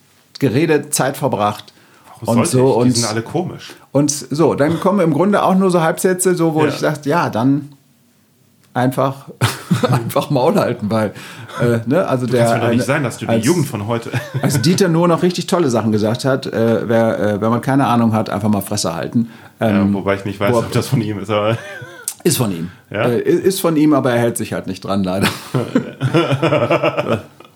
geredet, 0.41 0.93
Zeit 0.93 1.16
verbracht? 1.16 1.72
Warum 2.27 2.41
und 2.41 2.47
so 2.49 2.68
ich? 2.70 2.77
und 2.77 2.85
Die 2.89 2.91
sind 2.93 3.09
alle 3.11 3.22
komisch. 3.22 3.72
Und 3.93 4.11
so, 4.11 4.55
dann 4.55 4.81
kommen 4.81 5.01
im 5.01 5.12
Grunde 5.12 5.43
auch 5.43 5.55
nur 5.55 5.70
so 5.70 5.81
Halbsätze, 5.81 6.35
so, 6.35 6.55
wo 6.55 6.62
Ja. 6.62 6.68
ich 6.68 6.79
dachte, 6.81 7.09
ja, 7.09 7.31
dann 7.31 7.68
einfach, 8.75 9.27
einfach 9.91 10.31
Maul 10.31 10.57
halten, 10.57 10.91
weil, 10.91 11.12
äh, 11.62 11.79
ne, 11.87 12.07
also 12.09 12.27
der. 12.27 12.45
Kann 12.45 12.49
es 12.49 12.55
mir 12.61 12.66
doch 12.68 12.75
nicht 12.75 12.85
sein, 12.85 13.03
dass 13.05 13.18
du 13.18 13.27
die 13.27 13.31
als, 13.33 13.45
Jugend 13.45 13.66
von 13.66 13.87
heute. 13.87 14.11
Als 14.43 14.61
Dieter 14.62 14.89
nur 14.89 15.07
noch 15.07 15.22
richtig 15.22 15.47
tolle 15.47 15.70
Sachen 15.70 15.93
gesagt 15.93 16.25
hat, 16.25 16.47
äh, 16.47 16.89
wer, 16.89 17.18
äh, 17.20 17.41
wenn 17.41 17.51
man 17.51 17.61
keine 17.61 17.87
Ahnung 17.87 18.12
hat, 18.12 18.31
einfach 18.31 18.49
mal 18.49 18.61
Fresse 18.62 18.95
halten. 18.95 19.29
ja, 19.61 19.68
Ähm, 19.68 19.95
wobei 19.95 20.16
ich 20.16 20.25
nicht 20.25 20.41
weiß, 20.41 20.53
wo- 20.53 20.59
ob 20.59 20.72
das 20.72 20.89
von 20.89 21.01
ihm 21.01 21.18
ist, 21.20 21.31
aber. 21.31 21.57
ist 22.25 22.37
von 22.39 22.51
ihm. 22.51 22.70
Ja? 22.91 23.03
Äh, 23.05 23.20
ist 23.20 23.61
von 23.61 23.77
ihm, 23.77 23.93
aber 23.95 24.11
er 24.12 24.18
hält 24.18 24.37
sich 24.37 24.53
halt 24.53 24.66
nicht 24.66 24.85
dran, 24.85 25.05
leider. 25.05 25.29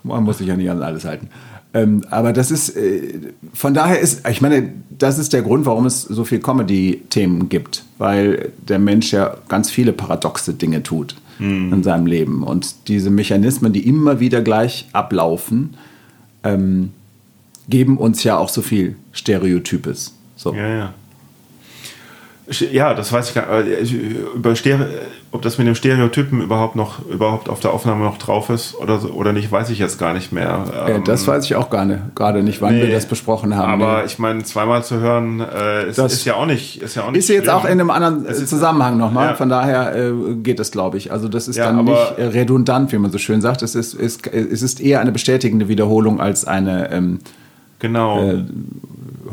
Man 0.05 0.23
muss 0.25 0.39
sich 0.39 0.47
ja 0.47 0.57
nicht 0.57 0.71
an 0.71 0.83
alles 0.83 1.05
halten. 1.05 1.29
Ähm, 1.75 2.05
aber 2.11 2.33
das 2.33 2.51
ist, 2.51 2.77
äh, 2.77 3.33
von 3.53 3.75
daher 3.75 4.01
ist, 4.01 4.27
ich 4.29 4.41
meine, 4.41 4.73
das 4.91 5.19
ist 5.19 5.33
der 5.33 5.43
Grund, 5.43 5.67
warum 5.67 5.87
es 5.87 6.03
so 6.03 6.25
viel 6.25 6.41
Comedy-Themen 6.41 7.49
gibt, 7.49 7.85
weil 7.99 8.53
der 8.67 8.79
Mensch 8.79 9.13
ja 9.13 9.37
ganz 9.49 9.71
viele 9.71 9.93
paradoxe 9.93 10.55
Dinge 10.55 10.83
tut 10.83 11.17
in 11.41 11.85
seinem 11.85 12.07
Leben. 12.07 12.43
Und 12.43 12.89
diese 12.89 13.11
Mechanismen, 13.11 13.73
die 13.73 13.87
immer 13.87 14.19
wieder 14.19 14.43
gleich 14.43 14.89
ablaufen, 14.93 15.75
ähm, 16.43 16.91
geben 17.69 17.97
uns 17.97 18.25
ja 18.25 18.37
auch 18.37 18.49
so 18.49 18.61
viel 18.61 18.97
Stereotypes. 19.13 20.15
So. 20.35 20.53
Ja, 20.55 20.69
ja. 20.69 20.95
Ja, 22.73 22.95
das 22.95 23.13
weiß 23.13 23.29
ich 23.29 23.35
gar 23.35 23.63
nicht. 23.63 23.93
Über 24.35 24.55
Stere 24.57 24.89
ob 25.31 25.43
das 25.43 25.59
mit 25.59 25.67
dem 25.67 25.75
Stereotypen 25.75 26.41
überhaupt 26.41 26.75
noch 26.75 27.05
überhaupt 27.07 27.51
auf 27.51 27.61
der 27.61 27.75
Aufnahme 27.75 28.03
noch 28.03 28.17
drauf 28.17 28.49
ist 28.49 28.75
oder, 28.75 28.99
so, 28.99 29.09
oder 29.11 29.35
nicht, 29.35 29.53
weiß 29.53 29.69
ich 29.69 29.79
jetzt 29.79 29.99
gar 29.99 30.15
nicht 30.15 30.33
mehr. 30.33 30.65
Äh, 30.87 30.93
Ähm, 30.93 31.05
das 31.05 31.27
weiß 31.29 31.45
ich 31.45 31.55
auch 31.55 31.69
gar 31.69 31.85
nicht, 31.85 32.01
gerade 32.15 32.43
nicht, 32.43 32.63
wann 32.63 32.77
wir 32.77 32.87
nee. 32.87 32.93
das 32.93 33.05
besprochen 33.05 33.55
haben. 33.55 33.71
Aber 33.83 33.99
Nee. 33.99 34.07
ich 34.07 34.19
meine, 34.19 34.43
zweimal 34.45 34.83
zu 34.85 35.01
hören, 35.01 35.41
äh, 35.41 35.91
ist, 35.91 35.99
Das 35.99 36.15
ist 36.15 36.25
ja 36.25 36.33
auch 36.37 36.47
nicht. 36.47 36.81
Ist 36.81 36.95
ja 36.97 37.03
auch 37.05 37.11
nicht 37.11 37.19
Ist 37.19 37.29
jetzt 37.29 37.51
auch 37.51 37.67
in 37.67 37.73
einem 37.73 37.91
anderen 37.91 38.25
ist- 38.25 38.49
Zusammenhang 38.49 38.97
nochmal. 38.97 39.27
Ja. 39.29 39.35
Von 39.35 39.51
daher 39.51 39.95
äh, 39.95 40.13
geht 40.43 40.59
das, 40.59 40.71
glaube 40.71 40.97
ich. 40.97 41.13
Also 41.13 41.29
das 41.29 41.47
ist 41.47 41.57
Ja, 41.57 41.67
dann 41.67 41.85
nicht 41.85 42.15
äh, 42.17 42.25
redundant, 42.25 42.91
wie 42.93 42.99
man 42.99 43.11
so 43.11 43.19
schön 43.19 43.43
sagt. 43.43 43.61
Es 43.61 43.75
ist, 43.75 43.93
ist, 43.93 44.27
es 44.29 44.63
ist 44.63 44.81
eher 44.81 45.01
eine 45.03 45.13
bestätigende 45.13 45.69
Wiederholung 45.69 46.23
als 46.23 46.47
eine 46.47 46.91
ähm, 46.91 47.19
Genau. 47.81 48.23
äh, 48.27 48.45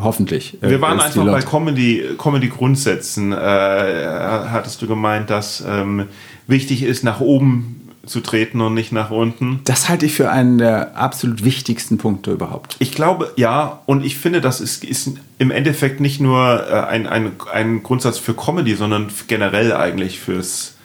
hoffentlich. 0.02 0.62
äh, 0.62 0.70
Wir 0.70 0.82
waren 0.82 1.00
einfach 1.00 1.24
bei 1.24 1.32
Leute- 1.32 1.48
Comedy, 1.48 2.04
Comedy 2.18 2.50
Grundsätzen. 2.50 3.32
Äh, 3.32 3.36
hattest 3.36 4.82
du 4.82 4.88
gemeint, 4.88 5.30
dass 5.30 5.64
ähm, 5.68 6.06
wichtig 6.48 6.84
ist, 6.84 7.04
nach 7.04 7.20
oben 7.20 7.82
zu 8.06 8.20
treten 8.20 8.62
und 8.62 8.74
nicht 8.74 8.92
nach 8.92 9.10
unten? 9.10 9.62
Das 9.64 9.90
halte 9.90 10.06
ich 10.06 10.14
für 10.14 10.30
einen 10.30 10.58
der 10.58 10.96
absolut 10.96 11.44
wichtigsten 11.44 11.98
Punkte 11.98 12.32
überhaupt. 12.32 12.76
Ich 12.80 12.92
glaube, 12.92 13.32
ja, 13.36 13.80
und 13.88 14.06
ich 14.06 14.18
finde, 14.18 14.42
das 14.42 14.62
ist, 14.62 14.84
ist 14.84 15.12
im 15.40 15.52
Endeffekt 15.52 16.00
nicht 16.00 16.22
nur 16.22 16.68
äh, 16.70 16.74
ein, 16.82 17.08
ein, 17.08 17.32
ein 17.52 17.84
Grundsatz 17.84 18.18
für 18.18 18.34
Comedy, 18.34 18.76
sondern 18.76 19.08
generell 19.28 19.74
eigentlich 19.74 20.20
fürs, 20.20 20.76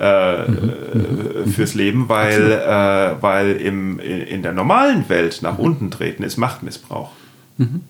äh, 0.00 0.48
mhm. 0.48 1.52
fürs 1.54 1.74
Leben, 1.74 2.08
weil, 2.08 2.52
äh, 2.52 3.22
weil 3.22 3.52
im, 3.56 3.98
in 4.00 4.42
der 4.42 4.52
normalen 4.52 5.08
Welt 5.08 5.40
nach 5.42 5.58
unten 5.58 5.90
treten 5.90 6.22
ist 6.22 6.38
Machtmissbrauch. 6.38 7.10
Mhm. 7.58 7.82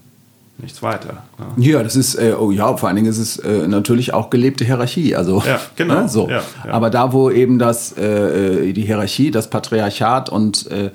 Nichts 0.59 0.83
weiter. 0.83 1.25
Ja, 1.57 1.73
ja 1.73 1.83
das 1.83 1.97
ist, 1.97 2.15
äh, 2.15 2.35
oh 2.39 2.51
ja, 2.51 2.77
vor 2.77 2.89
allen 2.89 2.97
Dingen 2.97 3.09
ist 3.09 3.19
es 3.19 3.39
äh, 3.39 3.67
natürlich 3.67 4.15
auch 4.15 4.31
gelebte 4.31 4.65
Hierarchie. 4.65 5.17
Also, 5.17 5.43
ja, 5.45 5.61
genau. 5.75 6.03
Ne, 6.03 6.09
so. 6.09 6.29
Ja, 6.29 6.43
ja. 6.65 6.73
Aber 6.73 6.91
da, 6.91 7.13
wo 7.13 7.31
eben 7.31 7.59
das, 7.59 7.93
äh, 7.99 8.73
die 8.73 8.83
Hierarchie, 8.83 9.31
das 9.31 9.51
Patriarchat 9.51 10.29
und 10.31 10.71
äh, 10.71 10.91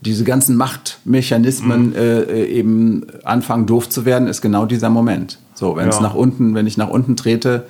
diese 0.00 0.24
ganzen 0.24 0.56
Machtmechanismen 0.56 1.90
mhm. 1.90 1.96
Äh, 1.96 2.44
eben 2.46 3.06
anfangen 3.24 3.66
doof 3.66 3.88
zu 3.88 4.04
werden, 4.04 4.28
ist 4.28 4.40
genau 4.40 4.66
dieser 4.66 4.90
Moment. 4.90 5.38
So, 5.54 5.76
wenn 5.76 5.88
es 5.88 6.00
nach 6.00 6.14
unten, 6.14 6.54
wenn 6.54 6.66
ich 6.66 6.76
nach 6.76 6.88
unten 6.88 7.16
trete, 7.16 7.66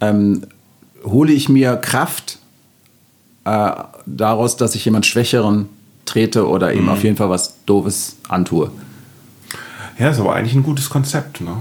ähm, 0.00 0.42
hole 1.04 1.32
ich 1.32 1.48
mir 1.48 1.76
Kraft 1.76 2.38
äh, 3.44 3.70
daraus, 4.06 4.56
dass 4.56 4.74
ich 4.74 4.84
jemand 4.84 5.06
Schwächeren 5.06 5.68
trete 6.04 6.48
oder 6.48 6.72
eben 6.72 6.84
mhm. 6.84 6.90
auf 6.90 7.04
jeden 7.04 7.16
Fall 7.16 7.30
was 7.30 7.54
Doofes 7.66 8.16
antue. 8.28 8.70
Ja, 9.98 10.10
ist 10.10 10.20
aber 10.20 10.34
eigentlich 10.34 10.54
ein 10.54 10.62
gutes 10.62 10.90
Konzept, 10.90 11.40
ne? 11.40 11.56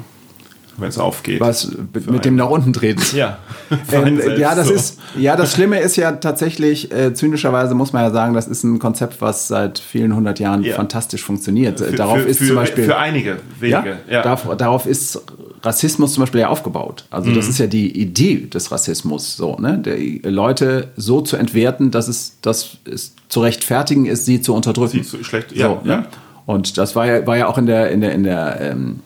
wenn 0.77 0.89
es 0.89 0.97
aufgeht. 0.97 1.41
Was 1.41 1.71
mit 2.07 2.25
dem 2.25 2.35
nach 2.35 2.49
unten 2.49 2.71
treten. 2.71 3.01
Ja. 3.15 3.39
ähm, 3.91 4.21
ja, 4.37 4.55
das 4.55 4.67
so. 4.67 4.73
ist, 4.73 4.99
ja, 5.17 5.35
das 5.35 5.53
Schlimme 5.53 5.79
ist 5.79 5.95
ja 5.95 6.11
tatsächlich, 6.13 6.91
äh, 6.91 7.13
zynischerweise 7.13 7.73
muss 7.73 7.93
man 7.93 8.03
ja 8.03 8.11
sagen, 8.11 8.33
das 8.33 8.47
ist 8.47 8.63
ein 8.63 8.79
Konzept, 8.79 9.21
was 9.21 9.47
seit 9.47 9.79
vielen 9.79 10.15
hundert 10.15 10.39
Jahren 10.39 10.63
ja. 10.63 10.75
fantastisch 10.75 11.23
funktioniert. 11.23 11.79
Für, 11.79 11.91
darauf 11.91 12.19
für, 12.19 12.27
ist 12.27 12.37
für, 12.37 12.47
zum 12.47 12.55
Beispiel. 12.55 12.83
Für 12.85 12.97
einige 12.97 13.37
wenige. 13.59 13.97
Ja, 14.07 14.13
ja. 14.13 14.21
Darauf, 14.21 14.55
darauf 14.57 14.85
ist 14.85 15.21
Rassismus 15.63 16.13
zum 16.13 16.21
Beispiel 16.21 16.41
ja 16.41 16.49
aufgebaut. 16.49 17.05
Also, 17.09 17.31
mhm. 17.31 17.35
das 17.35 17.47
ist 17.47 17.57
ja 17.57 17.67
die 17.67 17.99
Idee 17.99 18.47
des 18.47 18.71
Rassismus, 18.71 19.35
so, 19.35 19.57
ne? 19.57 19.79
Die 19.79 20.21
Leute 20.23 20.89
so 20.95 21.21
zu 21.21 21.37
entwerten, 21.37 21.89
dass 21.91 22.07
es, 22.07 22.37
dass 22.41 22.77
es 22.85 23.15
zu 23.29 23.41
rechtfertigen 23.41 24.05
ist, 24.05 24.25
sie 24.25 24.41
zu 24.41 24.53
unterdrücken. 24.53 25.03
Sie 25.03 25.09
zu 25.09 25.23
schlecht, 25.23 25.51
ja. 25.53 25.69
So, 25.69 25.87
ne? 25.87 26.05
Und 26.47 26.79
das 26.79 26.95
war 26.95 27.05
ja, 27.05 27.27
war 27.27 27.37
ja 27.37 27.47
auch 27.47 27.59
in 27.59 27.67
der, 27.67 27.91
in 27.91 28.01
der, 28.01 28.13
in 28.13 28.23
der 28.23 28.61
ähm, 28.61 28.99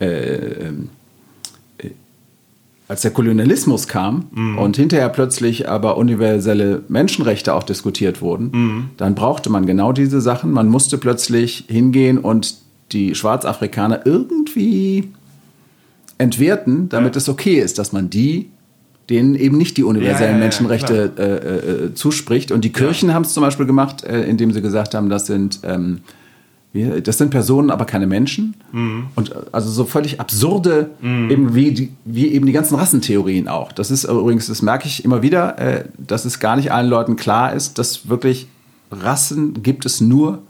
äh, 0.00 0.66
ähm, 0.66 0.88
als 2.88 3.02
der 3.02 3.12
Kolonialismus 3.12 3.86
kam 3.86 4.26
mhm. 4.32 4.58
und 4.58 4.76
hinterher 4.76 5.08
plötzlich 5.10 5.68
aber 5.68 5.96
universelle 5.96 6.82
Menschenrechte 6.88 7.54
auch 7.54 7.62
diskutiert 7.62 8.20
wurden, 8.20 8.50
mhm. 8.50 8.90
dann 8.96 9.14
brauchte 9.14 9.48
man 9.48 9.64
genau 9.64 9.92
diese 9.92 10.20
Sachen. 10.20 10.50
Man 10.50 10.66
musste 10.68 10.98
plötzlich 10.98 11.66
hingehen 11.68 12.18
und 12.18 12.56
die 12.90 13.14
Schwarzafrikaner 13.14 14.04
irgendwie 14.06 15.12
entwerten, 16.18 16.88
damit 16.88 17.14
ja. 17.14 17.18
es 17.18 17.28
okay 17.28 17.60
ist, 17.60 17.78
dass 17.78 17.92
man 17.92 18.10
die 18.10 18.50
denen 19.08 19.34
eben 19.34 19.58
nicht 19.58 19.76
die 19.76 19.84
universellen 19.84 20.32
ja, 20.32 20.38
ja, 20.38 20.44
Menschenrechte 20.44 21.12
äh, 21.18 21.86
äh, 21.86 21.94
zuspricht. 21.94 22.52
Und 22.52 22.64
die 22.64 22.72
Kirchen 22.72 23.12
haben 23.12 23.22
es 23.22 23.34
zum 23.34 23.42
Beispiel 23.42 23.66
gemacht, 23.66 24.04
äh, 24.04 24.22
indem 24.22 24.52
sie 24.52 24.62
gesagt 24.62 24.94
haben, 24.94 25.08
das 25.08 25.26
sind 25.26 25.60
ähm, 25.64 25.98
das 26.72 27.18
sind 27.18 27.30
Personen, 27.30 27.70
aber 27.70 27.84
keine 27.84 28.06
Menschen. 28.06 28.54
Mhm. 28.70 29.06
Und 29.16 29.34
also 29.52 29.70
so 29.70 29.84
völlig 29.84 30.20
absurde, 30.20 30.90
mhm. 31.00 31.30
eben 31.30 31.54
wie, 31.54 31.72
die, 31.72 31.92
wie 32.04 32.28
eben 32.28 32.46
die 32.46 32.52
ganzen 32.52 32.76
Rassentheorien 32.76 33.48
auch. 33.48 33.72
Das 33.72 33.90
ist 33.90 34.04
übrigens, 34.04 34.46
das 34.46 34.62
merke 34.62 34.86
ich 34.86 35.04
immer 35.04 35.22
wieder, 35.22 35.58
äh, 35.58 35.84
dass 35.98 36.24
es 36.24 36.38
gar 36.38 36.56
nicht 36.56 36.70
allen 36.70 36.88
Leuten 36.88 37.16
klar 37.16 37.52
ist, 37.54 37.78
dass 37.78 38.08
wirklich 38.08 38.46
Rassen 38.92 39.62
gibt 39.62 39.84
es 39.84 40.00
nur 40.00 40.42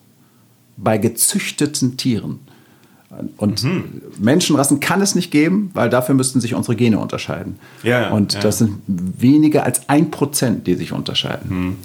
bei 0.77 0.99
gezüchteten 0.99 1.97
Tieren. 1.97 2.41
Und 3.37 3.65
mhm. 3.65 4.03
Menschenrassen 4.19 4.79
kann 4.79 5.01
es 5.01 5.15
nicht 5.15 5.31
geben, 5.31 5.71
weil 5.75 5.91
dafür 5.91 6.15
müssten 6.15 6.41
sich 6.41 6.55
unsere 6.55 6.77
Gene 6.77 6.99
unterscheiden. 6.99 7.59
Ja, 7.83 8.11
und 8.11 8.35
ja. 8.35 8.41
das 8.41 8.59
sind 8.59 8.83
weniger 8.87 9.65
als 9.65 9.89
ein 9.89 10.11
Prozent, 10.11 10.67
die 10.67 10.75
sich 10.75 10.93
unterscheiden. 10.93 11.77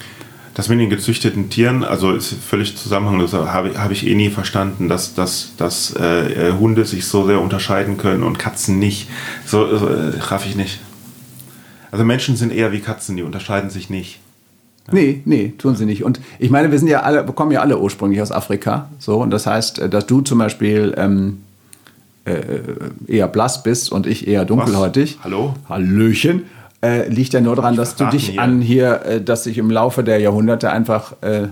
Das 0.55 0.69
mit 0.69 0.79
den 0.79 0.89
gezüchteten 0.89 1.49
Tieren, 1.49 1.83
also 1.83 2.13
ist 2.13 2.33
völlig 2.33 2.77
zusammenhanglos, 2.77 3.33
habe 3.33 3.77
hab 3.77 3.91
ich 3.91 4.07
eh 4.07 4.15
nie 4.15 4.29
verstanden, 4.29 4.87
dass, 4.87 5.13
dass, 5.13 5.51
dass 5.57 5.93
äh, 5.97 6.53
Hunde 6.57 6.85
sich 6.85 7.05
so 7.07 7.25
sehr 7.25 7.41
unterscheiden 7.41 7.97
können 7.97 8.23
und 8.23 8.39
Katzen 8.39 8.79
nicht. 8.79 9.09
So, 9.45 9.77
so 9.77 9.87
äh, 9.87 10.17
raff 10.17 10.45
ich 10.45 10.55
nicht. 10.55 10.79
Also 11.91 12.05
Menschen 12.05 12.37
sind 12.37 12.53
eher 12.53 12.71
wie 12.71 12.79
Katzen, 12.79 13.17
die 13.17 13.23
unterscheiden 13.23 13.69
sich 13.69 13.89
nicht. 13.89 14.21
Ja. 14.87 14.93
Nee, 14.93 15.21
nee, 15.25 15.53
tun 15.57 15.75
sie 15.75 15.85
nicht. 15.85 16.05
Und 16.05 16.21
ich 16.39 16.51
meine, 16.51 16.71
wir 16.71 16.79
sind 16.79 16.87
ja 16.87 17.01
alle, 17.01 17.25
kommen 17.25 17.51
ja 17.51 17.59
alle 17.59 17.77
ursprünglich 17.77 18.21
aus 18.21 18.31
Afrika. 18.31 18.89
So, 18.97 19.17
und 19.17 19.31
das 19.31 19.47
heißt, 19.47 19.79
äh, 19.79 19.89
dass 19.89 20.07
du 20.07 20.21
zum 20.21 20.37
Beispiel 20.37 20.93
ähm, 20.95 21.39
äh, 22.23 22.39
eher 23.07 23.27
blass 23.27 23.61
bist 23.61 23.91
und 23.91 24.07
ich 24.07 24.25
eher 24.25 24.45
dunkelhäutig. 24.45 25.17
Was? 25.17 25.23
Hallo? 25.25 25.53
Hallöchen 25.67 26.43
äh, 26.85 27.07
liegt 27.09 27.33
ja 27.33 27.41
nur 27.41 27.55
daran, 27.55 27.75
dass 27.75 27.95
du 27.95 28.05
dich 28.05 28.29
hier. 28.29 28.41
an 28.41 28.61
hier, 28.61 29.01
äh, 29.05 29.21
dass 29.21 29.45
sich 29.45 29.57
im 29.57 29.71
Laufe 29.71 30.03
der 30.03 30.19
Jahrhunderte 30.19 30.69
einfach 30.71 31.13
äh, 31.21 31.47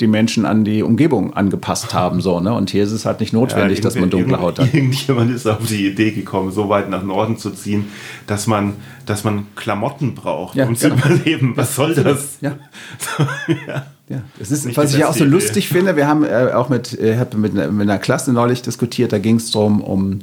die 0.00 0.06
Menschen 0.06 0.46
an 0.46 0.64
die 0.64 0.82
Umgebung 0.82 1.34
angepasst 1.34 1.94
haben. 1.94 2.20
So, 2.20 2.40
ne? 2.40 2.52
Und 2.52 2.70
hier 2.70 2.82
ist 2.82 2.92
es 2.92 3.04
halt 3.04 3.20
nicht 3.20 3.32
notwendig, 3.32 3.78
ja, 3.78 3.84
dass 3.84 3.94
man 3.94 4.10
dunkle 4.10 4.40
Haut 4.40 4.58
hat. 4.58 4.74
Irgendjemand 4.74 5.34
ist 5.34 5.46
auf 5.46 5.66
die 5.66 5.86
Idee 5.86 6.10
gekommen, 6.10 6.50
so 6.50 6.68
weit 6.68 6.90
nach 6.90 7.02
Norden 7.02 7.36
zu 7.36 7.50
ziehen, 7.50 7.86
dass 8.26 8.46
man, 8.46 8.74
dass 9.06 9.22
man 9.22 9.46
Klamotten 9.54 10.14
braucht, 10.14 10.56
ja, 10.56 10.66
um 10.66 10.74
genau. 10.74 10.96
zu 10.96 11.08
überleben. 11.08 11.52
Was 11.56 11.76
soll 11.76 11.94
das? 11.94 12.38
Ja. 12.40 12.56
So, 12.98 13.24
ja. 13.66 13.86
Ja, 14.08 14.22
das 14.38 14.50
ist, 14.50 14.66
Nicht 14.66 14.76
was 14.76 14.94
ich 14.94 15.04
auch 15.04 15.14
so 15.14 15.24
Idee. 15.24 15.32
lustig 15.32 15.68
finde, 15.68 15.96
wir 15.96 16.06
haben 16.06 16.24
äh, 16.24 16.50
auch 16.52 16.68
mit, 16.68 16.98
äh, 16.98 17.24
mit, 17.36 17.54
mit, 17.54 17.70
einer 17.70 17.98
Klasse 17.98 18.32
neulich 18.32 18.60
diskutiert, 18.60 19.12
da 19.12 19.18
ging 19.18 19.36
es 19.36 19.50
darum, 19.52 19.80
um 19.80 20.18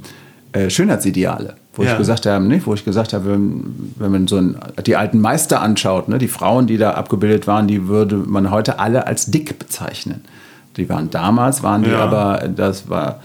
äh, 0.51 0.69
Schönheitsideale. 0.69 1.55
Wo 1.79 1.83
ja. 1.85 1.93
ich 1.93 1.97
gesagt 1.97 2.25
habe, 2.25 2.43
ne, 2.43 2.61
wo 2.65 2.73
ich 2.73 2.83
gesagt 2.83 3.13
habe, 3.13 3.31
wenn, 3.31 3.93
wenn 3.95 4.11
man 4.11 4.27
so 4.27 4.35
ein, 4.35 4.57
die 4.85 4.97
alten 4.97 5.21
Meister 5.21 5.61
anschaut, 5.61 6.09
ne, 6.09 6.17
die 6.17 6.27
Frauen, 6.27 6.67
die 6.67 6.77
da 6.77 6.91
abgebildet 6.91 7.47
waren, 7.47 7.69
die 7.69 7.87
würde 7.87 8.17
man 8.17 8.51
heute 8.51 8.79
alle 8.79 9.07
als 9.07 9.27
dick 9.27 9.57
bezeichnen. 9.57 10.25
Die 10.75 10.89
waren 10.89 11.09
damals, 11.09 11.63
waren 11.63 11.83
die 11.83 11.91
ja. 11.91 11.99
aber, 11.99 12.49
das 12.49 12.89
war, 12.89 13.21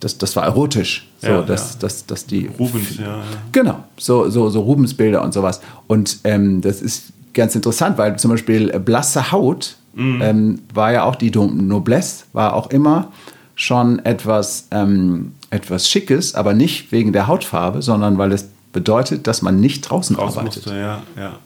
das, 0.00 0.18
das 0.18 0.36
war 0.36 0.44
erotisch. 0.44 1.08
So, 1.22 1.28
ja, 1.28 1.40
dass, 1.40 1.72
ja. 1.72 1.78
Dass, 1.80 2.04
dass 2.04 2.26
die. 2.26 2.50
Rubens, 2.58 2.98
ja. 2.98 3.22
Genau, 3.52 3.78
so, 3.96 4.28
so, 4.28 4.50
so 4.50 4.60
Rubensbilder 4.60 5.24
und 5.24 5.32
sowas. 5.32 5.62
Und 5.86 6.18
ähm, 6.24 6.60
das 6.60 6.82
ist 6.82 7.14
ganz 7.32 7.54
interessant, 7.54 7.96
weil 7.96 8.18
zum 8.18 8.32
Beispiel 8.32 8.68
blasse 8.80 9.32
Haut 9.32 9.76
mhm. 9.94 10.20
ähm, 10.20 10.58
war 10.74 10.92
ja 10.92 11.04
auch 11.04 11.16
die 11.16 11.30
Noblesse, 11.30 12.24
war 12.34 12.52
auch 12.52 12.68
immer 12.68 13.12
schon 13.54 14.04
etwas 14.04 14.68
ähm, 14.70 15.32
etwas 15.50 15.88
Schickes, 15.88 16.34
aber 16.34 16.52
nicht 16.54 16.92
wegen 16.92 17.12
der 17.12 17.26
Hautfarbe, 17.26 17.80
sondern 17.80 18.18
weil 18.18 18.32
es 18.32 18.48
bedeutet, 18.72 19.26
dass 19.26 19.40
man 19.40 19.60
nicht 19.60 19.82
draußen, 19.82 20.16
draußen 20.16 20.40
arbeitet. 20.40 20.66
Musste, 20.66 20.78
ja, 20.78 21.02
ja. 21.16 21.38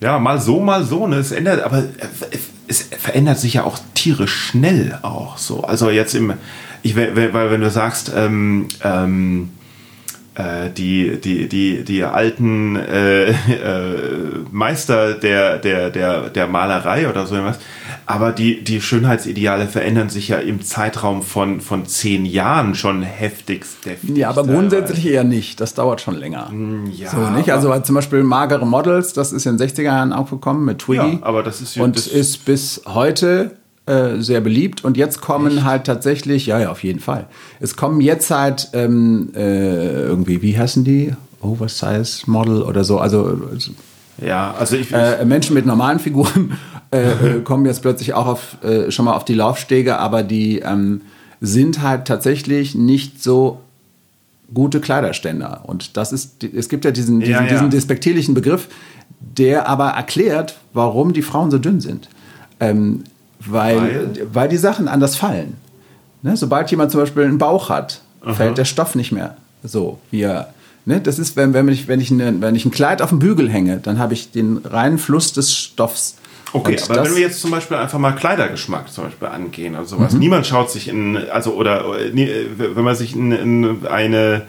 ja, 0.00 0.18
mal 0.18 0.40
so, 0.40 0.60
mal 0.60 0.84
so. 0.84 1.06
Ne? 1.06 1.16
Es 1.16 1.32
ändert, 1.32 1.62
aber 1.62 1.84
es 2.68 2.82
verändert 2.82 3.38
sich 3.38 3.54
ja 3.54 3.64
auch 3.64 3.78
tierisch 3.94 4.34
schnell 4.34 4.98
auch 5.02 5.38
so. 5.38 5.62
Also 5.62 5.90
jetzt 5.90 6.14
im, 6.14 6.34
ich, 6.82 6.94
weil 6.96 7.50
wenn 7.50 7.60
du 7.60 7.70
sagst, 7.70 8.12
ähm, 8.14 8.68
ähm, 8.84 9.50
äh, 9.58 9.59
die, 10.76 11.20
die, 11.20 11.48
die, 11.48 11.84
die 11.84 12.04
alten 12.04 12.76
äh, 12.76 13.30
äh, 13.30 13.34
Meister 14.50 15.14
der, 15.14 15.58
der, 15.58 15.90
der, 15.90 16.30
der 16.30 16.46
Malerei 16.46 17.08
oder 17.08 17.26
so 17.26 17.34
irgendwas. 17.34 17.58
Aber 18.06 18.32
die, 18.32 18.62
die 18.62 18.80
Schönheitsideale 18.80 19.66
verändern 19.66 20.08
sich 20.08 20.28
ja 20.28 20.38
im 20.38 20.62
Zeitraum 20.62 21.22
von, 21.22 21.60
von 21.60 21.86
zehn 21.86 22.24
Jahren 22.24 22.74
schon 22.74 23.02
heftigst 23.02 23.84
deftig. 23.84 24.16
Ja, 24.16 24.30
aber 24.30 24.44
grundsätzlich 24.44 25.06
eher 25.06 25.24
nicht. 25.24 25.60
Das 25.60 25.74
dauert 25.74 26.00
schon 26.00 26.16
länger. 26.16 26.50
Hm, 26.50 26.90
ja, 26.92 27.10
so, 27.10 27.18
nicht? 27.30 27.52
Also 27.52 27.76
zum 27.80 27.94
Beispiel 27.94 28.22
magere 28.22 28.66
Models, 28.66 29.12
das 29.12 29.32
ist 29.32 29.46
in 29.46 29.56
den 29.56 29.68
60er 29.68 29.82
Jahren 29.82 30.12
aufgekommen 30.12 30.64
mit 30.64 30.78
Twiggy. 30.78 31.14
Ja, 31.14 31.18
aber 31.22 31.42
das 31.42 31.60
ist 31.60 31.76
Und 31.76 31.96
das 31.96 32.06
ist 32.06 32.44
bis 32.44 32.82
heute 32.86 33.56
äh, 33.90 34.22
sehr 34.22 34.40
beliebt 34.40 34.84
und 34.84 34.96
jetzt 34.96 35.20
kommen 35.20 35.58
Echt? 35.58 35.64
halt 35.64 35.84
tatsächlich, 35.84 36.46
ja, 36.46 36.60
ja, 36.60 36.70
auf 36.70 36.84
jeden 36.84 37.00
Fall. 37.00 37.26
Es 37.58 37.76
kommen 37.76 38.00
jetzt 38.00 38.30
halt 38.30 38.68
ähm, 38.72 39.30
äh, 39.34 40.02
irgendwie, 40.02 40.42
wie 40.42 40.56
heißen 40.56 40.84
die? 40.84 41.12
Oversize 41.40 42.30
Model 42.30 42.62
oder 42.62 42.84
so. 42.84 42.98
Also, 42.98 43.40
ja, 44.24 44.54
also 44.58 44.76
ich, 44.76 44.92
äh, 44.92 45.24
Menschen 45.24 45.54
mit 45.54 45.66
normalen 45.66 45.98
Figuren 45.98 46.52
äh, 46.90 47.10
äh, 47.10 47.40
kommen 47.42 47.66
jetzt 47.66 47.82
plötzlich 47.82 48.14
auch 48.14 48.26
auf, 48.26 48.58
schon 48.90 49.04
mal 49.06 49.14
auf 49.14 49.24
die 49.24 49.34
Laufstege, 49.34 49.98
aber 49.98 50.22
die 50.22 50.60
ähm, 50.60 51.00
sind 51.40 51.82
halt 51.82 52.06
tatsächlich 52.06 52.74
nicht 52.74 53.22
so 53.22 53.60
gute 54.52 54.80
Kleiderständer. 54.80 55.62
Und 55.64 55.96
das 55.96 56.12
ist, 56.12 56.44
es 56.44 56.68
gibt 56.68 56.84
ja 56.84 56.90
diesen, 56.90 57.20
diesen, 57.20 57.32
ja, 57.32 57.42
ja. 57.42 57.48
diesen 57.48 57.70
despektierlichen 57.70 58.34
Begriff, 58.34 58.68
der 59.20 59.68
aber 59.68 59.88
erklärt, 59.88 60.58
warum 60.72 61.12
die 61.12 61.22
Frauen 61.22 61.50
so 61.50 61.58
dünn 61.58 61.80
sind. 61.80 62.08
Ähm, 62.58 63.04
weil, 63.40 63.76
weil? 63.76 64.26
weil 64.32 64.48
die 64.48 64.56
Sachen 64.56 64.88
anders 64.88 65.16
fallen. 65.16 65.56
Ne? 66.22 66.36
Sobald 66.36 66.70
jemand 66.70 66.90
zum 66.90 67.00
Beispiel 67.00 67.24
einen 67.24 67.38
Bauch 67.38 67.68
hat, 67.68 68.02
Aha. 68.22 68.34
fällt 68.34 68.58
der 68.58 68.64
Stoff 68.64 68.94
nicht 68.94 69.12
mehr 69.12 69.36
so, 69.62 69.98
wie 70.10 70.22
er. 70.22 70.52
Ne? 70.86 71.00
Das 71.00 71.18
ist, 71.18 71.36
wenn, 71.36 71.52
wenn, 71.52 71.68
ich, 71.68 71.88
wenn, 71.88 72.00
ich 72.00 72.10
eine, 72.10 72.40
wenn 72.40 72.54
ich 72.54 72.64
ein 72.64 72.70
Kleid 72.70 73.02
auf 73.02 73.10
dem 73.10 73.18
Bügel 73.18 73.50
hänge, 73.50 73.78
dann 73.78 73.98
habe 73.98 74.14
ich 74.14 74.30
den 74.30 74.58
reinen 74.58 74.98
Fluss 74.98 75.32
des 75.32 75.54
Stoffs. 75.54 76.16
Okay, 76.52 76.72
Und 76.72 76.90
aber 76.90 77.04
wenn 77.04 77.14
wir 77.14 77.22
jetzt 77.22 77.40
zum 77.40 77.50
Beispiel 77.50 77.76
einfach 77.76 77.98
mal 77.98 78.12
Kleidergeschmack 78.12 78.90
zum 78.92 79.04
Beispiel 79.04 79.28
angehen 79.28 79.76
oder 79.76 79.84
sowas. 79.84 80.14
Mhm. 80.14 80.18
Niemand 80.18 80.46
schaut 80.46 80.70
sich 80.70 80.88
in, 80.88 81.16
also 81.16 81.52
oder 81.52 81.84
wenn 81.94 82.84
man 82.84 82.96
sich 82.96 83.14
in, 83.14 83.30
in 83.30 83.86
eine 83.86 84.42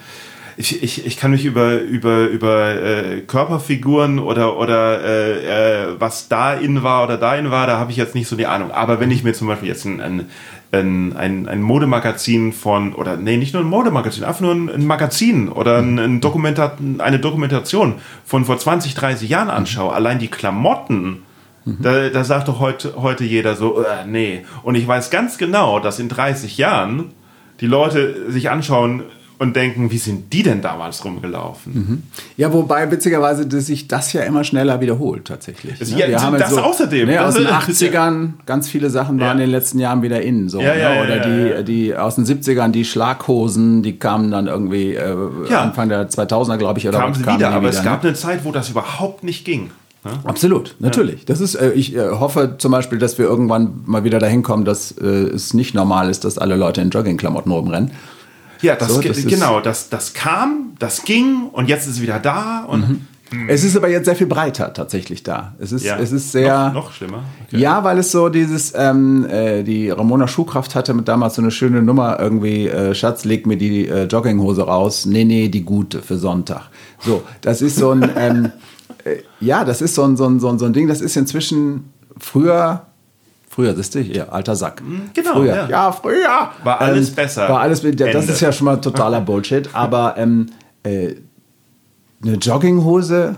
ich, 0.62 0.84
ich, 0.84 1.06
ich 1.06 1.18
kann 1.18 1.32
mich 1.32 1.44
über, 1.44 1.80
über, 1.80 2.28
über 2.28 2.76
äh, 2.76 3.22
Körperfiguren 3.22 4.20
oder, 4.20 4.58
oder 4.58 5.04
äh, 5.04 5.86
äh, 5.86 5.96
was 6.00 6.28
da 6.28 6.54
in 6.54 6.84
war 6.84 7.04
oder 7.04 7.18
da 7.18 7.36
in 7.36 7.50
war, 7.50 7.66
da 7.66 7.80
habe 7.80 7.92
ich 7.92 7.98
jetzt 7.98 8.14
nicht 8.14 8.28
so 8.28 8.36
die 8.36 8.46
Ahnung. 8.46 8.72
Aber 8.72 9.00
wenn 9.00 9.10
ich 9.10 9.24
mir 9.24 9.34
zum 9.34 9.48
Beispiel 9.48 9.70
jetzt 9.70 9.86
ein, 9.86 10.00
ein, 10.00 10.28
ein, 10.72 11.48
ein, 11.48 11.62
Modemagazin 11.62 12.54
von, 12.54 12.94
oder 12.94 13.18
nee, 13.18 13.38
nicht 13.38 13.54
nur 13.54 13.64
ein 13.64 13.70
Modemagazin, 13.70 14.24
einfach 14.24 14.42
nur 14.42 14.54
ein, 14.54 14.70
ein 14.70 14.86
Magazin 14.86 15.50
oder 15.50 15.80
ein, 15.80 15.98
ein 15.98 16.22
Dokumenta 16.22 16.78
eine 17.00 17.20
Dokumentation 17.20 17.96
von 18.24 18.46
vor 18.46 18.60
20, 18.60 18.94
30 18.94 19.30
Jahren 19.30 19.50
anschaue, 19.50 19.94
allein 19.94 20.20
die 20.20 20.28
Klamotten, 20.28 21.24
da, 21.64 22.10
da 22.10 22.24
sagt 22.24 22.48
doch 22.48 22.60
heute, 22.60 22.96
heute 22.98 23.24
jeder 23.24 23.56
so, 23.56 23.82
äh, 23.82 24.06
nee. 24.08 24.46
Und 24.64 24.76
ich 24.76 24.88
weiß 24.88 25.12
ganz 25.12 25.38
genau, 25.38 25.80
dass 25.80 26.00
in 26.00 26.10
30 26.10 26.58
Jahren 26.58 27.14
die 27.60 27.68
Leute 27.68 28.32
sich 28.32 28.50
anschauen, 28.50 29.04
und 29.42 29.56
denken, 29.56 29.90
wie 29.90 29.98
sind 29.98 30.32
die 30.32 30.44
denn 30.44 30.62
damals 30.62 31.04
rumgelaufen? 31.04 31.74
Mhm. 31.74 32.04
Ja, 32.38 32.54
wobei 32.54 32.92
witzigerweise 32.92 33.48
dass 33.48 33.66
sich 33.66 33.88
das 33.88 34.14
ja 34.14 34.22
immer 34.22 34.44
schneller 34.44 34.82
wiederholt 34.82 35.26
tatsächlich. 35.26 35.80
Das, 35.80 35.90
ne? 35.90 35.98
ja, 35.98 36.08
Wir 36.10 36.22
haben 36.22 36.38
das 36.38 36.52
so, 36.52 36.62
außerdem. 36.62 37.08
Ne, 37.08 37.26
aus 37.26 37.34
den 37.34 37.48
80ern, 37.48 38.34
ganz 38.46 38.70
viele 38.70 38.92
Sachen 38.92 39.20
waren 39.20 39.26
ja. 39.26 39.32
in 39.32 39.40
den 39.40 39.50
letzten 39.50 39.80
Jahren 39.80 40.04
wieder 40.04 40.22
in. 40.22 40.48
So, 40.48 40.62
ja, 40.62 40.76
ne? 40.76 41.04
Oder 41.04 41.20
die, 41.22 41.64
die 41.64 41.96
aus 41.96 42.16
den 42.16 42.26
70ern, 42.28 42.70
die 42.70 42.86
Schlaghosen, 42.86 43.82
die 43.82 43.98
kamen 43.98 44.30
dann 44.30 44.46
irgendwie 44.46 44.94
äh, 44.94 45.16
Anfang 45.52 45.90
der 45.90 46.08
2000er, 46.08 46.58
glaube 46.58 46.78
ich. 46.78 46.88
Oder 46.88 47.00
kamen 47.00 47.16
sie 47.16 47.22
wieder, 47.22 47.50
aber 47.50 47.70
wieder, 47.70 47.80
es 47.80 47.84
gab 47.84 48.04
ne? 48.04 48.10
eine 48.10 48.18
Zeit, 48.18 48.46
wo 48.46 48.52
das 48.52 48.70
überhaupt 48.70 49.24
nicht 49.24 49.44
ging. 49.44 49.72
Ja? 50.06 50.20
Absolut, 50.24 50.76
natürlich. 50.78 51.22
Ja. 51.22 51.26
Das 51.26 51.42
ist, 51.42 51.56
äh, 51.56 51.72
ich 51.72 51.96
äh, 51.96 52.12
hoffe 52.12 52.58
zum 52.60 52.72
Beispiel, 52.72 53.00
dass 53.00 53.18
wir 53.18 53.26
irgendwann 53.26 53.82
mal 53.88 54.04
wieder 54.04 54.20
dahin 54.20 54.44
kommen, 54.44 54.66
dass 54.66 54.92
äh, 54.92 55.06
es 55.08 55.56
nicht 55.56 55.74
normal 55.74 56.12
ist, 56.12 56.26
dass 56.26 56.38
alle 56.38 56.58
Leute 56.58 56.82
in 56.82 56.92
Joggingklamotten 56.92 57.52
rumrennen. 57.52 57.90
Ja, 58.62 58.76
das, 58.76 58.94
so, 58.94 59.02
das 59.02 59.26
genau, 59.26 59.60
das, 59.60 59.90
das 59.90 60.14
kam, 60.14 60.76
das 60.80 61.04
ging 61.04 61.50
und 61.52 61.68
jetzt 61.68 61.88
ist 61.88 61.96
es 61.96 62.02
wieder 62.02 62.20
da 62.20 62.66
und. 62.66 62.90
Mhm. 62.90 63.02
Es 63.48 63.64
ist 63.64 63.78
aber 63.78 63.88
jetzt 63.88 64.06
sehr 64.06 64.16
viel 64.18 64.28
breiter 64.28 64.74
tatsächlich 64.74 65.24
da. 65.24 65.56
Es 65.58 65.72
ist, 65.72 65.86
ja. 65.86 65.98
es 65.98 66.12
ist 66.12 66.34
sehr. 66.34 66.68
Noch, 66.68 66.74
noch 66.74 66.92
schlimmer. 66.92 67.24
Okay. 67.48 67.60
Ja, 67.60 67.82
weil 67.84 67.98
es 67.98 68.12
so 68.12 68.28
dieses, 68.28 68.74
ähm, 68.76 69.26
äh, 69.26 69.64
die 69.64 69.90
Ramona 69.90 70.28
Schuhkraft 70.28 70.76
hatte 70.76 70.94
mit 70.94 71.08
damals 71.08 71.36
so 71.36 71.42
eine 71.42 71.52
schöne 71.52 71.82
Nummer 71.82 72.20
irgendwie, 72.20 72.68
äh, 72.68 72.94
Schatz, 72.94 73.24
leg 73.24 73.46
mir 73.46 73.56
die 73.56 73.88
äh, 73.88 74.04
Jogginghose 74.04 74.64
raus. 74.64 75.06
Nee, 75.06 75.24
nee, 75.24 75.48
die 75.48 75.64
gute 75.64 76.02
für 76.02 76.18
Sonntag. 76.18 76.64
So, 77.00 77.24
das 77.40 77.62
ist 77.62 77.78
so 77.78 77.92
ein, 77.92 78.10
ähm, 78.18 78.52
äh, 79.06 79.18
ja, 79.40 79.64
das 79.64 79.82
ist 79.82 79.96
so 79.96 80.04
ein, 80.04 80.18
so, 80.18 80.26
ein, 80.26 80.42
so, 80.42 80.50
ein, 80.50 80.60
so 80.60 80.66
ein 80.66 80.74
Ding, 80.74 80.90
das 80.90 81.00
ist 81.00 81.16
inzwischen 81.16 81.94
früher 82.18 82.86
Früher, 83.54 83.76
siehst 83.76 83.94
du, 83.96 84.00
hier, 84.00 84.32
alter 84.32 84.56
Sack. 84.56 84.80
Hm, 84.80 85.10
genau. 85.14 85.34
Früher. 85.34 85.56
Ja. 85.56 85.68
ja, 85.68 85.92
früher. 85.92 86.52
War 86.64 86.80
alles 86.80 87.10
ähm, 87.10 87.16
besser. 87.16 87.50
War 87.50 87.60
alles, 87.60 87.84
ja, 87.84 87.92
das 87.92 88.30
ist 88.30 88.40
ja 88.40 88.54
schon 88.54 88.64
mal 88.64 88.78
totaler 88.78 89.20
Bullshit. 89.26 89.68
Aber 89.74 90.16
ähm, 90.18 90.46
äh, 90.84 91.16
eine 92.24 92.36
Jogginghose 92.36 93.36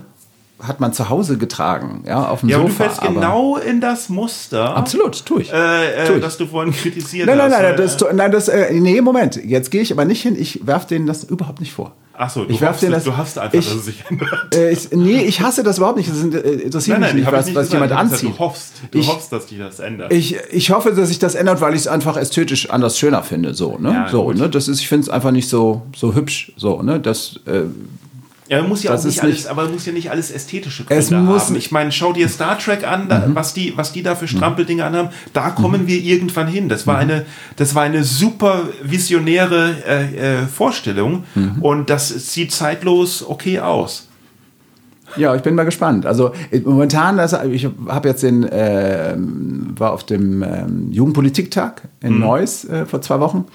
hat 0.60 0.80
man 0.80 0.92
zu 0.92 1.08
Hause 1.08 1.36
getragen, 1.36 2.04
ja, 2.06 2.28
auf 2.28 2.40
dem 2.40 2.48
ja, 2.48 2.58
Sofa. 2.58 2.66
Ja, 2.66 2.88
du 2.88 2.94
fällst 2.94 3.00
genau 3.02 3.56
in 3.56 3.80
das 3.80 4.08
Muster. 4.08 4.76
Absolut, 4.76 5.24
tue 5.26 5.42
ich. 5.42 5.52
Äh, 5.52 6.02
äh, 6.02 6.06
tu 6.06 6.14
ich. 6.14 6.22
Das 6.22 6.36
du 6.36 6.46
vorhin 6.46 6.72
kritisiert 6.72 7.26
nein, 7.26 7.40
hast. 7.40 7.50
Nein, 7.50 7.62
nein, 7.62 7.76
das, 7.76 8.04
nein, 8.12 8.32
das, 8.32 8.48
äh, 8.48 8.72
nee, 8.72 9.00
Moment. 9.00 9.36
Jetzt 9.44 9.70
gehe 9.70 9.82
ich 9.82 9.92
aber 9.92 10.04
nicht 10.04 10.22
hin. 10.22 10.36
Ich 10.38 10.66
werfe 10.66 10.88
denen 10.88 11.06
das 11.06 11.24
überhaupt 11.24 11.60
nicht 11.60 11.72
vor. 11.72 11.92
Ach 12.16 12.30
so, 12.30 12.44
du, 12.44 12.52
ich 12.52 12.62
hoffst, 12.62 12.84
das, 12.84 13.02
du 13.02 13.16
hast 13.16 13.38
einfach, 13.38 13.58
ich, 13.58 13.66
dass 13.66 13.74
es 13.74 13.84
sich 13.86 14.04
ändert. 14.08 14.28
Äh, 14.54 14.70
ich, 14.70 14.92
nee, 14.92 15.22
ich 15.22 15.40
hasse 15.40 15.64
das 15.64 15.78
überhaupt 15.78 15.96
nicht. 15.96 16.08
Das 16.08 16.22
interessiert 16.22 17.00
nein, 17.00 17.08
nein, 17.08 17.16
mich 17.16 17.24
nicht, 17.24 17.32
was, 17.32 17.46
nicht 17.46 17.56
was 17.56 17.72
jemand 17.72 17.90
anzieht. 17.90 18.30
Du 18.30 18.38
hoffst, 18.38 18.74
du 18.92 18.98
ich, 18.98 19.08
hoffst, 19.08 19.32
dass 19.32 19.48
sich 19.48 19.58
das 19.58 19.80
ändert. 19.80 20.12
Ich, 20.12 20.36
ich 20.52 20.70
hoffe, 20.70 20.92
dass 20.92 21.08
sich 21.08 21.18
das 21.18 21.34
ändert, 21.34 21.60
weil 21.60 21.74
ich 21.74 21.80
es 21.80 21.88
einfach 21.88 22.16
ästhetisch 22.16 22.70
anders 22.70 22.98
schöner 22.98 23.24
finde. 23.24 23.54
So, 23.54 23.78
ne? 23.78 23.90
Ja, 23.90 24.08
so, 24.08 24.32
ne? 24.32 24.48
Das 24.48 24.68
ist, 24.68 24.80
ich 24.80 24.88
finde 24.88 25.04
es 25.04 25.10
einfach 25.10 25.32
nicht 25.32 25.48
so, 25.48 25.82
so 25.96 26.14
hübsch. 26.14 26.52
So, 26.56 26.82
ne? 26.82 27.00
Das, 27.00 27.40
äh, 27.46 27.62
ja, 28.48 28.62
muss 28.62 28.82
ja 28.82 28.92
das 28.92 29.02
auch 29.02 29.06
nicht 29.06 29.22
alles, 29.22 29.34
nicht, 29.36 29.46
aber 29.46 29.68
muss 29.68 29.86
ja 29.86 29.92
nicht 29.92 30.10
alles 30.10 30.30
ästhetische 30.30 30.84
Gründe 30.84 31.00
es 31.00 31.10
muss 31.10 31.46
haben. 31.46 31.56
Ich 31.56 31.70
meine, 31.70 31.92
schau 31.92 32.12
dir 32.12 32.28
Star 32.28 32.58
Trek 32.58 32.86
an, 32.86 33.08
da, 33.08 33.26
mhm. 33.26 33.34
was, 33.34 33.54
die, 33.54 33.76
was 33.76 33.92
die 33.92 34.02
da 34.02 34.14
für 34.14 34.28
Strampeldinge 34.28 34.84
anhaben. 34.84 35.08
Da 35.32 35.50
kommen 35.50 35.82
mhm. 35.82 35.86
wir 35.86 36.00
irgendwann 36.00 36.48
hin. 36.48 36.68
Das 36.68 36.86
war, 36.86 36.96
mhm. 36.96 37.00
eine, 37.00 37.26
das 37.56 37.74
war 37.74 37.84
eine 37.84 38.04
super 38.04 38.68
visionäre 38.82 39.74
äh, 39.86 40.42
äh, 40.42 40.46
Vorstellung 40.46 41.24
mhm. 41.34 41.62
und 41.62 41.88
das 41.88 42.08
sieht 42.32 42.52
zeitlos 42.52 43.26
okay 43.26 43.60
aus. 43.60 44.08
Ja, 45.16 45.34
ich 45.34 45.42
bin 45.42 45.54
mal 45.54 45.64
gespannt. 45.64 46.06
Also 46.06 46.32
momentan, 46.64 47.18
also 47.20 47.38
ich 47.44 47.68
habe 47.88 48.08
jetzt 48.08 48.22
den, 48.22 48.44
äh, 48.44 49.14
war 49.16 49.92
auf 49.92 50.04
dem 50.04 50.42
ähm, 50.42 50.90
Jugendpolitiktag 50.90 51.82
in 52.00 52.14
mhm. 52.14 52.20
Neuss 52.20 52.64
äh, 52.64 52.84
vor 52.84 53.00
zwei 53.00 53.20
Wochen 53.20 53.46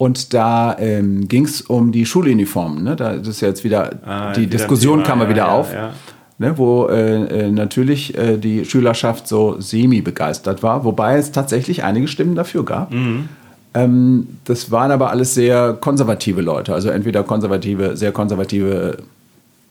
und 0.00 0.32
da 0.32 0.78
ähm, 0.78 1.28
ging 1.28 1.44
es 1.44 1.60
um 1.60 1.92
die 1.92 2.06
Schuluniformen. 2.06 2.84
Ne? 2.84 2.96
Da 2.96 3.10
ist 3.10 3.42
jetzt 3.42 3.64
wieder, 3.64 3.90
ah, 4.06 4.32
die 4.32 4.40
wieder 4.40 4.52
Diskussion 4.52 5.02
kam 5.02 5.20
ja 5.20 5.28
wieder 5.28 5.42
ja, 5.42 5.48
auf. 5.48 5.74
Ja. 5.74 5.92
Ne, 6.38 6.56
wo 6.56 6.86
äh, 6.86 7.24
äh, 7.24 7.50
natürlich 7.50 8.16
äh, 8.16 8.38
die 8.38 8.64
Schülerschaft 8.64 9.28
so 9.28 9.60
semi-begeistert 9.60 10.62
war, 10.62 10.84
wobei 10.84 11.18
es 11.18 11.32
tatsächlich 11.32 11.84
einige 11.84 12.08
Stimmen 12.08 12.34
dafür 12.34 12.64
gab. 12.64 12.94
Mhm. 12.94 13.28
Ähm, 13.74 14.38
das 14.46 14.70
waren 14.70 14.90
aber 14.90 15.10
alles 15.10 15.34
sehr 15.34 15.74
konservative 15.74 16.40
Leute, 16.40 16.72
also 16.72 16.88
entweder 16.88 17.22
konservative, 17.22 17.94
sehr 17.94 18.12
konservative 18.12 18.96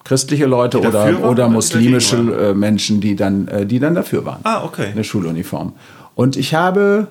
christliche 0.03 0.45
Leute 0.45 0.79
oder, 0.79 1.27
oder 1.27 1.49
muslimische 1.49 2.17
äh, 2.17 2.53
Menschen, 2.53 3.01
die 3.01 3.15
dann, 3.15 3.47
äh, 3.47 3.65
die 3.65 3.79
dann 3.79 3.95
dafür 3.95 4.23
waren. 4.25 4.41
Ah, 4.43 4.63
okay. 4.63 4.89
Eine 4.91 5.03
Schuluniform. 5.03 5.73
Und 6.13 6.37
ich 6.37 6.53
habe 6.53 7.07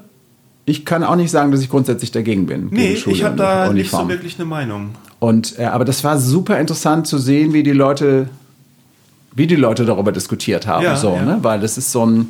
ich 0.69 0.85
kann 0.85 1.03
auch 1.03 1.17
nicht 1.17 1.31
sagen, 1.31 1.51
dass 1.51 1.61
ich 1.61 1.69
grundsätzlich 1.69 2.13
dagegen 2.13 2.47
bin. 2.47 2.69
Nee, 2.71 2.93
ich 2.93 3.25
habe 3.25 3.37
da 3.37 3.73
nicht 3.73 3.91
so 3.91 4.09
wirklich 4.09 4.37
eine 4.39 4.45
Meinung. 4.45 4.91
Und, 5.19 5.59
äh, 5.59 5.65
aber 5.65 5.85
das 5.85 6.05
war 6.05 6.19
super 6.19 6.59
interessant 6.61 7.07
zu 7.07 7.19
sehen, 7.19 7.53
wie 7.53 7.63
die 7.63 7.73
Leute, 7.73 8.29
wie 9.35 9.47
die 9.47 9.57
Leute 9.57 9.85
darüber 9.85 10.13
diskutiert 10.13 10.67
haben. 10.67 10.85
Ja, 10.85 10.97
so, 10.97 11.15
ja. 11.15 11.23
Ne? 11.25 11.39
Weil 11.43 11.61
das 11.61 11.77
ist 11.77 11.91
so 11.91 12.07
ein, 12.07 12.29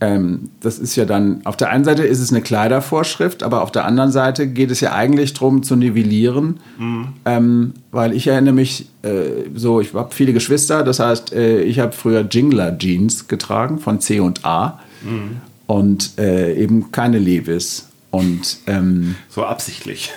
ähm, 0.00 0.50
das 0.60 0.78
ist 0.78 0.94
ja 0.96 1.06
dann, 1.06 1.40
auf 1.44 1.56
der 1.56 1.70
einen 1.70 1.84
Seite 1.84 2.02
ist 2.02 2.20
es 2.20 2.30
eine 2.30 2.42
Kleidervorschrift, 2.42 3.42
aber 3.42 3.62
auf 3.62 3.72
der 3.72 3.86
anderen 3.86 4.10
Seite 4.10 4.46
geht 4.46 4.70
es 4.70 4.80
ja 4.80 4.92
eigentlich 4.92 5.32
darum 5.32 5.62
zu 5.62 5.74
nivellieren. 5.74 6.60
Mhm. 6.78 7.08
Ähm, 7.24 7.74
weil 7.92 8.12
ich 8.12 8.26
erinnere 8.26 8.54
mich, 8.54 8.88
äh, 9.02 9.48
so, 9.54 9.80
ich 9.80 9.94
habe 9.94 10.14
viele 10.14 10.34
Geschwister, 10.34 10.82
das 10.82 11.00
heißt, 11.00 11.32
äh, 11.32 11.62
ich 11.62 11.78
habe 11.78 11.92
früher 11.92 12.20
Jingler 12.20 12.76
Jeans 12.78 13.26
getragen 13.26 13.78
von 13.78 14.00
C 14.00 14.20
und 14.20 14.44
A. 14.44 14.80
Mhm 15.02 15.40
und 15.66 16.18
äh, 16.18 16.54
eben 16.54 16.92
keine 16.92 17.18
Levis. 17.18 17.88
Und, 18.10 18.58
ähm, 18.66 19.16
so 19.28 19.44
absichtlich. 19.44 20.12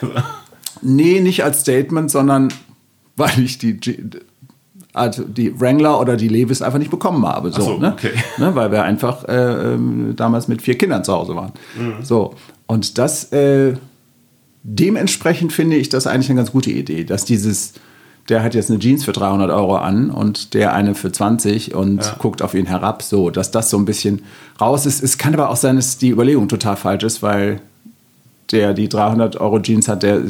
nee, 0.82 1.20
nicht 1.20 1.43
als 1.43 1.62
Statement, 1.62 2.10
sondern 2.12 2.54
weil 3.16 3.39
ich 3.39 3.58
die, 3.58 3.80
also 4.93 5.24
die 5.24 5.60
Wrangler 5.60 6.00
oder 6.00 6.16
die 6.16 6.28
Levis 6.28 6.62
einfach 6.62 6.80
nicht 6.80 6.91
bekommen 6.91 7.26
habe. 7.26 7.52
So, 7.52 7.62
so 7.62 7.78
ne? 7.78 7.93
okay. 7.93 8.12
Ne, 8.38 8.56
weil 8.56 8.72
wir 8.72 8.84
einfach 8.84 9.28
äh, 9.28 9.74
ähm, 9.74 10.14
damals 10.16 10.47
mit 10.47 10.62
vier 10.62 10.78
Kindern 10.78 11.04
zu 11.04 11.14
Hause 11.14 11.36
waren. 11.36 11.52
Mhm. 11.78 12.04
So, 12.04 12.36
und 12.68 12.97
das 12.97 13.32
äh, 13.34 13.74
dementsprechend 14.64 15.54
finde 15.54 15.76
ich 15.76 15.89
das 15.89 16.08
eigentlich 16.08 16.30
eine 16.30 16.38
ganz 16.38 16.52
gute 16.52 16.72
Idee, 16.72 17.04
dass 17.04 17.26
dieses 17.26 17.74
der 18.30 18.43
hat 18.43 18.53
jetzt 18.53 18.69
eine 18.69 18.80
Jeans 18.80 19.03
für 19.03 19.11
300 19.11 19.49
Euro 19.49 19.75
an 19.75 20.11
und 20.11 20.53
der 20.53 20.73
eine 20.73 20.95
für 20.95 21.11
20 21.11 21.73
und 21.73 22.03
ja. 22.03 22.15
guckt 22.19 22.41
auf 22.41 22.53
ihn 22.53 22.67
herab, 22.67 23.01
so, 23.01 23.30
dass 23.30 23.51
das 23.51 23.69
so 23.69 23.77
ein 23.77 23.86
bisschen 23.86 24.21
raus 24.61 24.86
ist. 24.86 25.03
Es 25.03 25.17
kann 25.17 25.34
aber 25.34 25.49
auch 25.49 25.55
sein, 25.55 25.75
dass 25.75 25.97
die 25.97 26.09
Überlegung 26.09 26.47
total 26.47 26.75
falsch 26.75 27.03
ist, 27.03 27.23
weil 27.23 27.59
der 28.51 28.73
die 28.73 28.89
300 28.89 29.38
Euro 29.38 29.59
Jeans 29.59 29.88
hat, 29.88 30.03
der 30.03 30.21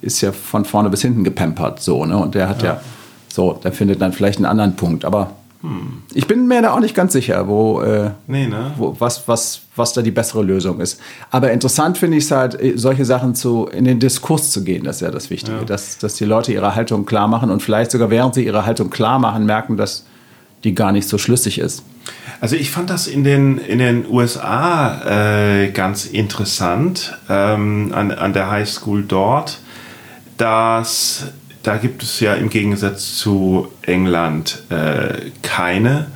ist 0.00 0.20
ja 0.20 0.32
von 0.32 0.64
vorne 0.64 0.90
bis 0.90 1.02
hinten 1.02 1.24
gepampert, 1.24 1.80
so, 1.80 2.04
ne? 2.04 2.16
Und 2.16 2.34
der 2.34 2.48
hat 2.48 2.62
ja, 2.62 2.74
ja 2.74 2.80
so, 3.28 3.58
der 3.64 3.72
findet 3.72 4.00
dann 4.00 4.12
vielleicht 4.12 4.38
einen 4.38 4.46
anderen 4.46 4.76
Punkt, 4.76 5.04
aber 5.04 5.32
hm. 5.62 6.02
Ich 6.12 6.26
bin 6.26 6.48
mir 6.48 6.60
da 6.60 6.72
auch 6.72 6.80
nicht 6.80 6.94
ganz 6.94 7.12
sicher, 7.12 7.46
wo, 7.46 7.80
äh, 7.80 8.10
nee, 8.26 8.48
ne? 8.48 8.72
wo, 8.76 8.96
was, 8.98 9.28
was, 9.28 9.62
was 9.76 9.92
da 9.92 10.02
die 10.02 10.10
bessere 10.10 10.42
Lösung 10.42 10.80
ist. 10.80 11.00
Aber 11.30 11.52
interessant 11.52 11.98
finde 11.98 12.18
ich 12.18 12.24
es 12.24 12.30
halt, 12.32 12.60
äh, 12.60 12.76
solche 12.76 13.04
Sachen 13.04 13.36
zu, 13.36 13.66
in 13.66 13.84
den 13.84 14.00
Diskurs 14.00 14.50
zu 14.50 14.64
gehen, 14.64 14.82
das 14.82 14.96
ist 14.96 15.02
ja 15.02 15.12
das 15.12 15.30
Wichtige. 15.30 15.58
Ja. 15.58 15.64
Dass, 15.64 15.98
dass 15.98 16.16
die 16.16 16.24
Leute 16.24 16.52
ihre 16.52 16.74
Haltung 16.74 17.06
klar 17.06 17.28
machen 17.28 17.48
und 17.50 17.62
vielleicht 17.62 17.92
sogar 17.92 18.10
während 18.10 18.34
sie 18.34 18.44
ihre 18.44 18.66
Haltung 18.66 18.90
klar 18.90 19.20
machen, 19.20 19.46
merken, 19.46 19.76
dass 19.76 20.04
die 20.64 20.74
gar 20.74 20.90
nicht 20.90 21.08
so 21.08 21.16
schlüssig 21.16 21.60
ist. 21.60 21.84
Also 22.40 22.56
ich 22.56 22.72
fand 22.72 22.90
das 22.90 23.06
in 23.06 23.22
den, 23.22 23.58
in 23.58 23.78
den 23.78 24.04
USA 24.10 25.62
äh, 25.62 25.70
ganz 25.70 26.06
interessant, 26.06 27.16
ähm, 27.28 27.92
an, 27.94 28.10
an 28.10 28.32
der 28.32 28.50
High 28.50 28.68
School 28.68 29.04
dort, 29.06 29.60
dass 30.38 31.26
da 31.62 31.76
gibt 31.76 32.02
es 32.02 32.20
ja 32.20 32.34
im 32.34 32.50
Gegensatz 32.50 33.16
zu 33.16 33.68
England 33.82 34.62
äh, 34.70 35.30
keine 35.42 36.08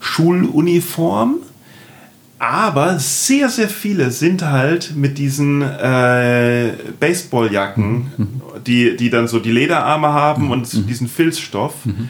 Schuluniform. 0.00 1.36
Aber 2.38 2.98
sehr, 2.98 3.50
sehr 3.50 3.68
viele 3.68 4.10
sind 4.10 4.42
halt 4.42 4.96
mit 4.96 5.18
diesen 5.18 5.60
äh, 5.60 6.72
Baseballjacken, 6.98 8.12
mhm. 8.16 8.42
die, 8.66 8.96
die 8.96 9.10
dann 9.10 9.28
so 9.28 9.40
die 9.40 9.52
Lederarme 9.52 10.08
haben 10.08 10.46
mhm. 10.46 10.50
und 10.52 10.88
diesen 10.88 11.06
Filzstoff, 11.06 11.84
mhm. 11.84 12.08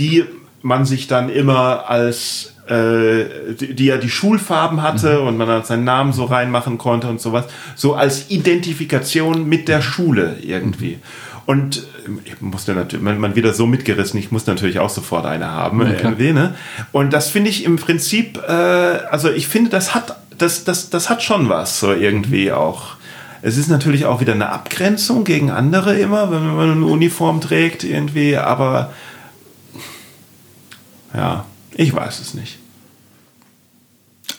die 0.00 0.24
man 0.62 0.84
sich 0.86 1.06
dann 1.06 1.28
immer 1.28 1.88
als 1.88 2.54
äh, 2.68 3.54
die, 3.60 3.74
die, 3.74 3.84
ja 3.84 3.96
die 3.96 4.10
Schulfarben 4.10 4.82
hatte 4.82 5.20
mhm. 5.20 5.28
und 5.28 5.36
man 5.36 5.46
dann 5.46 5.64
seinen 5.64 5.84
Namen 5.84 6.12
so 6.12 6.24
reinmachen 6.24 6.76
konnte 6.76 7.08
und 7.08 7.20
sowas, 7.20 7.44
so 7.76 7.94
als 7.94 8.30
Identifikation 8.30 9.48
mit 9.48 9.68
der 9.68 9.82
Schule 9.82 10.36
irgendwie. 10.42 10.98
Und 11.46 11.78
äh, 11.78 11.82
ich 12.24 12.40
musste 12.40 12.74
natürlich, 12.74 13.02
man, 13.02 13.18
man 13.18 13.36
wieder 13.36 13.52
so 13.54 13.66
mitgerissen, 13.66 14.18
ich 14.18 14.30
muss 14.30 14.46
natürlich 14.46 14.78
auch 14.78 14.90
sofort 14.90 15.26
eine 15.26 15.50
haben. 15.50 15.80
Ja, 15.82 15.92
irgendwie, 15.92 16.32
ne? 16.32 16.54
Und 16.92 17.12
das 17.12 17.28
finde 17.28 17.50
ich 17.50 17.64
im 17.64 17.76
Prinzip, 17.76 18.38
äh, 18.38 18.52
also 18.52 19.30
ich 19.30 19.48
finde, 19.48 19.70
das 19.70 19.94
hat, 19.94 20.16
das, 20.38 20.64
das, 20.64 20.90
das 20.90 21.10
hat 21.10 21.22
schon 21.22 21.48
was, 21.48 21.80
so 21.80 21.92
irgendwie 21.92 22.52
auch. 22.52 22.96
Es 23.42 23.58
ist 23.58 23.68
natürlich 23.68 24.06
auch 24.06 24.20
wieder 24.20 24.32
eine 24.32 24.48
Abgrenzung 24.48 25.24
gegen 25.24 25.50
andere 25.50 25.98
immer, 25.98 26.30
wenn 26.30 26.56
man 26.56 26.70
eine 26.70 26.86
Uniform 26.86 27.42
trägt, 27.42 27.84
irgendwie, 27.84 28.38
aber 28.38 28.92
ja, 31.12 31.44
ich 31.74 31.94
weiß 31.94 32.20
es 32.20 32.32
nicht. 32.34 32.58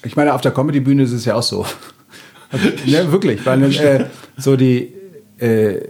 Ich 0.04 0.16
meine, 0.16 0.34
auf 0.34 0.42
der 0.42 0.52
Comedy-Bühne 0.52 1.04
ist 1.04 1.12
es 1.12 1.26
ja 1.26 1.36
auch 1.36 1.44
so. 1.44 1.66
Also, 2.52 2.68
ne, 2.86 3.12
wirklich, 3.12 3.46
weil 3.46 3.64
äh, 3.76 4.06
so 4.38 4.56
die 4.56 4.92
äh, 5.38 5.82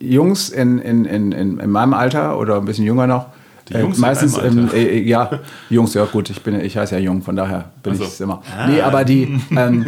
Jungs 0.00 0.50
in, 0.50 0.78
in, 0.78 1.04
in, 1.04 1.32
in 1.32 1.70
meinem 1.70 1.94
Alter 1.94 2.38
oder 2.38 2.56
ein 2.56 2.64
bisschen 2.64 2.84
jünger 2.84 3.06
noch, 3.06 3.26
äh, 3.70 3.82
meistens, 3.96 4.38
ähm, 4.38 4.68
äh, 4.72 5.00
ja, 5.00 5.40
Jungs, 5.70 5.94
ja 5.94 6.04
gut, 6.04 6.30
ich 6.30 6.40
bin, 6.42 6.60
ich 6.60 6.76
heiße 6.76 6.94
ja 6.94 7.00
jung, 7.00 7.22
von 7.22 7.34
daher 7.34 7.70
bin 7.82 7.92
also. 7.92 8.04
ich 8.04 8.10
es 8.10 8.20
immer. 8.20 8.42
Ah. 8.56 8.68
Nee, 8.68 8.80
aber 8.80 9.04
die, 9.04 9.40
ähm, 9.56 9.86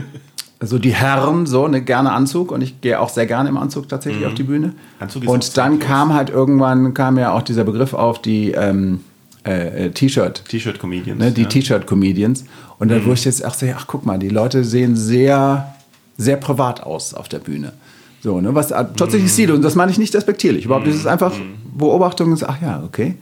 so 0.61 0.79
die 0.79 0.93
Herren, 0.93 1.47
so, 1.47 1.69
ne, 1.69 1.83
gerne 1.83 2.13
Anzug 2.13 2.51
und 2.51 2.63
ich 2.63 2.81
gehe 2.81 2.99
auch 2.99 3.09
sehr 3.09 3.27
gerne 3.27 3.49
im 3.49 3.57
Anzug 3.57 3.89
tatsächlich 3.89 4.23
mhm. 4.23 4.29
auf 4.29 4.35
die 4.35 4.43
Bühne. 4.43 4.75
Anzug 4.99 5.23
ist 5.23 5.29
und 5.29 5.57
dann 5.57 5.79
kam 5.79 6.13
halt 6.13 6.31
irgendwann, 6.31 6.95
kam 6.95 7.19
ja 7.19 7.33
auch 7.33 7.43
dieser 7.43 7.65
Begriff 7.65 7.95
auf 7.95 8.21
die 8.21 8.51
ähm, 8.51 9.05
äh, 9.47 9.87
äh 9.87 9.91
T-Shirt. 9.91 10.45
T-Shirt-Comedians. 10.49 11.19
Ne, 11.19 11.31
die 11.31 11.43
ja. 11.43 11.49
T-Shirt-Comedians. 11.49 12.45
Und 12.81 12.91
dann 12.91 12.99
mhm. 12.99 13.05
wurde 13.05 13.15
ich 13.15 13.25
jetzt 13.25 13.45
auch 13.45 13.55
so, 13.55 13.67
ach 13.77 13.87
guck 13.87 14.05
mal, 14.05 14.19
die 14.19 14.29
Leute 14.29 14.65
sehen 14.65 14.97
sehr, 14.97 15.75
sehr 16.17 16.37
privat 16.37 16.83
aus 16.83 17.15
auf 17.15 17.29
der 17.29 17.39
Bühne. 17.39 17.73
So, 18.21 18.41
ne, 18.41 18.55
was 18.55 18.69
tatsächlich 18.69 19.23
mhm. 19.23 19.29
Stil, 19.29 19.53
und 19.53 19.63
das 19.63 19.75
meine 19.75 19.93
ich 19.93 19.99
nicht 19.99 20.15
respektierlich. 20.15 20.65
Überhaupt, 20.65 20.87
das 20.87 20.97
ist 20.97 21.05
mhm. 21.05 21.11
einfach 21.11 21.35
mhm. 21.37 21.79
Beobachtung, 21.79 22.37
ach 22.47 22.61
ja, 22.61 22.83
okay. 22.85 23.15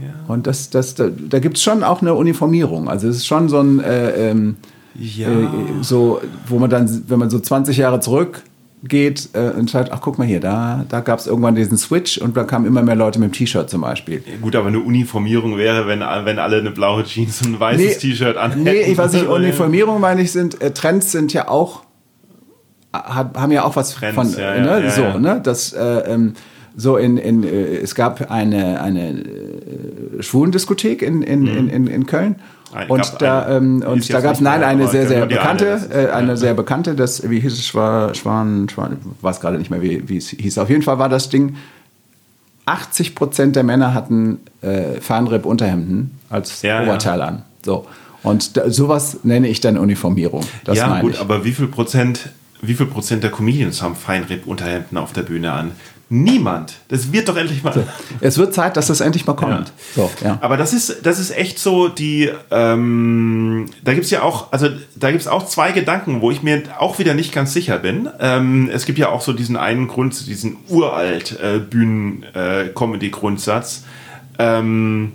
Ja. 0.00 0.08
Und 0.28 0.46
das, 0.46 0.70
das, 0.70 0.94
da, 0.94 1.08
da 1.08 1.38
gibt 1.38 1.56
es 1.56 1.62
schon 1.62 1.82
auch 1.82 2.02
eine 2.02 2.14
Uniformierung. 2.14 2.88
Also 2.88 3.08
es 3.08 3.16
ist 3.16 3.26
schon 3.26 3.48
so 3.48 3.60
ein, 3.60 3.80
äh, 3.80 4.30
ähm, 4.30 4.56
ja. 4.94 5.28
äh, 5.28 5.48
so, 5.80 6.20
wo 6.48 6.58
man 6.58 6.70
dann, 6.70 7.04
wenn 7.08 7.18
man 7.18 7.30
so 7.30 7.40
20 7.40 7.76
Jahre 7.76 8.00
zurück 8.00 8.42
geht 8.84 9.30
äh, 9.32 9.50
und 9.50 9.70
sagt, 9.70 9.90
ach 9.90 10.00
guck 10.00 10.18
mal 10.18 10.26
hier, 10.26 10.38
da, 10.38 10.84
da 10.88 11.00
gab 11.00 11.18
es 11.18 11.26
irgendwann 11.26 11.54
diesen 11.54 11.78
Switch 11.78 12.18
und 12.18 12.36
da 12.36 12.44
kamen 12.44 12.66
immer 12.66 12.82
mehr 12.82 12.94
Leute 12.94 13.18
mit 13.18 13.30
dem 13.30 13.32
T-Shirt 13.32 13.68
zum 13.70 13.80
Beispiel. 13.80 14.22
Gut, 14.40 14.54
aber 14.54 14.68
eine 14.68 14.80
Uniformierung 14.80 15.56
wäre, 15.56 15.86
wenn, 15.86 16.00
wenn 16.00 16.38
alle 16.38 16.58
eine 16.58 16.70
blaue 16.70 17.04
Jeans 17.04 17.42
und 17.42 17.54
ein 17.54 17.60
weißes 17.60 17.86
nee, 17.86 17.94
T-Shirt 17.94 18.36
anhätten. 18.36 18.64
Nee, 18.64 18.82
ich 18.82 18.98
weiß 18.98 19.14
nicht, 19.14 19.26
Uniformierung 19.28 20.00
meine 20.00 20.22
ich, 20.22 20.30
sind, 20.30 20.60
äh, 20.60 20.72
Trends 20.72 21.10
sind 21.10 21.32
ja 21.32 21.48
auch, 21.48 21.82
haben 23.04 23.52
ja 23.52 23.64
auch 23.64 23.76
was 23.76 23.94
Trends, 23.94 24.14
von, 24.14 24.32
ja, 24.32 24.58
ne, 24.58 24.84
ja, 24.84 24.90
so, 24.90 25.18
ne, 25.18 25.40
das, 25.42 25.72
äh, 25.72 25.82
ähm, 25.82 26.34
so 26.76 26.96
in, 26.96 27.16
in 27.16 27.42
äh, 27.42 27.76
es 27.76 27.94
gab 27.94 28.30
eine, 28.30 28.80
eine 28.80 29.10
äh, 29.10 30.22
Schwulendiskothek 30.22 31.02
in, 31.02 31.22
in, 31.22 31.42
mhm. 31.42 31.48
in, 31.48 31.68
in, 31.68 31.86
in 31.86 32.06
Köln 32.06 32.36
und 32.88 33.14
da, 33.20 33.56
ähm, 33.56 33.82
und 33.86 34.12
da 34.12 34.20
gab 34.20 34.34
es, 34.34 34.40
nein, 34.40 34.62
eine 34.62 34.88
sehr, 34.88 35.06
sehr 35.06 35.26
bekannte, 35.26 35.80
eine, 35.90 36.08
äh, 36.08 36.10
eine 36.10 36.28
ja. 36.30 36.36
sehr 36.36 36.54
bekannte, 36.54 36.94
das, 36.94 37.28
wie 37.28 37.40
hieß 37.40 37.52
es, 37.52 37.66
Schwan, 37.66 38.14
Schwan, 38.14 38.68
Schwan 38.68 38.98
weiß 39.20 39.40
gerade 39.40 39.58
nicht 39.58 39.70
mehr, 39.70 39.82
wie, 39.82 40.08
wie 40.08 40.16
es 40.16 40.28
hieß. 40.28 40.58
Auf 40.58 40.68
jeden 40.68 40.82
Fall 40.82 40.98
war 40.98 41.08
das 41.08 41.28
Ding, 41.28 41.56
80 42.66 43.14
Prozent 43.14 43.56
der 43.56 43.62
Männer 43.62 43.94
hatten 43.94 44.40
äh, 44.60 45.00
Fahrenripp-Unterhemden 45.00 46.18
als 46.28 46.62
ja, 46.62 46.82
Oberteil 46.82 47.20
ja. 47.20 47.26
an. 47.26 47.42
So. 47.64 47.86
Und 48.22 48.56
da, 48.56 48.68
sowas 48.70 49.18
nenne 49.22 49.46
ich 49.46 49.60
dann 49.60 49.78
Uniformierung. 49.78 50.44
Das 50.64 50.76
ja, 50.76 51.00
gut, 51.00 51.14
ich. 51.14 51.20
aber 51.20 51.44
wie 51.44 51.52
viel 51.52 51.68
Prozent, 51.68 52.30
wie 52.62 52.74
viel 52.74 52.86
Prozent 52.86 53.22
der 53.22 53.30
Comedians 53.30 53.82
haben 53.82 53.96
Feinripp-Unterhemden 53.96 54.98
auf 54.98 55.12
der 55.12 55.22
Bühne 55.22 55.52
an? 55.52 55.72
Niemand. 56.08 56.74
Das 56.86 57.12
wird 57.12 57.28
doch 57.28 57.36
endlich 57.36 57.64
mal. 57.64 57.72
So. 57.72 57.82
Es 58.20 58.38
wird 58.38 58.54
Zeit, 58.54 58.76
dass 58.76 58.86
das 58.86 59.00
endlich 59.00 59.26
mal 59.26 59.34
kommt. 59.34 59.72
Ja. 59.96 59.96
So, 59.96 60.08
ja. 60.22 60.38
Aber 60.40 60.56
das 60.56 60.72
ist, 60.72 61.04
das 61.04 61.18
ist 61.18 61.36
echt 61.36 61.58
so 61.58 61.88
die. 61.88 62.30
Ähm, 62.52 63.66
da 63.82 63.92
gibt 63.92 64.04
es 64.04 64.12
ja 64.12 64.22
auch, 64.22 64.52
also 64.52 64.68
da 64.94 65.10
gibt 65.10 65.22
es 65.22 65.26
auch 65.26 65.46
zwei 65.46 65.72
Gedanken, 65.72 66.20
wo 66.20 66.30
ich 66.30 66.44
mir 66.44 66.62
auch 66.78 67.00
wieder 67.00 67.14
nicht 67.14 67.32
ganz 67.32 67.52
sicher 67.52 67.78
bin. 67.78 68.08
Ähm, 68.20 68.70
es 68.72 68.86
gibt 68.86 69.00
ja 69.00 69.08
auch 69.08 69.20
so 69.20 69.32
diesen 69.32 69.56
einen 69.56 69.88
Grund, 69.88 70.28
diesen 70.28 70.58
uralt 70.68 71.40
äh, 71.40 71.58
Bühnen-Comedy-Grundsatz. 71.58 73.82
Äh, 74.38 74.58
ähm, 74.58 75.10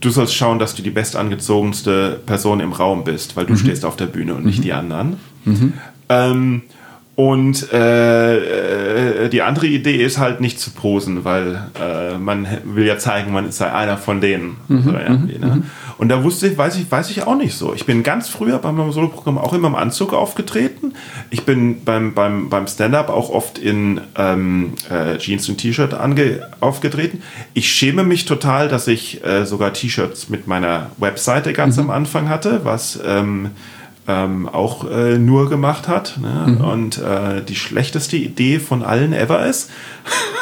du 0.00 0.08
sollst 0.08 0.34
schauen, 0.34 0.58
dass 0.58 0.74
du 0.74 0.82
die 0.82 0.90
bestangezogenste 0.90 2.18
Person 2.24 2.60
im 2.60 2.72
Raum 2.72 3.04
bist, 3.04 3.36
weil 3.36 3.44
du 3.44 3.52
mhm. 3.52 3.58
stehst 3.58 3.84
auf 3.84 3.96
der 3.96 4.06
Bühne 4.06 4.32
und 4.34 4.40
mhm. 4.40 4.46
nicht 4.46 4.64
die 4.64 4.72
anderen. 4.72 5.18
Mhm. 5.44 5.74
Ähm, 6.08 6.62
und 7.16 7.72
äh, 7.72 9.26
äh, 9.26 9.28
die 9.28 9.42
andere 9.42 9.66
Idee 9.66 10.02
ist 10.02 10.18
halt 10.18 10.40
nicht 10.40 10.58
zu 10.58 10.72
posen, 10.72 11.24
weil 11.24 11.62
äh, 11.80 12.18
man 12.18 12.46
will 12.64 12.86
ja 12.86 12.98
zeigen, 12.98 13.32
man 13.32 13.52
sei 13.52 13.72
einer 13.72 13.98
von 13.98 14.20
denen. 14.20 14.56
Mhm, 14.66 14.76
mhm, 14.76 14.92
ne? 15.40 15.46
Mhm. 15.56 15.62
Und 15.96 16.08
da 16.08 16.24
wusste 16.24 16.48
ich, 16.48 16.58
weiß 16.58 16.76
ich, 16.76 16.90
weiß 16.90 17.10
ich 17.10 17.24
auch 17.24 17.36
nicht 17.36 17.54
so. 17.54 17.72
Ich 17.72 17.86
bin 17.86 18.02
ganz 18.02 18.28
früher 18.28 18.58
bei 18.58 18.72
meinem 18.72 18.90
Soloprogramm 18.90 19.38
auch 19.38 19.52
immer 19.52 19.68
im 19.68 19.76
Anzug 19.76 20.12
aufgetreten. 20.12 20.94
Ich 21.30 21.44
bin 21.44 21.84
beim, 21.84 22.14
beim, 22.14 22.48
beim 22.50 22.66
Stand-up 22.66 23.10
auch 23.10 23.30
oft 23.30 23.58
in 23.58 24.00
ähm, 24.16 24.72
äh, 24.90 25.16
Jeans 25.18 25.48
und 25.48 25.58
T-Shirt 25.58 25.94
aufgetreten. 26.60 27.22
Ich 27.54 27.70
schäme 27.70 28.02
mich 28.02 28.24
total, 28.24 28.68
dass 28.68 28.88
ich 28.88 29.24
äh, 29.24 29.46
sogar 29.46 29.72
T-Shirts 29.72 30.30
mit 30.30 30.48
meiner 30.48 30.90
Webseite 30.98 31.52
ganz 31.52 31.76
mhm. 31.76 31.84
am 31.84 31.90
Anfang 31.90 32.28
hatte, 32.28 32.64
was 32.64 32.98
ähm, 33.06 33.50
ähm, 34.06 34.48
auch 34.48 34.90
äh, 34.90 35.18
nur 35.18 35.48
gemacht 35.48 35.88
hat 35.88 36.18
ne? 36.20 36.44
mhm. 36.46 36.60
und 36.60 36.98
äh, 36.98 37.42
die 37.42 37.56
schlechteste 37.56 38.16
Idee 38.16 38.58
von 38.58 38.82
allen 38.82 39.12
ever 39.12 39.46
ist. 39.46 39.70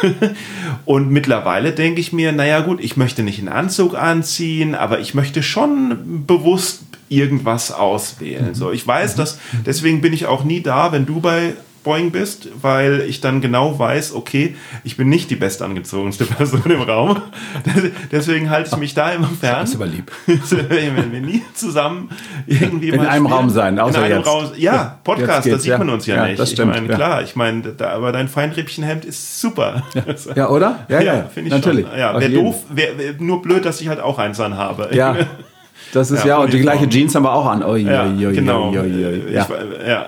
und 0.85 1.11
mittlerweile 1.11 1.73
denke 1.73 2.01
ich 2.01 2.13
mir, 2.13 2.33
naja 2.33 2.61
gut, 2.61 2.81
ich 2.81 2.97
möchte 2.97 3.23
nicht 3.23 3.39
einen 3.39 3.49
Anzug 3.49 3.95
anziehen, 3.95 4.75
aber 4.75 4.99
ich 4.99 5.15
möchte 5.15 5.43
schon 5.43 6.25
bewusst 6.27 6.83
irgendwas 7.09 7.71
auswählen. 7.71 8.49
Mhm. 8.49 8.55
So, 8.55 8.73
ich 8.73 8.87
weiß, 8.87 9.15
dass 9.15 9.39
deswegen 9.65 10.01
bin 10.01 10.13
ich 10.13 10.27
auch 10.27 10.45
nie 10.45 10.61
da, 10.61 10.93
wenn 10.93 11.07
du 11.07 11.21
bei 11.21 11.55
Boeing 11.83 12.11
bist, 12.11 12.49
weil 12.61 13.03
ich 13.03 13.21
dann 13.21 13.41
genau 13.41 13.79
weiß, 13.79 14.15
okay, 14.15 14.57
ich 14.85 14.97
bin 14.97 15.09
nicht 15.09 15.31
die 15.31 15.37
bestangezogenste 15.37 16.25
Person 16.27 16.63
im 16.67 16.83
Raum. 16.83 17.21
Deswegen 18.13 18.51
halte 18.51 18.71
ich 18.73 18.77
mich 18.77 18.95
da 18.95 19.11
immer 19.11 19.29
fern. 19.29 19.61
Das 19.61 19.71
ist 19.71 19.77
aber 19.77 19.87
lieb. 19.87 20.11
Wenn 20.27 21.13
wir 21.13 21.21
nie 21.21 21.43
zusammen 21.55 22.11
irgendwie 22.47 22.91
in 22.91 23.01
einem 23.01 23.25
spielen. 23.25 23.27
Raum 23.27 23.51
sein, 23.51 23.79
außer 23.79 23.99
in 23.99 24.05
einem 24.05 24.17
jetzt. 24.19 24.27
Raum, 24.27 24.45
ja, 24.57 24.99
Podcast, 25.03 25.51
da 25.51 25.59
sieht 25.59 25.79
man 25.79 25.91
uns 25.91 26.07
ja, 26.07 26.17
ja 26.17 26.27
nicht. 26.29 26.39
Das 26.39 26.51
stimmt, 26.51 26.75
ich 26.75 26.81
meine, 26.81 26.93
ja. 26.93 26.97
klar, 26.97 27.23
ich 27.23 27.37
meine, 27.37 27.63
da, 27.63 27.91
aber 27.91 28.13
dein 28.13 28.29
Feinrippchenhemd 28.29 29.05
ist 29.05 29.41
super. 29.41 29.83
Ja, 30.35 30.49
oder? 30.49 30.87
Ja, 30.89 31.01
ja, 31.01 31.15
ja 31.15 31.25
finde 31.33 31.49
ich 31.49 31.55
natürlich. 31.55 31.87
Schon. 31.87 31.99
Ja, 31.99 32.19
wäre 32.19 32.33
doof, 32.33 32.65
wäre 32.71 32.99
wär 32.99 33.15
nur 33.19 33.43
blöd, 33.43 33.65
dass 33.65 33.81
ich 33.81 33.89
halt 33.89 34.01
auch 34.01 34.19
eins 34.19 34.41
anhabe. 34.41 34.91
Ja. 34.93 35.17
Das 35.93 36.11
ist 36.11 36.25
ja, 36.25 36.39
und 36.39 36.53
die 36.53 36.61
gleiche 36.61 36.89
Jeans 36.89 37.15
haben 37.15 37.25
wir 37.25 37.33
auch 37.35 37.47
an. 37.47 37.63
Oh, 37.63 37.77
ja, 37.77 38.07
genau. 38.07 38.73
ja. 38.73 40.07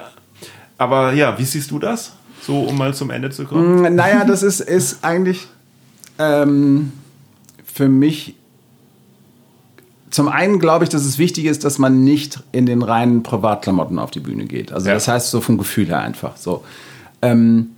Aber 0.79 1.12
ja, 1.12 1.39
wie 1.39 1.45
siehst 1.45 1.70
du 1.70 1.79
das? 1.79 2.12
So, 2.43 2.61
um 2.61 2.77
mal 2.77 2.95
zum 2.95 3.11
Ende 3.11 3.31
zu 3.31 3.45
kommen. 3.45 3.83
Mm, 3.83 3.95
naja, 3.95 4.25
das 4.25 4.43
ist, 4.43 4.61
ist 4.61 5.03
eigentlich 5.03 5.47
ähm, 6.18 6.93
für 7.64 7.89
mich. 7.89 8.37
Zum 10.11 10.29
einen 10.29 10.61
glaube 10.61 10.85
ich, 10.85 10.91
dass 10.91 11.05
es 11.05 11.18
wichtig 11.18 11.47
ist, 11.47 11.64
dass 11.64 11.79
man 11.79 12.05
nicht 12.05 12.41
in 12.53 12.66
den 12.66 12.83
reinen 12.83 13.25
Privatklamotten 13.25 13.99
auf 13.99 14.12
die 14.12 14.20
Bühne 14.20 14.45
geht. 14.45 14.72
Also 14.72 14.89
ja. 14.89 14.95
das 14.95 15.09
heißt 15.09 15.31
so 15.31 15.41
vom 15.41 15.59
Gefühl 15.59 15.89
her 15.89 16.01
einfach 16.01 16.37
so. 16.37 16.64
Ähm, 17.20 17.70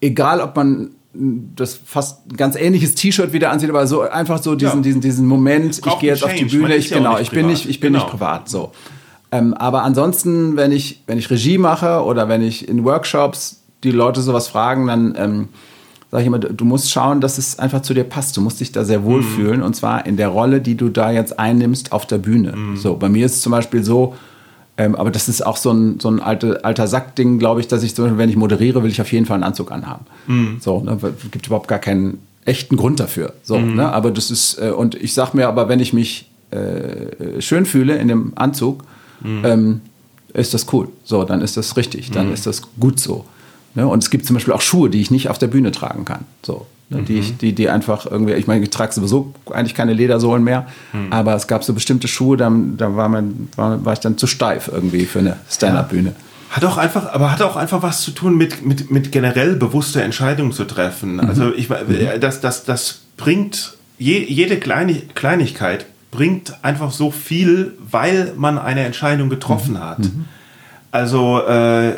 egal, 0.00 0.40
ob 0.40 0.54
man 0.54 0.90
das 1.14 1.74
fast 1.74 2.30
ein 2.30 2.36
ganz 2.36 2.54
ähnliches 2.54 2.94
T-Shirt 2.94 3.32
wieder 3.32 3.50
anzieht, 3.50 3.70
aber 3.70 3.86
so 3.86 4.02
einfach 4.02 4.40
so 4.40 4.54
diesen, 4.54 4.76
ja. 4.76 4.82
diesen, 4.82 5.00
diesen 5.00 5.26
Moment, 5.26 5.78
ich 5.84 5.98
gehe 5.98 6.10
jetzt 6.10 6.22
auf 6.22 6.34
die 6.34 6.44
Bühne, 6.44 6.76
ich, 6.76 6.90
ja 6.90 6.98
genau, 6.98 7.18
ich 7.18 7.30
bin 7.30 7.46
nicht, 7.46 7.68
ich 7.68 7.80
bin 7.80 7.92
genau. 7.92 8.04
nicht 8.04 8.12
privat. 8.12 8.48
So. 8.48 8.72
Ähm, 9.30 9.54
aber 9.54 9.82
ansonsten, 9.82 10.56
wenn 10.56 10.72
ich, 10.72 11.02
wenn 11.06 11.18
ich 11.18 11.30
Regie 11.30 11.58
mache 11.58 12.02
oder 12.02 12.28
wenn 12.28 12.42
ich 12.42 12.68
in 12.68 12.84
Workshops 12.84 13.62
die 13.84 13.90
Leute 13.90 14.22
sowas 14.22 14.48
fragen, 14.48 14.86
dann 14.86 15.14
ähm, 15.16 15.48
sage 16.10 16.22
ich 16.22 16.26
immer, 16.26 16.38
du 16.38 16.64
musst 16.64 16.90
schauen, 16.90 17.20
dass 17.20 17.36
es 17.36 17.58
einfach 17.58 17.82
zu 17.82 17.92
dir 17.92 18.04
passt. 18.04 18.36
Du 18.36 18.40
musst 18.40 18.60
dich 18.60 18.72
da 18.72 18.84
sehr 18.84 19.04
wohl 19.04 19.20
mhm. 19.20 19.26
fühlen 19.26 19.62
und 19.62 19.76
zwar 19.76 20.06
in 20.06 20.16
der 20.16 20.28
Rolle, 20.28 20.60
die 20.60 20.76
du 20.76 20.88
da 20.88 21.10
jetzt 21.10 21.38
einnimmst 21.38 21.92
auf 21.92 22.06
der 22.06 22.18
Bühne. 22.18 22.56
Mhm. 22.56 22.76
So, 22.76 22.96
bei 22.96 23.08
mir 23.08 23.26
ist 23.26 23.36
es 23.36 23.42
zum 23.42 23.52
Beispiel 23.52 23.84
so, 23.84 24.14
ähm, 24.78 24.94
aber 24.94 25.10
das 25.10 25.28
ist 25.28 25.44
auch 25.44 25.56
so 25.56 25.72
ein, 25.72 26.00
so 26.00 26.08
ein 26.08 26.20
alte, 26.20 26.64
alter 26.64 26.86
Sackding, 26.86 27.38
glaube 27.38 27.60
ich, 27.60 27.68
dass 27.68 27.82
ich 27.82 27.94
zum 27.94 28.06
Beispiel, 28.06 28.18
wenn 28.18 28.30
ich 28.30 28.36
moderiere, 28.36 28.82
will 28.82 28.90
ich 28.90 29.00
auf 29.00 29.12
jeden 29.12 29.26
Fall 29.26 29.34
einen 29.34 29.44
Anzug 29.44 29.70
anhaben. 29.70 30.06
Mhm. 30.26 30.56
So, 30.60 30.80
ne, 30.80 30.96
gibt 31.30 31.46
überhaupt 31.46 31.68
gar 31.68 31.80
keinen 31.80 32.18
echten 32.44 32.76
Grund 32.76 32.98
dafür. 33.00 33.34
So, 33.42 33.58
mhm. 33.58 33.74
ne, 33.74 33.92
aber 33.92 34.10
das 34.10 34.30
ist, 34.30 34.58
äh, 34.58 34.70
und 34.70 34.94
ich 34.94 35.12
sage 35.12 35.36
mir 35.36 35.48
aber, 35.48 35.68
wenn 35.68 35.80
ich 35.80 35.92
mich 35.92 36.30
äh, 36.50 37.40
schön 37.40 37.66
fühle 37.66 37.96
in 37.96 38.08
dem 38.08 38.32
Anzug, 38.36 38.84
mhm. 39.20 39.44
ähm, 39.44 39.80
ist 40.34 40.54
das 40.54 40.72
cool. 40.72 40.88
So, 41.04 41.24
dann 41.24 41.40
ist 41.40 41.56
das 41.56 41.76
richtig, 41.76 42.10
dann 42.10 42.28
mhm. 42.28 42.34
ist 42.34 42.46
das 42.46 42.62
gut 42.78 43.00
so. 43.00 43.24
Ne? 43.74 43.86
Und 43.86 44.02
es 44.02 44.10
gibt 44.10 44.26
zum 44.26 44.34
Beispiel 44.34 44.54
auch 44.54 44.60
Schuhe, 44.60 44.90
die 44.90 45.00
ich 45.00 45.10
nicht 45.10 45.28
auf 45.28 45.38
der 45.38 45.46
Bühne 45.46 45.72
tragen 45.72 46.04
kann. 46.04 46.24
So, 46.42 46.66
ne? 46.90 47.02
die, 47.02 47.18
ich, 47.18 47.36
die, 47.36 47.54
die 47.54 47.68
einfach 47.68 48.06
irgendwie, 48.06 48.34
ich 48.34 48.46
meine, 48.46 48.62
ich 48.62 48.70
trage 48.70 48.92
sowieso 48.92 49.34
eigentlich 49.50 49.74
keine 49.74 49.92
Ledersohlen 49.92 50.42
mehr, 50.42 50.66
mhm. 50.92 51.12
aber 51.12 51.34
es 51.34 51.46
gab 51.46 51.64
so 51.64 51.72
bestimmte 51.72 52.08
Schuhe, 52.08 52.36
da, 52.36 52.52
da 52.76 52.96
war, 52.96 53.08
man, 53.08 53.48
war, 53.56 53.84
war 53.84 53.92
ich 53.92 54.00
dann 54.00 54.18
zu 54.18 54.26
steif 54.26 54.68
irgendwie 54.68 55.06
für 55.06 55.20
eine 55.20 55.36
Stand-Up-Bühne. 55.50 56.14
Hat 56.50 56.64
auch 56.64 56.78
einfach, 56.78 57.12
aber 57.12 57.30
hat 57.30 57.42
auch 57.42 57.56
einfach 57.56 57.82
was 57.82 58.00
zu 58.00 58.10
tun 58.10 58.36
mit, 58.36 58.64
mit, 58.64 58.90
mit 58.90 59.12
generell 59.12 59.54
bewusster 59.54 60.02
Entscheidungen 60.02 60.52
zu 60.52 60.64
treffen. 60.64 61.14
Mhm. 61.14 61.20
Also 61.20 61.52
ich 61.52 61.70
äh, 61.70 62.18
das, 62.18 62.40
das, 62.40 62.64
das 62.64 63.00
bringt 63.16 63.74
je, 63.98 64.24
jede 64.24 64.58
Kleinigkeit 64.58 65.86
bringt 66.10 66.56
einfach 66.64 66.90
so 66.90 67.10
viel, 67.10 67.72
weil 67.90 68.32
man 68.36 68.58
eine 68.58 68.84
Entscheidung 68.84 69.28
getroffen 69.28 69.74
Mhm. 69.74 69.80
hat. 69.80 69.98
Also, 70.90 71.42
äh, 71.46 71.88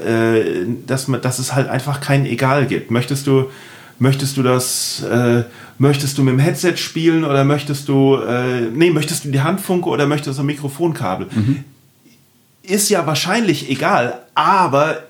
äh, 0.41 0.67
dass, 0.87 1.07
man, 1.09 1.21
dass 1.23 1.39
es 1.39 1.55
halt 1.55 1.69
einfach 1.69 2.01
kein 2.01 2.27
Egal 2.27 2.67
gibt. 2.67 2.91
Möchtest 2.91 3.27
du, 3.29 3.51
möchtest 4.01 4.37
du 4.37 4.43
das, 4.43 5.03
äh, 5.05 5.45
möchtest 5.79 6.19
du 6.19 6.25
mit 6.25 6.33
dem 6.33 6.41
Headset 6.41 6.77
spielen 6.77 7.25
oder 7.25 7.45
möchtest 7.45 7.89
du, 7.89 8.17
äh, 8.17 8.63
nee, 8.63 8.91
möchtest 8.91 9.25
du 9.25 9.31
die 9.31 9.41
Handfunke 9.43 9.89
oder 9.89 10.07
möchtest 10.07 10.39
du 10.39 10.43
ein 10.43 10.47
Mikrofonkabel? 10.47 11.29
Ist 12.63 12.91
ja 12.91 13.07
wahrscheinlich 13.07 13.71
egal, 13.71 14.19
aber 14.35 15.05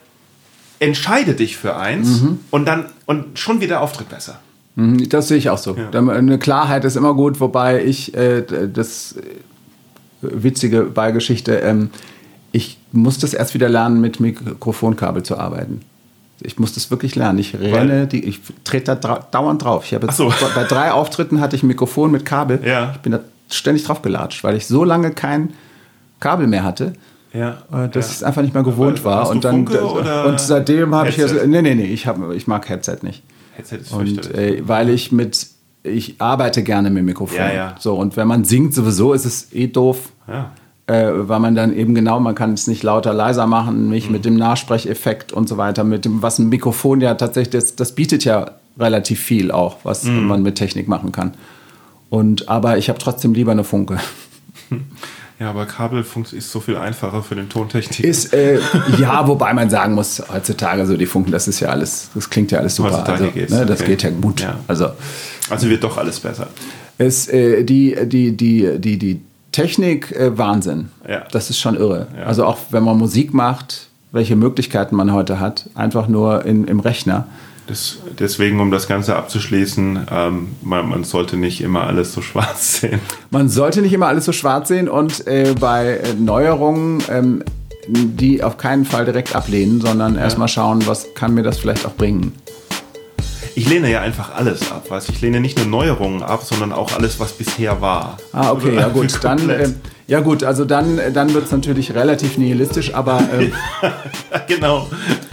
entscheide 0.79 1.35
dich 1.35 1.57
für 1.57 1.77
eins 1.77 2.23
und 2.51 2.67
dann, 2.67 2.87
und 3.07 3.39
schon 3.39 3.61
wieder 3.63 3.81
Auftritt 3.81 4.09
besser. 4.11 4.41
Mhm, 4.81 5.09
Das 5.09 5.29
sehe 5.29 5.37
ich 5.39 5.51
auch 5.51 5.59
so. 5.59 5.77
Da- 5.91 6.07
Eine 6.09 6.39
Klarheit 6.39 6.85
ist 6.85 6.97
immer 6.97 7.15
gut, 7.15 7.41
wobei 7.41 7.85
ich 7.85 8.15
äh, 8.15 8.43
das 8.73 9.17
äh, 9.17 9.23
witzige 10.23 10.83
Beigeschichte, 10.83 11.57
ähm, 11.57 11.91
ich 12.53 12.79
muss 12.93 13.19
das 13.19 13.33
erst 13.35 13.55
wieder 13.55 13.69
lernen, 13.69 14.01
mit 14.01 14.19
Mikrofonkabel 14.21 15.23
zu 15.23 15.39
arbeiten. 15.39 15.83
Ich 16.43 16.59
muss 16.59 16.73
das 16.75 16.91
wirklich 16.91 17.15
lernen. 17.17 17.39
Ich 17.39 17.55
renne, 17.55 18.07
die, 18.07 18.25
ich 18.25 18.41
trete 18.65 18.97
da 18.97 19.27
dauernd 19.31 19.63
drauf. 19.63 19.85
Ich 19.85 19.95
habe 19.95 20.11
so. 20.13 20.33
bei 20.55 20.65
drei 20.65 20.91
Auftritten 20.93 21.41
hatte 21.41 21.55
ich 21.55 21.63
ein 21.63 21.67
Mikrofon 21.69 22.11
mit 22.11 22.25
Kabel. 22.25 22.61
Ja. 22.65 22.93
Ich 22.95 22.99
bin 23.01 23.13
da 23.13 23.21
ständig 23.51 23.85
drauf 23.85 24.03
gelatscht, 24.03 24.43
weil 24.43 24.57
ich 24.57 24.67
so 24.67 24.85
lange 24.85 25.11
kein 25.11 25.53
Kabel 26.19 26.47
mehr 26.47 26.65
hatte. 26.65 26.95
Ja. 27.33 27.59
äh, 27.73 27.89
Dass 27.89 28.07
ja. 28.07 28.11
ich 28.11 28.17
es 28.17 28.23
einfach 28.23 28.43
nicht 28.43 28.55
mehr 28.55 28.63
gewohnt 28.63 29.01
Aber 29.01 29.11
war. 29.11 29.29
Und, 29.31 29.45
dann, 29.45 29.67
Funke 29.67 29.81
und 29.85 30.41
seitdem 30.41 30.95
habe 30.95 31.11
ich 31.11 31.17
ja, 31.19 31.27
nee, 31.47 31.63
nee, 31.63 31.75
nee, 31.75 31.85
ich, 31.85 32.07
hab, 32.07 32.19
ich 32.33 32.47
mag 32.47 32.69
Headset 32.69 32.99
nicht. 33.03 33.23
Headset 33.61 33.77
ist 33.81 33.93
Und 33.93 34.35
äh, 34.35 34.63
weil 34.67 34.89
ich 34.91 35.13
mit, 35.13 35.47
ich 35.83 36.21
arbeite 36.21 36.63
gerne 36.63 36.91
mit 36.91 37.05
Mikrofon. 37.05 37.39
Ja, 37.39 37.53
ja. 37.53 37.75
So, 37.79 37.95
und 37.95 38.17
wenn 38.17 38.29
man 38.29 38.45
singt, 38.45 38.75
sowieso 38.75 39.13
ist 39.13 39.25
es 39.25 39.53
eh 39.53 39.67
doof. 39.69 40.11
Ja. 40.29 40.53
Äh, 40.87 41.29
weil 41.29 41.39
man 41.41 41.55
dann 41.55 41.73
eben 41.77 41.95
genau, 41.95 42.19
man 42.19 42.35
kann 42.35 42.53
es 42.53 42.67
nicht 42.67 42.83
lauter, 42.83 43.13
leiser 43.15 43.47
machen, 43.47 43.91
nicht 43.91 44.07
Mhm. 44.07 44.13
mit 44.13 44.25
dem 44.25 44.35
Nachsprecheffekt 44.37 45.33
und 45.33 45.49
so 45.49 45.57
weiter, 45.57 45.85
mit 45.85 46.05
dem, 46.05 46.21
was 46.23 46.39
ein 46.41 46.49
Mikrofon 46.49 47.01
ja 47.01 47.15
tatsächlich, 47.15 47.51
das, 47.63 47.77
das 47.77 47.95
bietet 47.95 48.25
ja 48.25 48.53
relativ 48.79 49.21
viel 49.21 49.53
auch, 49.53 49.77
was 49.85 50.05
Mhm. 50.05 50.27
man 50.27 50.43
mit 50.43 50.57
Technik 50.57 50.89
machen 50.89 51.13
kann. 51.13 51.35
Und, 52.09 52.49
aber 52.49 52.77
ich 52.77 52.89
habe 52.89 52.99
trotzdem 52.99 53.35
lieber 53.35 53.53
eine 53.53 53.63
Funke. 53.65 53.99
Ja, 55.41 55.49
aber 55.49 55.65
Kabelfunk 55.65 56.35
ist 56.35 56.53
so 56.53 56.61
viel 56.61 56.77
einfacher 56.77 57.23
für 57.23 57.35
den 57.35 57.49
Tontechniker. 57.49 58.07
Ist, 58.07 58.35
äh, 58.35 58.61
ja, 58.99 59.27
wobei 59.27 59.55
man 59.55 59.71
sagen 59.71 59.95
muss, 59.95 60.23
heutzutage 60.31 60.85
so 60.85 60.99
die 60.99 61.07
Funken, 61.07 61.33
das 61.33 61.49
ist 61.49 61.61
ja 61.61 61.71
alles, 61.71 62.11
das 62.15 62.29
klingt 62.29 62.53
ja 62.53 62.59
alles 62.59 62.77
super. 62.77 62.91
Heutzutage 62.91 63.23
also, 63.25 63.33
geht's, 63.33 63.53
ne, 63.53 63.65
das 63.65 63.81
okay. 63.81 63.91
geht 63.93 64.03
ja 64.03 64.11
gut. 64.11 64.43
Ja. 64.43 64.61
Also, 64.69 64.91
also 65.49 65.71
wird 65.71 65.83
doch 65.83 65.97
alles 65.97 66.21
besser. 66.21 66.49
Es, 66.99 67.27
äh, 67.29 67.65
die, 67.65 67.97
die, 68.05 68.37
die, 68.37 68.79
die, 68.79 68.99
die 68.99 69.23
Technik, 69.51 70.13
äh, 70.13 70.37
Wahnsinn. 70.37 70.91
Ja. 71.09 71.25
Das 71.33 71.49
ist 71.49 71.59
schon 71.59 71.75
irre. 71.75 72.09
Ja. 72.15 72.25
Also 72.25 72.45
auch 72.45 72.59
wenn 72.69 72.85
man 72.85 72.99
Musik 72.99 73.33
macht, 73.33 73.89
welche 74.13 74.37
Möglichkeiten 74.37 74.95
man 74.95 75.11
heute 75.11 75.41
hat, 75.41 75.71
einfach 75.75 76.07
nur 76.07 76.45
in, 76.45 76.67
im 76.67 76.81
Rechner. 76.81 77.27
Das, 77.71 77.99
deswegen, 78.19 78.59
um 78.59 78.73
das 78.73 78.89
Ganze 78.89 79.15
abzuschließen, 79.15 80.09
ähm, 80.11 80.49
man, 80.61 80.89
man 80.89 81.05
sollte 81.05 81.37
nicht 81.37 81.61
immer 81.61 81.85
alles 81.87 82.13
so 82.13 82.21
schwarz 82.31 82.81
sehen. 82.81 82.99
Man 83.31 83.49
sollte 83.49 83.81
nicht 83.81 83.93
immer 83.93 84.09
alles 84.09 84.25
so 84.25 84.33
schwarz 84.33 84.67
sehen 84.67 84.89
und 84.89 85.25
äh, 85.29 85.55
bei 85.59 85.99
äh, 85.99 86.15
Neuerungen 86.15 87.01
ähm, 87.09 87.45
die 87.87 88.43
auf 88.43 88.57
keinen 88.57 88.85
Fall 88.85 89.05
direkt 89.05 89.35
ablehnen, 89.35 89.81
sondern 89.81 90.17
erstmal 90.17 90.49
schauen, 90.49 90.87
was 90.87 91.15
kann 91.15 91.35
mir 91.35 91.43
das 91.43 91.59
vielleicht 91.59 91.87
auch 91.87 91.95
bringen. 91.95 92.33
Ich 93.55 93.69
lehne 93.69 93.91
ja 93.91 94.01
einfach 94.01 94.35
alles 94.35 94.71
ab, 94.71 94.87
weißt 94.89 95.09
du? 95.09 95.13
Ich 95.13 95.21
lehne 95.21 95.41
nicht 95.41 95.59
nur 95.59 95.67
Neuerungen 95.67 96.23
ab, 96.23 96.43
sondern 96.45 96.73
auch 96.73 96.93
alles, 96.93 97.21
was 97.21 97.33
bisher 97.33 97.81
war. 97.81 98.17
Ah, 98.33 98.53
okay, 98.53 98.75
ja 98.75 98.89
gut. 98.89 99.19
Dann, 99.23 99.51
äh, 99.51 99.69
ja 100.07 100.19
gut, 100.19 100.43
also 100.43 100.65
dann, 100.65 100.99
äh, 100.99 101.13
dann 101.13 101.33
wird 101.35 101.45
es 101.45 101.53
natürlich 101.53 101.95
relativ 101.95 102.37
nihilistisch, 102.37 102.95
aber, 102.95 103.21
äh, 103.39 103.51
genau. 104.49 104.89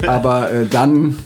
aber 0.05 0.51
äh, 0.51 0.67
dann, 0.67 1.17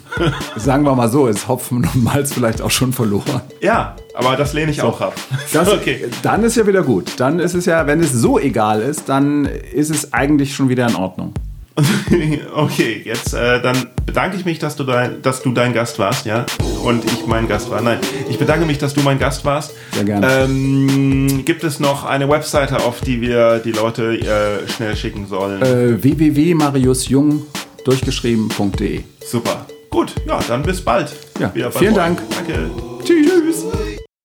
sagen 0.56 0.86
wir 0.86 0.96
mal 0.96 1.10
so, 1.10 1.28
ist 1.28 1.50
Hopfen 1.50 1.80
und 1.80 2.02
Malz 2.02 2.34
vielleicht 2.34 2.62
auch 2.62 2.72
schon 2.72 2.94
verloren. 2.94 3.42
Ja, 3.60 3.98
aber 4.14 4.38
das 4.38 4.54
lehne 4.54 4.72
ich 4.72 4.82
auch 4.82 5.02
ab. 5.02 5.16
Das, 5.52 5.68
okay. 5.74 6.08
Dann 6.24 6.44
ist 6.44 6.56
ja 6.56 6.66
wieder 6.66 6.84
gut. 6.84 7.12
Dann 7.18 7.40
ist 7.40 7.54
es 7.54 7.66
ja, 7.66 7.86
wenn 7.88 8.00
es 8.00 8.14
so 8.14 8.40
egal 8.40 8.82
ist, 8.82 9.10
dann 9.10 9.46
ist 9.46 9.90
es 9.90 10.14
eigentlich 10.14 10.56
schon 10.56 10.70
wieder 10.70 10.88
in 10.88 10.96
Ordnung. 10.96 11.34
Okay, 12.54 13.02
jetzt 13.06 13.34
äh, 13.34 13.62
dann 13.62 13.88
bedanke 14.06 14.38
ich 14.38 14.46
mich, 14.46 14.60
dass 14.60 14.76
du, 14.76 14.84
dein, 14.84 15.22
dass 15.22 15.42
du 15.42 15.52
dein 15.52 15.74
Gast 15.74 16.00
warst, 16.00 16.26
ja, 16.26 16.46
und 16.84 17.06
ich 17.06 17.26
mein 17.26 17.48
Gast 17.48 17.70
war. 17.70 17.82
Nein, 17.82 18.00
ich 18.30 18.38
bedanke 18.38 18.66
mich, 18.66 18.78
dass 18.78 18.94
du 18.94 19.02
mein 19.02 19.20
Gast 19.20 19.46
warst. 19.46 19.72
Sehr 19.94 20.04
gerne. 20.04 20.44
Ähm, 20.44 21.44
gibt 21.46 21.64
es 21.64 21.80
noch 21.80 22.06
eine 22.06 22.30
Webseite, 22.30 22.78
auf 22.82 23.02
die 23.02 23.22
wir 23.22 23.60
die 23.60 23.72
Leute 23.72 24.14
äh, 24.14 24.68
schnell 24.70 24.96
schicken 24.96 25.28
sollen? 25.28 25.62
Äh, 25.62 26.04
www.mariusjung 26.04 27.46
durchgeschrieben.de. 27.86 29.02
Super. 29.26 29.66
Gut, 29.90 30.14
ja, 30.28 30.40
dann 30.48 30.64
bis 30.64 30.82
bald. 30.82 31.14
Ja, 31.40 31.50
vielen 31.72 31.92
euch. 31.92 31.96
Dank. 31.96 32.22
Danke. 32.30 32.70
Tschüss. 33.04 33.66